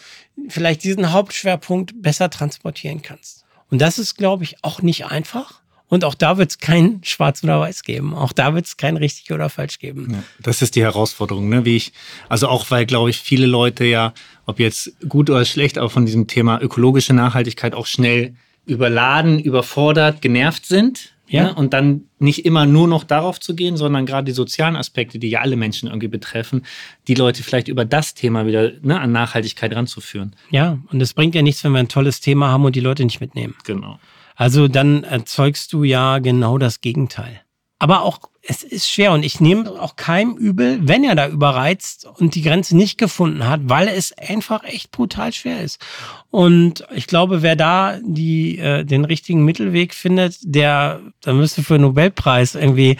vielleicht 0.48 0.84
diesen 0.84 1.12
Hauptschwerpunkt 1.12 2.00
besser 2.00 2.30
transportieren 2.30 3.02
kannst. 3.02 3.44
Und 3.70 3.80
das 3.80 3.98
ist, 3.98 4.16
glaube 4.16 4.44
ich, 4.44 4.62
auch 4.62 4.82
nicht 4.82 5.06
einfach. 5.06 5.60
Und 5.90 6.04
auch 6.04 6.14
da 6.14 6.36
wird 6.36 6.50
es 6.50 6.58
kein 6.58 7.00
Schwarz 7.02 7.42
oder 7.42 7.60
Weiß 7.60 7.82
geben. 7.82 8.14
Auch 8.14 8.32
da 8.32 8.54
wird 8.54 8.66
es 8.66 8.76
kein 8.76 8.98
richtig 8.98 9.32
oder 9.32 9.48
falsch 9.48 9.78
geben. 9.78 10.08
Ja, 10.10 10.22
das 10.40 10.60
ist 10.60 10.76
die 10.76 10.82
Herausforderung, 10.82 11.48
ne? 11.48 11.64
Wie 11.64 11.76
ich, 11.76 11.92
also 12.28 12.48
auch 12.48 12.70
weil, 12.70 12.84
glaube 12.84 13.08
ich, 13.08 13.18
viele 13.18 13.46
Leute 13.46 13.84
ja, 13.84 14.12
ob 14.44 14.60
jetzt 14.60 14.92
gut 15.08 15.30
oder 15.30 15.46
schlecht, 15.46 15.78
aber 15.78 15.88
von 15.88 16.04
diesem 16.04 16.26
Thema 16.26 16.60
ökologische 16.60 17.14
Nachhaltigkeit 17.14 17.74
auch 17.74 17.86
schnell 17.86 18.34
überladen, 18.68 19.38
überfordert, 19.38 20.22
genervt 20.22 20.66
sind. 20.66 21.14
Ja. 21.26 21.44
Ne? 21.44 21.54
Und 21.54 21.74
dann 21.74 22.04
nicht 22.18 22.46
immer 22.46 22.64
nur 22.64 22.88
noch 22.88 23.04
darauf 23.04 23.38
zu 23.38 23.54
gehen, 23.54 23.76
sondern 23.76 24.06
gerade 24.06 24.24
die 24.24 24.32
sozialen 24.32 24.76
Aspekte, 24.76 25.18
die 25.18 25.28
ja 25.28 25.40
alle 25.40 25.56
Menschen 25.56 25.88
irgendwie 25.88 26.08
betreffen, 26.08 26.64
die 27.06 27.14
Leute 27.14 27.42
vielleicht 27.42 27.68
über 27.68 27.84
das 27.84 28.14
Thema 28.14 28.46
wieder 28.46 28.72
ne, 28.80 28.98
an 28.98 29.12
Nachhaltigkeit 29.12 29.74
ranzuführen. 29.74 30.34
Ja, 30.50 30.78
und 30.90 31.02
es 31.02 31.12
bringt 31.12 31.34
ja 31.34 31.42
nichts, 31.42 31.62
wenn 31.64 31.72
wir 31.72 31.80
ein 31.80 31.88
tolles 31.88 32.20
Thema 32.20 32.48
haben 32.48 32.64
und 32.64 32.76
die 32.76 32.80
Leute 32.80 33.04
nicht 33.04 33.20
mitnehmen. 33.20 33.54
Genau. 33.64 33.98
Also 34.36 34.68
dann 34.68 35.04
erzeugst 35.04 35.72
du 35.72 35.84
ja 35.84 36.18
genau 36.18 36.56
das 36.56 36.80
Gegenteil. 36.80 37.42
Aber 37.78 38.02
auch 38.02 38.20
es 38.50 38.62
ist 38.62 38.90
schwer 38.90 39.12
und 39.12 39.24
ich 39.24 39.40
nehme 39.40 39.70
auch 39.70 39.96
keinem 39.96 40.34
übel, 40.36 40.78
wenn 40.80 41.04
er 41.04 41.14
da 41.14 41.28
überreizt 41.28 42.06
und 42.06 42.34
die 42.34 42.40
Grenze 42.40 42.74
nicht 42.74 42.96
gefunden 42.96 43.46
hat, 43.46 43.60
weil 43.64 43.88
es 43.88 44.16
einfach 44.16 44.64
echt 44.64 44.90
brutal 44.90 45.34
schwer 45.34 45.60
ist. 45.60 45.84
Und 46.30 46.82
ich 46.94 47.06
glaube, 47.06 47.42
wer 47.42 47.56
da 47.56 47.98
die, 48.02 48.58
äh, 48.58 48.84
den 48.84 49.04
richtigen 49.04 49.44
Mittelweg 49.44 49.92
findet, 49.92 50.38
der, 50.42 51.00
da 51.20 51.34
müsste 51.34 51.62
für 51.62 51.74
einen 51.74 51.84
Nobelpreis 51.84 52.54
irgendwie 52.54 52.96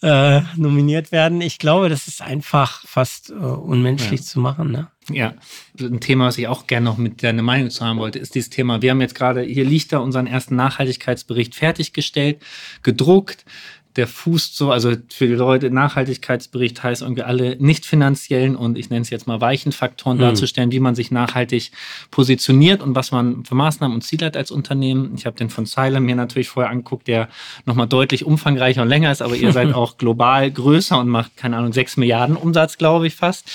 äh, 0.00 0.40
nominiert 0.56 1.12
werden. 1.12 1.42
Ich 1.42 1.58
glaube, 1.58 1.90
das 1.90 2.08
ist 2.08 2.22
einfach 2.22 2.86
fast 2.86 3.28
äh, 3.28 3.34
unmenschlich 3.34 4.20
ja. 4.20 4.26
zu 4.26 4.40
machen. 4.40 4.72
Ne? 4.72 4.88
Ja, 5.10 5.34
ein 5.78 6.00
Thema, 6.00 6.26
was 6.26 6.38
ich 6.38 6.48
auch 6.48 6.66
gerne 6.66 6.84
noch 6.84 6.96
mit 6.96 7.22
deiner 7.22 7.42
Meinung 7.42 7.68
zu 7.68 7.84
haben 7.84 7.98
wollte, 7.98 8.18
ist 8.18 8.34
dieses 8.34 8.48
Thema. 8.48 8.80
Wir 8.80 8.92
haben 8.92 9.00
jetzt 9.02 9.14
gerade, 9.14 9.42
hier 9.42 9.66
liegt 9.66 9.92
da 9.92 9.98
unseren 9.98 10.26
ersten 10.26 10.56
Nachhaltigkeitsbericht 10.56 11.54
fertiggestellt, 11.54 12.42
gedruckt 12.82 13.44
der 13.96 14.06
fußt 14.06 14.56
so, 14.56 14.70
also 14.70 14.92
für 15.08 15.26
die 15.26 15.34
Leute, 15.34 15.70
Nachhaltigkeitsbericht 15.70 16.82
heißt 16.82 17.02
irgendwie 17.02 17.22
alle 17.22 17.56
nicht 17.58 17.86
finanziellen 17.86 18.54
und 18.54 18.76
ich 18.76 18.90
nenne 18.90 19.02
es 19.02 19.10
jetzt 19.10 19.26
mal 19.26 19.40
weichen 19.40 19.72
Faktoren 19.72 20.18
mhm. 20.18 20.22
darzustellen, 20.22 20.70
wie 20.70 20.80
man 20.80 20.94
sich 20.94 21.10
nachhaltig 21.10 21.70
positioniert 22.10 22.82
und 22.82 22.94
was 22.94 23.10
man 23.10 23.44
für 23.44 23.54
Maßnahmen 23.54 23.94
und 23.94 24.02
Ziele 24.02 24.26
hat 24.26 24.36
als 24.36 24.50
Unternehmen. 24.50 25.12
Ich 25.16 25.26
habe 25.26 25.36
den 25.36 25.50
von 25.50 25.66
Silem 25.66 26.04
mir 26.04 26.16
natürlich 26.16 26.48
vorher 26.48 26.70
angeguckt, 26.70 27.08
der 27.08 27.28
nochmal 27.64 27.86
deutlich 27.86 28.24
umfangreicher 28.24 28.82
und 28.82 28.88
länger 28.88 29.10
ist, 29.10 29.22
aber 29.22 29.34
ihr 29.34 29.52
seid 29.56 29.74
auch 29.74 29.96
global 29.96 30.50
größer 30.50 30.98
und 30.98 31.08
macht, 31.08 31.36
keine 31.36 31.56
Ahnung, 31.56 31.72
sechs 31.72 31.96
Milliarden 31.96 32.36
Umsatz, 32.36 32.78
glaube 32.78 33.06
ich 33.06 33.14
fast. 33.14 33.50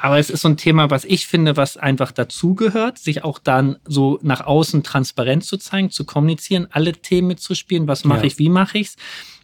Aber 0.00 0.18
es 0.18 0.30
ist 0.30 0.40
so 0.40 0.48
ein 0.48 0.56
Thema, 0.56 0.90
was 0.90 1.04
ich 1.04 1.26
finde, 1.26 1.58
was 1.58 1.76
einfach 1.76 2.10
dazugehört, 2.10 2.98
sich 2.98 3.22
auch 3.22 3.38
dann 3.38 3.76
so 3.84 4.18
nach 4.22 4.40
außen 4.40 4.82
transparent 4.82 5.44
zu 5.44 5.58
zeigen, 5.58 5.90
zu 5.90 6.04
kommunizieren, 6.04 6.68
alle 6.70 6.92
Themen 6.92 7.28
mitzuspielen. 7.28 7.86
Was 7.86 8.04
mache 8.04 8.20
ja. 8.20 8.24
ich, 8.24 8.38
wie 8.38 8.48
mache 8.48 8.78
ich 8.78 8.88
es? 8.88 8.96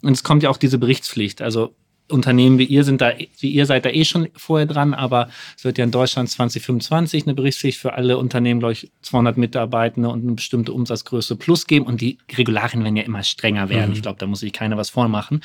Und 0.03 0.12
es 0.12 0.23
kommt 0.23 0.42
ja 0.42 0.49
auch 0.49 0.57
diese 0.57 0.79
Berichtspflicht. 0.79 1.42
Also 1.42 1.75
Unternehmen 2.09 2.59
wie 2.59 2.64
ihr 2.64 2.85
sind 2.85 3.01
da, 3.01 3.12
wie 3.40 3.51
ihr 3.51 3.66
seid 3.66 3.85
da 3.85 3.90
eh 3.90 4.05
schon 4.05 4.29
vorher 4.35 4.66
dran, 4.66 4.95
aber 4.95 5.29
es 5.57 5.64
wird 5.64 5.77
ja 5.77 5.85
in 5.85 5.90
Deutschland 5.90 6.31
2025 6.31 7.25
eine 7.25 7.35
Berichtspflicht 7.35 7.81
für 7.81 7.95
alle 7.95 8.16
Unternehmen, 8.19 8.61
glaube 8.61 8.75
ich, 8.75 8.92
200 9.03 9.37
Mitarbeitende 9.37 10.09
und 10.09 10.23
eine 10.23 10.33
bestimmte 10.35 10.73
Umsatzgröße 10.73 11.37
plus 11.37 11.66
geben 11.66 11.85
und 11.85 12.01
die 12.01 12.19
Regularien 12.37 12.85
werden 12.85 12.97
ja 12.97 13.03
immer 13.03 13.25
strenger 13.25 13.69
werden. 13.69 13.90
Mhm. 13.90 13.97
Ich 13.97 14.03
glaube, 14.03 14.19
da 14.19 14.27
muss 14.27 14.40
sich 14.40 14.53
keiner 14.53 14.77
was 14.77 14.90
vormachen. 14.90 15.42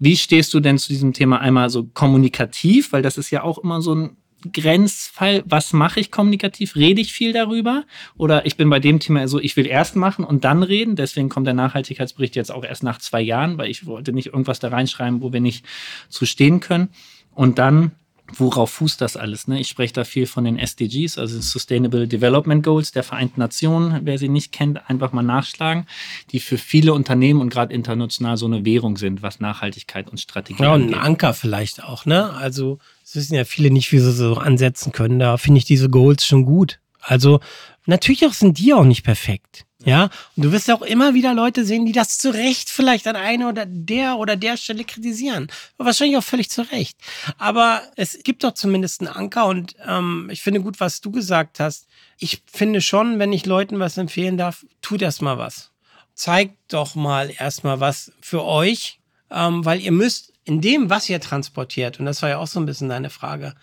Wie 0.00 0.16
stehst 0.16 0.52
du 0.52 0.60
denn 0.60 0.78
zu 0.78 0.88
diesem 0.88 1.12
Thema 1.12 1.40
einmal 1.40 1.70
so 1.70 1.84
kommunikativ, 1.84 2.92
weil 2.92 3.02
das 3.02 3.16
ist 3.16 3.30
ja 3.30 3.44
auch 3.44 3.58
immer 3.58 3.80
so 3.80 3.94
ein 3.94 4.16
Grenzfall, 4.52 5.42
was 5.46 5.72
mache 5.72 6.00
ich 6.00 6.10
kommunikativ? 6.10 6.76
Rede 6.76 7.00
ich 7.00 7.12
viel 7.12 7.32
darüber? 7.32 7.84
Oder 8.16 8.46
ich 8.46 8.56
bin 8.56 8.70
bei 8.70 8.80
dem 8.80 9.00
Thema 9.00 9.26
so, 9.28 9.40
ich 9.40 9.56
will 9.56 9.66
erst 9.66 9.96
machen 9.96 10.24
und 10.24 10.44
dann 10.44 10.62
reden. 10.62 10.96
Deswegen 10.96 11.28
kommt 11.28 11.46
der 11.46 11.54
Nachhaltigkeitsbericht 11.54 12.36
jetzt 12.36 12.52
auch 12.52 12.64
erst 12.64 12.82
nach 12.82 12.98
zwei 12.98 13.20
Jahren, 13.20 13.58
weil 13.58 13.70
ich 13.70 13.86
wollte 13.86 14.12
nicht 14.12 14.26
irgendwas 14.26 14.58
da 14.58 14.68
reinschreiben, 14.68 15.22
wo 15.22 15.32
wir 15.32 15.40
nicht 15.40 15.64
zu 16.08 16.26
stehen 16.26 16.60
können. 16.60 16.88
Und 17.34 17.58
dann 17.58 17.92
worauf 18.32 18.70
fußt 18.70 19.00
das 19.00 19.16
alles? 19.16 19.48
Ne? 19.48 19.60
Ich 19.60 19.68
spreche 19.68 19.92
da 19.92 20.04
viel 20.04 20.26
von 20.26 20.44
den 20.44 20.58
SDGs, 20.58 21.18
also 21.18 21.40
Sustainable 21.40 22.08
Development 22.08 22.62
Goals 22.62 22.92
der 22.92 23.02
Vereinten 23.02 23.40
Nationen. 23.40 24.00
Wer 24.04 24.18
sie 24.18 24.28
nicht 24.28 24.52
kennt, 24.52 24.88
einfach 24.88 25.12
mal 25.12 25.22
nachschlagen, 25.22 25.86
die 26.30 26.40
für 26.40 26.58
viele 26.58 26.94
Unternehmen 26.94 27.40
und 27.40 27.50
gerade 27.50 27.74
international 27.74 28.36
so 28.36 28.46
eine 28.46 28.64
Währung 28.64 28.96
sind, 28.96 29.22
was 29.22 29.40
Nachhaltigkeit 29.40 30.10
und 30.10 30.18
Strategie 30.18 30.62
Ja, 30.62 30.74
und 30.74 30.94
ein 30.94 30.94
Anker 30.94 31.34
vielleicht 31.34 31.84
auch. 31.84 32.06
Ne? 32.06 32.32
Also 32.32 32.78
es 33.04 33.14
wissen 33.14 33.34
ja 33.34 33.44
viele 33.44 33.70
nicht, 33.70 33.92
wie 33.92 33.98
sie 33.98 34.12
so 34.12 34.34
ansetzen 34.36 34.92
können. 34.92 35.18
Da 35.18 35.36
finde 35.36 35.58
ich 35.58 35.64
diese 35.64 35.90
Goals 35.90 36.26
schon 36.26 36.44
gut. 36.44 36.80
Also 37.00 37.40
natürlich 37.86 38.26
auch 38.26 38.32
sind 38.32 38.58
die 38.58 38.72
auch 38.72 38.84
nicht 38.84 39.04
perfekt. 39.04 39.66
Ja, 39.84 40.04
und 40.36 40.44
du 40.44 40.52
wirst 40.52 40.68
ja 40.68 40.74
auch 40.74 40.82
immer 40.82 41.12
wieder 41.12 41.34
Leute 41.34 41.64
sehen, 41.64 41.84
die 41.84 41.92
das 41.92 42.18
zu 42.18 42.32
Recht 42.32 42.70
vielleicht 42.70 43.06
an 43.06 43.16
einer 43.16 43.50
oder 43.50 43.66
der 43.66 44.16
oder 44.16 44.34
der 44.36 44.56
Stelle 44.56 44.84
kritisieren. 44.84 45.48
Wahrscheinlich 45.76 46.16
auch 46.16 46.24
völlig 46.24 46.48
zu 46.50 46.62
Recht. 46.70 46.96
Aber 47.38 47.82
es 47.96 48.18
gibt 48.24 48.44
doch 48.44 48.54
zumindest 48.54 49.00
einen 49.00 49.08
Anker 49.08 49.46
und 49.46 49.76
ähm, 49.86 50.28
ich 50.32 50.42
finde 50.42 50.62
gut, 50.62 50.80
was 50.80 51.00
du 51.00 51.10
gesagt 51.10 51.60
hast. 51.60 51.86
Ich 52.18 52.42
finde 52.50 52.80
schon, 52.80 53.18
wenn 53.18 53.32
ich 53.32 53.44
Leuten 53.44 53.78
was 53.78 53.98
empfehlen 53.98 54.38
darf, 54.38 54.64
tut 54.80 55.02
erst 55.02 55.20
mal 55.20 55.36
was. 55.36 55.70
Zeigt 56.14 56.56
doch 56.72 56.94
mal 56.94 57.30
erstmal 57.36 57.80
was 57.80 58.12
für 58.20 58.44
euch, 58.44 59.00
ähm, 59.30 59.64
weil 59.64 59.80
ihr 59.80 59.92
müsst 59.92 60.32
in 60.44 60.60
dem, 60.60 60.88
was 60.88 61.08
ihr 61.08 61.20
transportiert, 61.20 61.98
und 61.98 62.06
das 62.06 62.22
war 62.22 62.28
ja 62.28 62.38
auch 62.38 62.46
so 62.46 62.60
ein 62.60 62.66
bisschen 62.66 62.88
deine 62.88 63.10
Frage, 63.10 63.54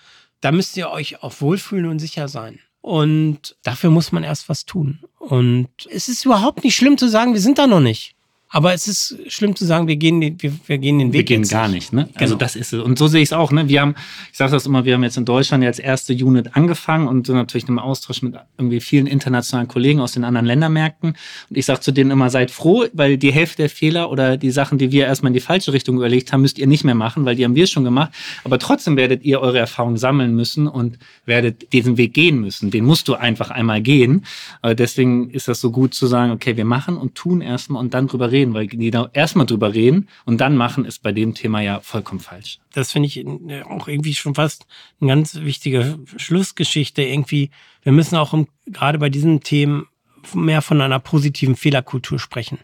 da 0.42 0.52
müsst 0.52 0.76
ihr 0.78 0.90
euch 0.90 1.24
auch 1.24 1.40
wohlfühlen 1.40 1.86
und 1.86 2.00
sicher 2.00 2.28
sein. 2.28 2.60
Und 2.82 3.56
dafür 3.64 3.92
muss 3.92 4.12
man 4.12 4.24
erst 4.24 4.50
was 4.50 4.66
tun. 4.66 5.00
Und 5.20 5.70
es 5.90 6.08
ist 6.08 6.26
überhaupt 6.26 6.64
nicht 6.64 6.76
schlimm 6.76 6.98
zu 6.98 7.08
sagen, 7.08 7.34
wir 7.34 7.42
sind 7.42 7.60
da 7.60 7.68
noch 7.68 7.80
nicht. 7.80 8.16
Aber 8.54 8.74
es 8.74 8.86
ist 8.86 9.18
schlimm 9.28 9.56
zu 9.56 9.66
sagen, 9.66 9.88
wir 9.88 9.96
gehen 9.96 10.20
den, 10.20 10.42
wir, 10.42 10.52
wir 10.68 10.78
gehen 10.78 11.00
den 11.00 11.14
Weg. 11.14 11.30
Wir 11.30 11.38
gehen 11.38 11.48
gar 11.48 11.70
nicht, 11.70 11.94
ne? 11.94 12.02
Also 12.02 12.12
genau. 12.12 12.22
Also 12.22 12.36
das 12.36 12.56
ist 12.58 12.74
es. 12.74 12.82
Und 12.82 13.00
so 13.00 13.08
sehe 13.08 13.22
ich 13.22 13.30
es 13.30 13.34
auch, 13.34 13.52
ne? 13.52 13.70
Wir 13.70 13.80
haben, 13.80 13.96
ich 14.30 14.38
sage 14.38 14.52
das 14.52 14.66
immer, 14.66 14.84
wir 14.84 14.94
haben 14.94 15.04
jetzt 15.04 15.16
in 15.16 15.24
Deutschland 15.24 15.64
als 15.64 15.80
erste 15.80 16.14
Unit 16.14 16.56
angefangen 16.56 17.08
und 17.08 17.28
sind 17.28 17.38
natürlich 17.38 17.70
im 17.70 17.80
Austausch 17.80 18.22
mit 18.22 18.36
irgendwie 18.58 18.82
vielen 18.82 19.08
internationalen 19.08 19.70
Kollegen 19.70 20.02
aus 20.02 20.12
den 20.12 20.26
anderen 20.26 20.46
Ländermärkten. 20.46 21.12
Und 21.50 21.58
ich 21.58 21.66
sage 21.66 21.80
zu 21.80 21.94
denen 21.94 22.12
immer, 22.12 22.30
seid 22.30 22.52
froh, 22.52 22.86
weil 22.92 23.18
die 23.18 23.32
Hälfte 23.32 23.64
der 23.64 23.70
Fehler 23.70 24.12
oder 24.12 24.36
die 24.36 24.52
Sachen, 24.52 24.78
die 24.78 24.92
wir 24.92 25.06
erstmal 25.06 25.30
in 25.30 25.36
die 25.36 25.40
falsche 25.40 25.72
Richtung 25.72 25.96
überlegt 25.96 26.34
haben, 26.34 26.42
müsst 26.42 26.60
ihr 26.60 26.68
nicht 26.68 26.84
mehr 26.84 26.96
machen, 26.96 27.24
weil 27.24 27.38
die 27.38 27.46
haben 27.46 27.56
wir 27.56 27.68
schon 27.68 27.86
gemacht. 27.86 28.12
Aber 28.44 28.60
trotzdem 28.60 28.98
werdet 28.98 29.24
ihr 29.24 29.40
eure 29.40 29.60
Erfahrungen 29.60 29.98
sammeln 29.98 30.36
müssen 30.36 30.68
und 30.68 31.00
werdet 31.26 31.72
diesen 31.72 31.96
Weg 31.96 32.14
gehen 32.14 32.42
müssen. 32.42 32.70
Den 32.70 32.84
musst 32.84 33.08
du 33.08 33.16
einfach 33.16 33.50
einmal 33.50 33.82
gehen. 33.82 34.26
Aber 34.62 34.76
deswegen 34.76 35.30
ist 35.30 35.48
das 35.48 35.62
so 35.62 35.72
gut 35.72 35.94
zu 35.94 36.06
sagen, 36.06 36.34
okay, 36.34 36.58
wir 36.58 36.66
machen 36.66 36.98
und 36.98 37.16
tun 37.16 37.40
erstmal 37.40 37.82
und 37.82 37.94
dann 37.94 38.08
drüber 38.08 38.30
reden 38.30 38.41
reden, 38.42 38.54
weil 38.54 38.68
die 38.68 38.92
erstmal 39.14 39.46
drüber 39.46 39.74
reden 39.74 40.10
und 40.26 40.40
dann 40.42 40.58
machen, 40.58 40.86
ist 40.86 41.04
bei 41.04 41.12
dem 41.12 41.34
Thema 41.34 41.62
ja 41.62 41.80
vollkommen 41.80 42.20
falsch. 42.20 42.60
Das 42.74 42.92
finde 42.92 43.08
ich 43.08 43.18
äh, 43.18 43.64
auch 43.64 43.88
irgendwie 43.88 44.14
schon 44.14 44.36
fast 44.36 44.66
eine 45.00 45.10
ganz 45.10 45.36
wichtige 45.36 46.00
Schlussgeschichte. 46.18 47.04
Irgendwie, 47.04 47.52
wir 47.84 47.92
müssen 47.92 48.16
auch 48.16 48.34
im, 48.34 48.48
gerade 48.66 49.00
bei 49.00 49.10
diesen 49.10 49.42
Themen 49.42 49.88
mehr 50.34 50.62
von 50.62 50.82
einer 50.82 51.00
positiven 51.00 51.56
Fehlerkultur 51.56 52.20
sprechen. 52.20 52.60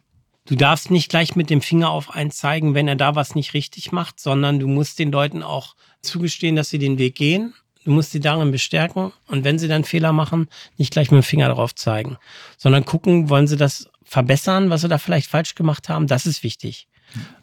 Du 0.45 0.55
darfst 0.55 0.91
nicht 0.91 1.09
gleich 1.09 1.35
mit 1.35 1.49
dem 1.49 1.61
Finger 1.61 1.89
auf 1.89 2.11
einen 2.11 2.31
zeigen, 2.31 2.73
wenn 2.73 2.87
er 2.87 2.95
da 2.95 3.15
was 3.15 3.35
nicht 3.35 3.53
richtig 3.53 3.91
macht, 3.91 4.19
sondern 4.19 4.59
du 4.59 4.67
musst 4.67 4.97
den 4.99 5.11
Leuten 5.11 5.43
auch 5.43 5.75
zugestehen, 6.01 6.55
dass 6.55 6.69
sie 6.69 6.79
den 6.79 6.97
Weg 6.97 7.15
gehen. 7.15 7.53
Du 7.83 7.91
musst 7.91 8.11
sie 8.11 8.19
darin 8.19 8.51
bestärken 8.51 9.13
und 9.27 9.43
wenn 9.43 9.59
sie 9.59 9.67
dann 9.67 9.85
Fehler 9.85 10.11
machen, 10.11 10.47
nicht 10.77 10.91
gleich 10.91 11.09
mit 11.09 11.21
dem 11.21 11.23
Finger 11.23 11.47
darauf 11.47 11.73
zeigen, 11.73 12.17
sondern 12.57 12.85
gucken, 12.85 13.29
wollen 13.29 13.47
sie 13.47 13.55
das 13.55 13.89
verbessern, 14.07 14.69
was 14.69 14.81
wir 14.83 14.89
da 14.89 14.97
vielleicht 14.97 15.29
falsch 15.29 15.55
gemacht 15.55 15.89
haben. 15.89 16.07
Das 16.07 16.25
ist 16.25 16.43
wichtig. 16.43 16.87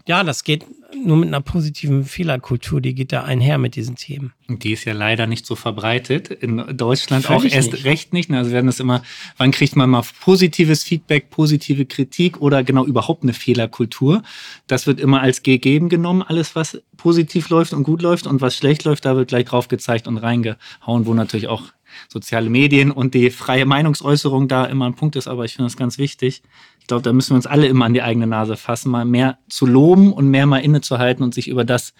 Ja, 0.07 0.22
das 0.22 0.44
geht 0.44 0.66
nur 0.94 1.16
mit 1.16 1.29
einer 1.29 1.40
positiven 1.40 2.05
Fehlerkultur, 2.05 2.83
die 2.83 2.94
geht 2.94 3.11
da 3.11 3.24
einher 3.24 3.57
mit 3.57 3.74
diesen 3.74 3.96
Themen. 3.96 4.35
Die 4.48 4.72
ist 4.72 4.85
ja 4.85 4.92
leider 4.92 5.27
nicht 5.27 5.46
so 5.46 5.57
verbreitet. 5.57 6.31
In 6.31 6.77
Deutschland 6.77 7.24
Völlig 7.24 7.53
auch 7.53 7.57
erst 7.57 7.72
nicht. 7.72 7.85
recht 7.85 8.12
nicht. 8.12 8.31
Also 8.31 8.50
werden 8.50 8.66
das 8.66 8.81
immer, 8.81 9.03
wann 9.38 9.50
kriegt 9.50 9.77
man 9.77 9.88
mal 9.88 10.03
positives 10.20 10.85
Feedback, 10.85 11.31
positive 11.31 11.87
Kritik 11.87 12.42
oder 12.42 12.62
genau 12.62 12.85
überhaupt 12.85 13.22
eine 13.22 13.33
Fehlerkultur? 13.33 14.22
Das 14.66 14.87
wird 14.87 15.00
immer 15.00 15.22
als 15.22 15.42
gegeben 15.42 15.88
genommen, 15.88 16.22
alles 16.22 16.55
was 16.55 16.83
positiv 16.98 17.48
läuft 17.48 17.72
und 17.72 17.83
gut 17.83 18.03
läuft 18.03 18.27
und 18.27 18.42
was 18.42 18.55
schlecht 18.57 18.85
läuft, 18.85 19.07
da 19.07 19.16
wird 19.16 19.29
gleich 19.29 19.46
drauf 19.46 19.68
gezeigt 19.68 20.07
und 20.07 20.18
reingehauen, 20.18 21.07
wo 21.07 21.14
natürlich 21.14 21.48
auch 21.48 21.62
soziale 22.09 22.50
Medien 22.50 22.90
und 22.90 23.14
die 23.14 23.30
freie 23.30 23.66
Meinungsäußerung 23.66 24.48
da 24.48 24.64
immer 24.66 24.87
ein 24.87 24.94
Punkt 24.94 25.16
ist, 25.16 25.28
aber 25.28 25.44
ich 25.44 25.54
finde 25.54 25.66
das 25.66 25.76
ganz 25.76 25.98
wichtig. 25.98 26.42
Ich 26.80 26.87
glaube, 26.87 27.02
da 27.02 27.12
müssen 27.12 27.30
wir 27.30 27.37
uns 27.37 27.46
alle 27.46 27.66
immer 27.66 27.87
an 27.87 27.94
die 27.94 28.02
eigene 28.02 28.26
Nase 28.26 28.57
fassen, 28.57 28.90
mal 28.90 29.04
mehr 29.04 29.38
zu 29.48 29.66
loben 29.66 30.12
und 30.12 30.28
mehr 30.28 30.46
mal 30.46 30.59
innezuhalten 30.59 31.24
und 31.24 31.35
sich 31.35 31.48
über 31.48 31.64
das 31.64 31.94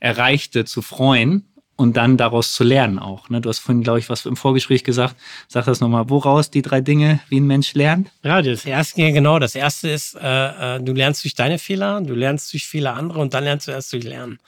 Erreichte 0.00 0.64
zu 0.64 0.82
freuen 0.82 1.46
und 1.76 1.96
dann 1.96 2.16
daraus 2.16 2.52
zu 2.54 2.64
lernen 2.64 2.98
auch. 2.98 3.28
Ne? 3.28 3.40
Du 3.40 3.48
hast 3.48 3.58
vorhin, 3.58 3.82
glaube 3.82 3.98
ich, 3.98 4.08
was 4.08 4.26
im 4.26 4.36
Vorgespräch 4.36 4.84
gesagt. 4.84 5.16
Sag 5.48 5.64
das 5.64 5.80
nochmal. 5.80 6.08
Woraus 6.10 6.50
die 6.50 6.62
drei 6.62 6.80
Dinge, 6.80 7.20
wie 7.28 7.40
ein 7.40 7.46
Mensch 7.46 7.74
lernt? 7.74 8.10
Ja, 8.22 8.42
das 8.42 8.64
erste, 8.64 9.12
genau. 9.12 9.38
Das 9.38 9.54
erste 9.54 9.88
ist, 9.88 10.14
äh, 10.14 10.76
äh, 10.76 10.80
du 10.80 10.92
lernst 10.92 11.24
durch 11.24 11.34
deine 11.34 11.58
Fehler, 11.58 12.00
du 12.00 12.14
lernst 12.14 12.52
durch 12.52 12.66
Fehler 12.66 12.94
anderer 12.94 13.20
und 13.20 13.34
dann 13.34 13.44
lernst 13.44 13.66
du 13.66 13.72
erst 13.72 13.92
durch 13.92 14.04
Lernen. 14.04 14.38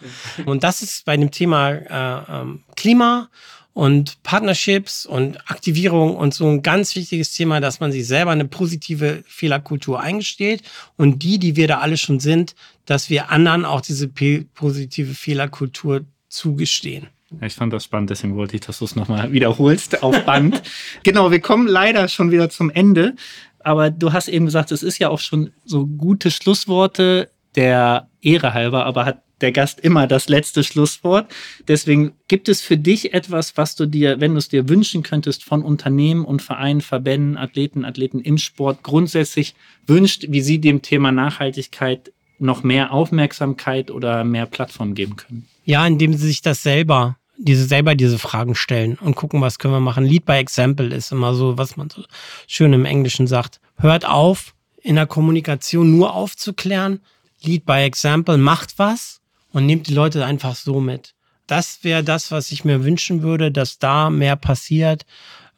Und 0.45 0.63
das 0.63 0.83
ist 0.83 1.05
bei 1.05 1.17
dem 1.17 1.31
Thema 1.31 1.71
äh, 1.71 2.41
ähm, 2.41 2.63
Klima 2.77 3.29
und 3.75 4.23
Partnerships 4.23 5.05
und 5.05 5.51
Aktivierung 5.51 6.17
und 6.17 6.33
so 6.33 6.49
ein 6.49 6.63
ganz 6.63 6.95
wichtiges 6.97 7.35
Thema, 7.35 7.61
dass 7.61 7.81
man 7.81 7.93
sich 7.93 8.07
selber 8.07 8.31
eine 8.31 8.47
positive 8.47 9.23
Fehlerkultur 9.27 10.01
eingesteht 10.01 10.63
und 10.97 11.23
die, 11.23 11.39
die 11.39 11.57
wir 11.57 11.69
da 11.69 11.81
alle 11.81 11.97
schon 11.97 12.21
sind, 12.21 12.55
dass 12.87 13.11
wir 13.11 13.31
anderen 13.31 13.65
auch 13.65 13.81
diese 13.81 14.09
positive 14.09 15.15
Fehlerkultur 15.15 16.05
zugestehen. 16.29 17.09
Ich 17.41 17.55
fand 17.55 17.73
das 17.73 17.85
spannend, 17.85 18.11
deswegen 18.11 18.37
wollte 18.37 18.55
ich, 18.55 18.63
dass 18.63 18.79
du 18.79 18.85
es 18.85 18.95
nochmal 18.95 19.33
wiederholst 19.33 20.05
auf 20.05 20.25
Band. 20.25 20.63
genau, 21.03 21.33
wir 21.33 21.41
kommen 21.41 21.67
leider 21.67 22.07
schon 22.07 22.31
wieder 22.31 22.49
zum 22.49 22.71
Ende. 22.71 23.17
Aber 23.59 23.91
du 23.91 24.13
hast 24.13 24.29
eben 24.29 24.45
gesagt, 24.45 24.71
es 24.71 24.83
ist 24.83 24.99
ja 24.99 25.09
auch 25.09 25.19
schon 25.19 25.51
so 25.65 25.87
gute 25.87 26.31
Schlussworte 26.31 27.31
der 27.57 28.09
Ehre 28.21 28.55
halber, 28.55 28.85
aber 28.87 29.05
hat 29.05 29.24
der 29.41 29.53
Gast 29.53 29.81
immer 29.81 30.07
das 30.07 30.29
letzte 30.29 30.65
Schlusswort. 30.65 31.33
Deswegen 31.69 32.13
gibt 32.29 32.49
es 32.49 32.61
für 32.61 32.77
dich 32.77 33.15
etwas, 33.15 33.57
was 33.57 33.77
du 33.77 33.87
dir, 33.87 34.21
wenn 34.21 34.33
du 34.33 34.39
es 34.39 34.49
dir 34.49 34.69
wünschen 34.69 35.03
könntest, 35.03 35.45
von 35.45 35.63
Unternehmen 35.63 36.25
und 36.25 36.43
Vereinen, 36.43 36.81
Verbänden, 36.81 37.37
Athleten, 37.37 37.85
Athleten 37.85 38.21
im 38.21 38.39
Sport 38.39 38.83
grundsätzlich 38.83 39.55
wünscht, 39.87 40.27
wie 40.29 40.41
sie 40.41 40.61
dem 40.61 40.83
Thema 40.83 41.13
Nachhaltigkeit 41.13 42.13
noch 42.39 42.63
mehr 42.63 42.93
Aufmerksamkeit 42.93 43.91
oder 43.91 44.25
mehr 44.25 44.47
Plattform 44.47 44.95
geben 44.95 45.17
können? 45.17 45.47
Ja, 45.65 45.87
indem 45.87 46.15
sie 46.15 46.27
sich 46.27 46.43
das 46.43 46.63
selber 46.63 47.17
diese 47.37 47.65
selber 47.65 47.97
diese 47.97 48.19
Fragen 48.19 48.55
stellen 48.55 48.95
und 48.95 49.17
gucken, 49.17 49.41
was 49.41 49.59
können 49.59 49.75
wir 49.75 49.81
machen. 49.81 50.05
Lead 50.05 50.25
by 50.25 50.35
Example 50.35 50.95
ist 50.95 51.11
immer 51.11 51.35
so, 51.35 51.59
was 51.59 51.77
man 51.77 51.91
so 51.91 52.05
schön 52.47 52.73
im 52.73 52.85
Englischen 52.85 53.27
sagt. 53.27 53.61
Hört 53.77 54.07
auf, 54.07 54.55
in 54.83 54.95
der 54.95 55.07
Kommunikation 55.07 55.91
nur 55.91 56.15
aufzuklären. 56.15 57.01
Lead 57.43 57.67
by 57.67 57.79
Example 57.83 58.39
macht 58.39 58.79
was 58.79 59.21
und 59.55 59.65
nehmt 59.65 59.89
die 59.89 59.95
Leute 59.95 60.27
einfach 60.27 60.55
so 60.55 60.81
mit. 60.81 61.15
das 61.47 61.81
wäre 61.83 62.03
das, 62.03 62.31
was 62.31 62.51
ich 62.53 62.65
mir 62.65 62.85
wünschen 62.85 63.23
würde, 63.23 63.53
dass 63.53 63.79
da 63.79 64.09
mehr 64.09 64.35
passiert. 64.35 65.05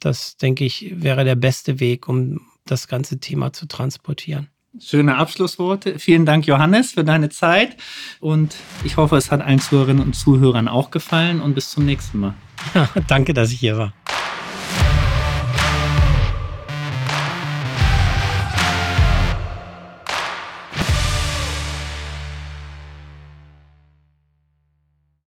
Das, 0.00 0.36
denke 0.36 0.64
ich, 0.64 0.92
wäre 0.96 1.24
der 1.24 1.36
beste 1.36 1.78
Weg, 1.78 2.08
um 2.08 2.40
das 2.66 2.88
ganze 2.88 3.18
Thema 3.20 3.52
zu 3.52 3.66
transportieren. 3.66 4.48
Schöne 4.80 5.16
Abschlussworte. 5.16 5.98
Vielen 5.98 6.26
Dank, 6.26 6.46
Johannes, 6.46 6.92
für 6.92 7.04
deine 7.04 7.28
Zeit. 7.28 7.76
Und 8.20 8.56
ich 8.84 8.96
hoffe, 8.96 9.16
es 9.16 9.30
hat 9.30 9.40
allen 9.40 9.60
Zuhörerinnen 9.60 10.02
und 10.02 10.14
Zuhörern 10.14 10.68
auch 10.68 10.90
gefallen. 10.90 11.40
Und 11.40 11.54
bis 11.54 11.70
zum 11.70 11.86
nächsten 11.86 12.18
Mal. 12.18 12.34
danke, 13.06 13.32
dass 13.32 13.52
ich 13.52 13.60
hier 13.60 13.78
war. 13.78 13.94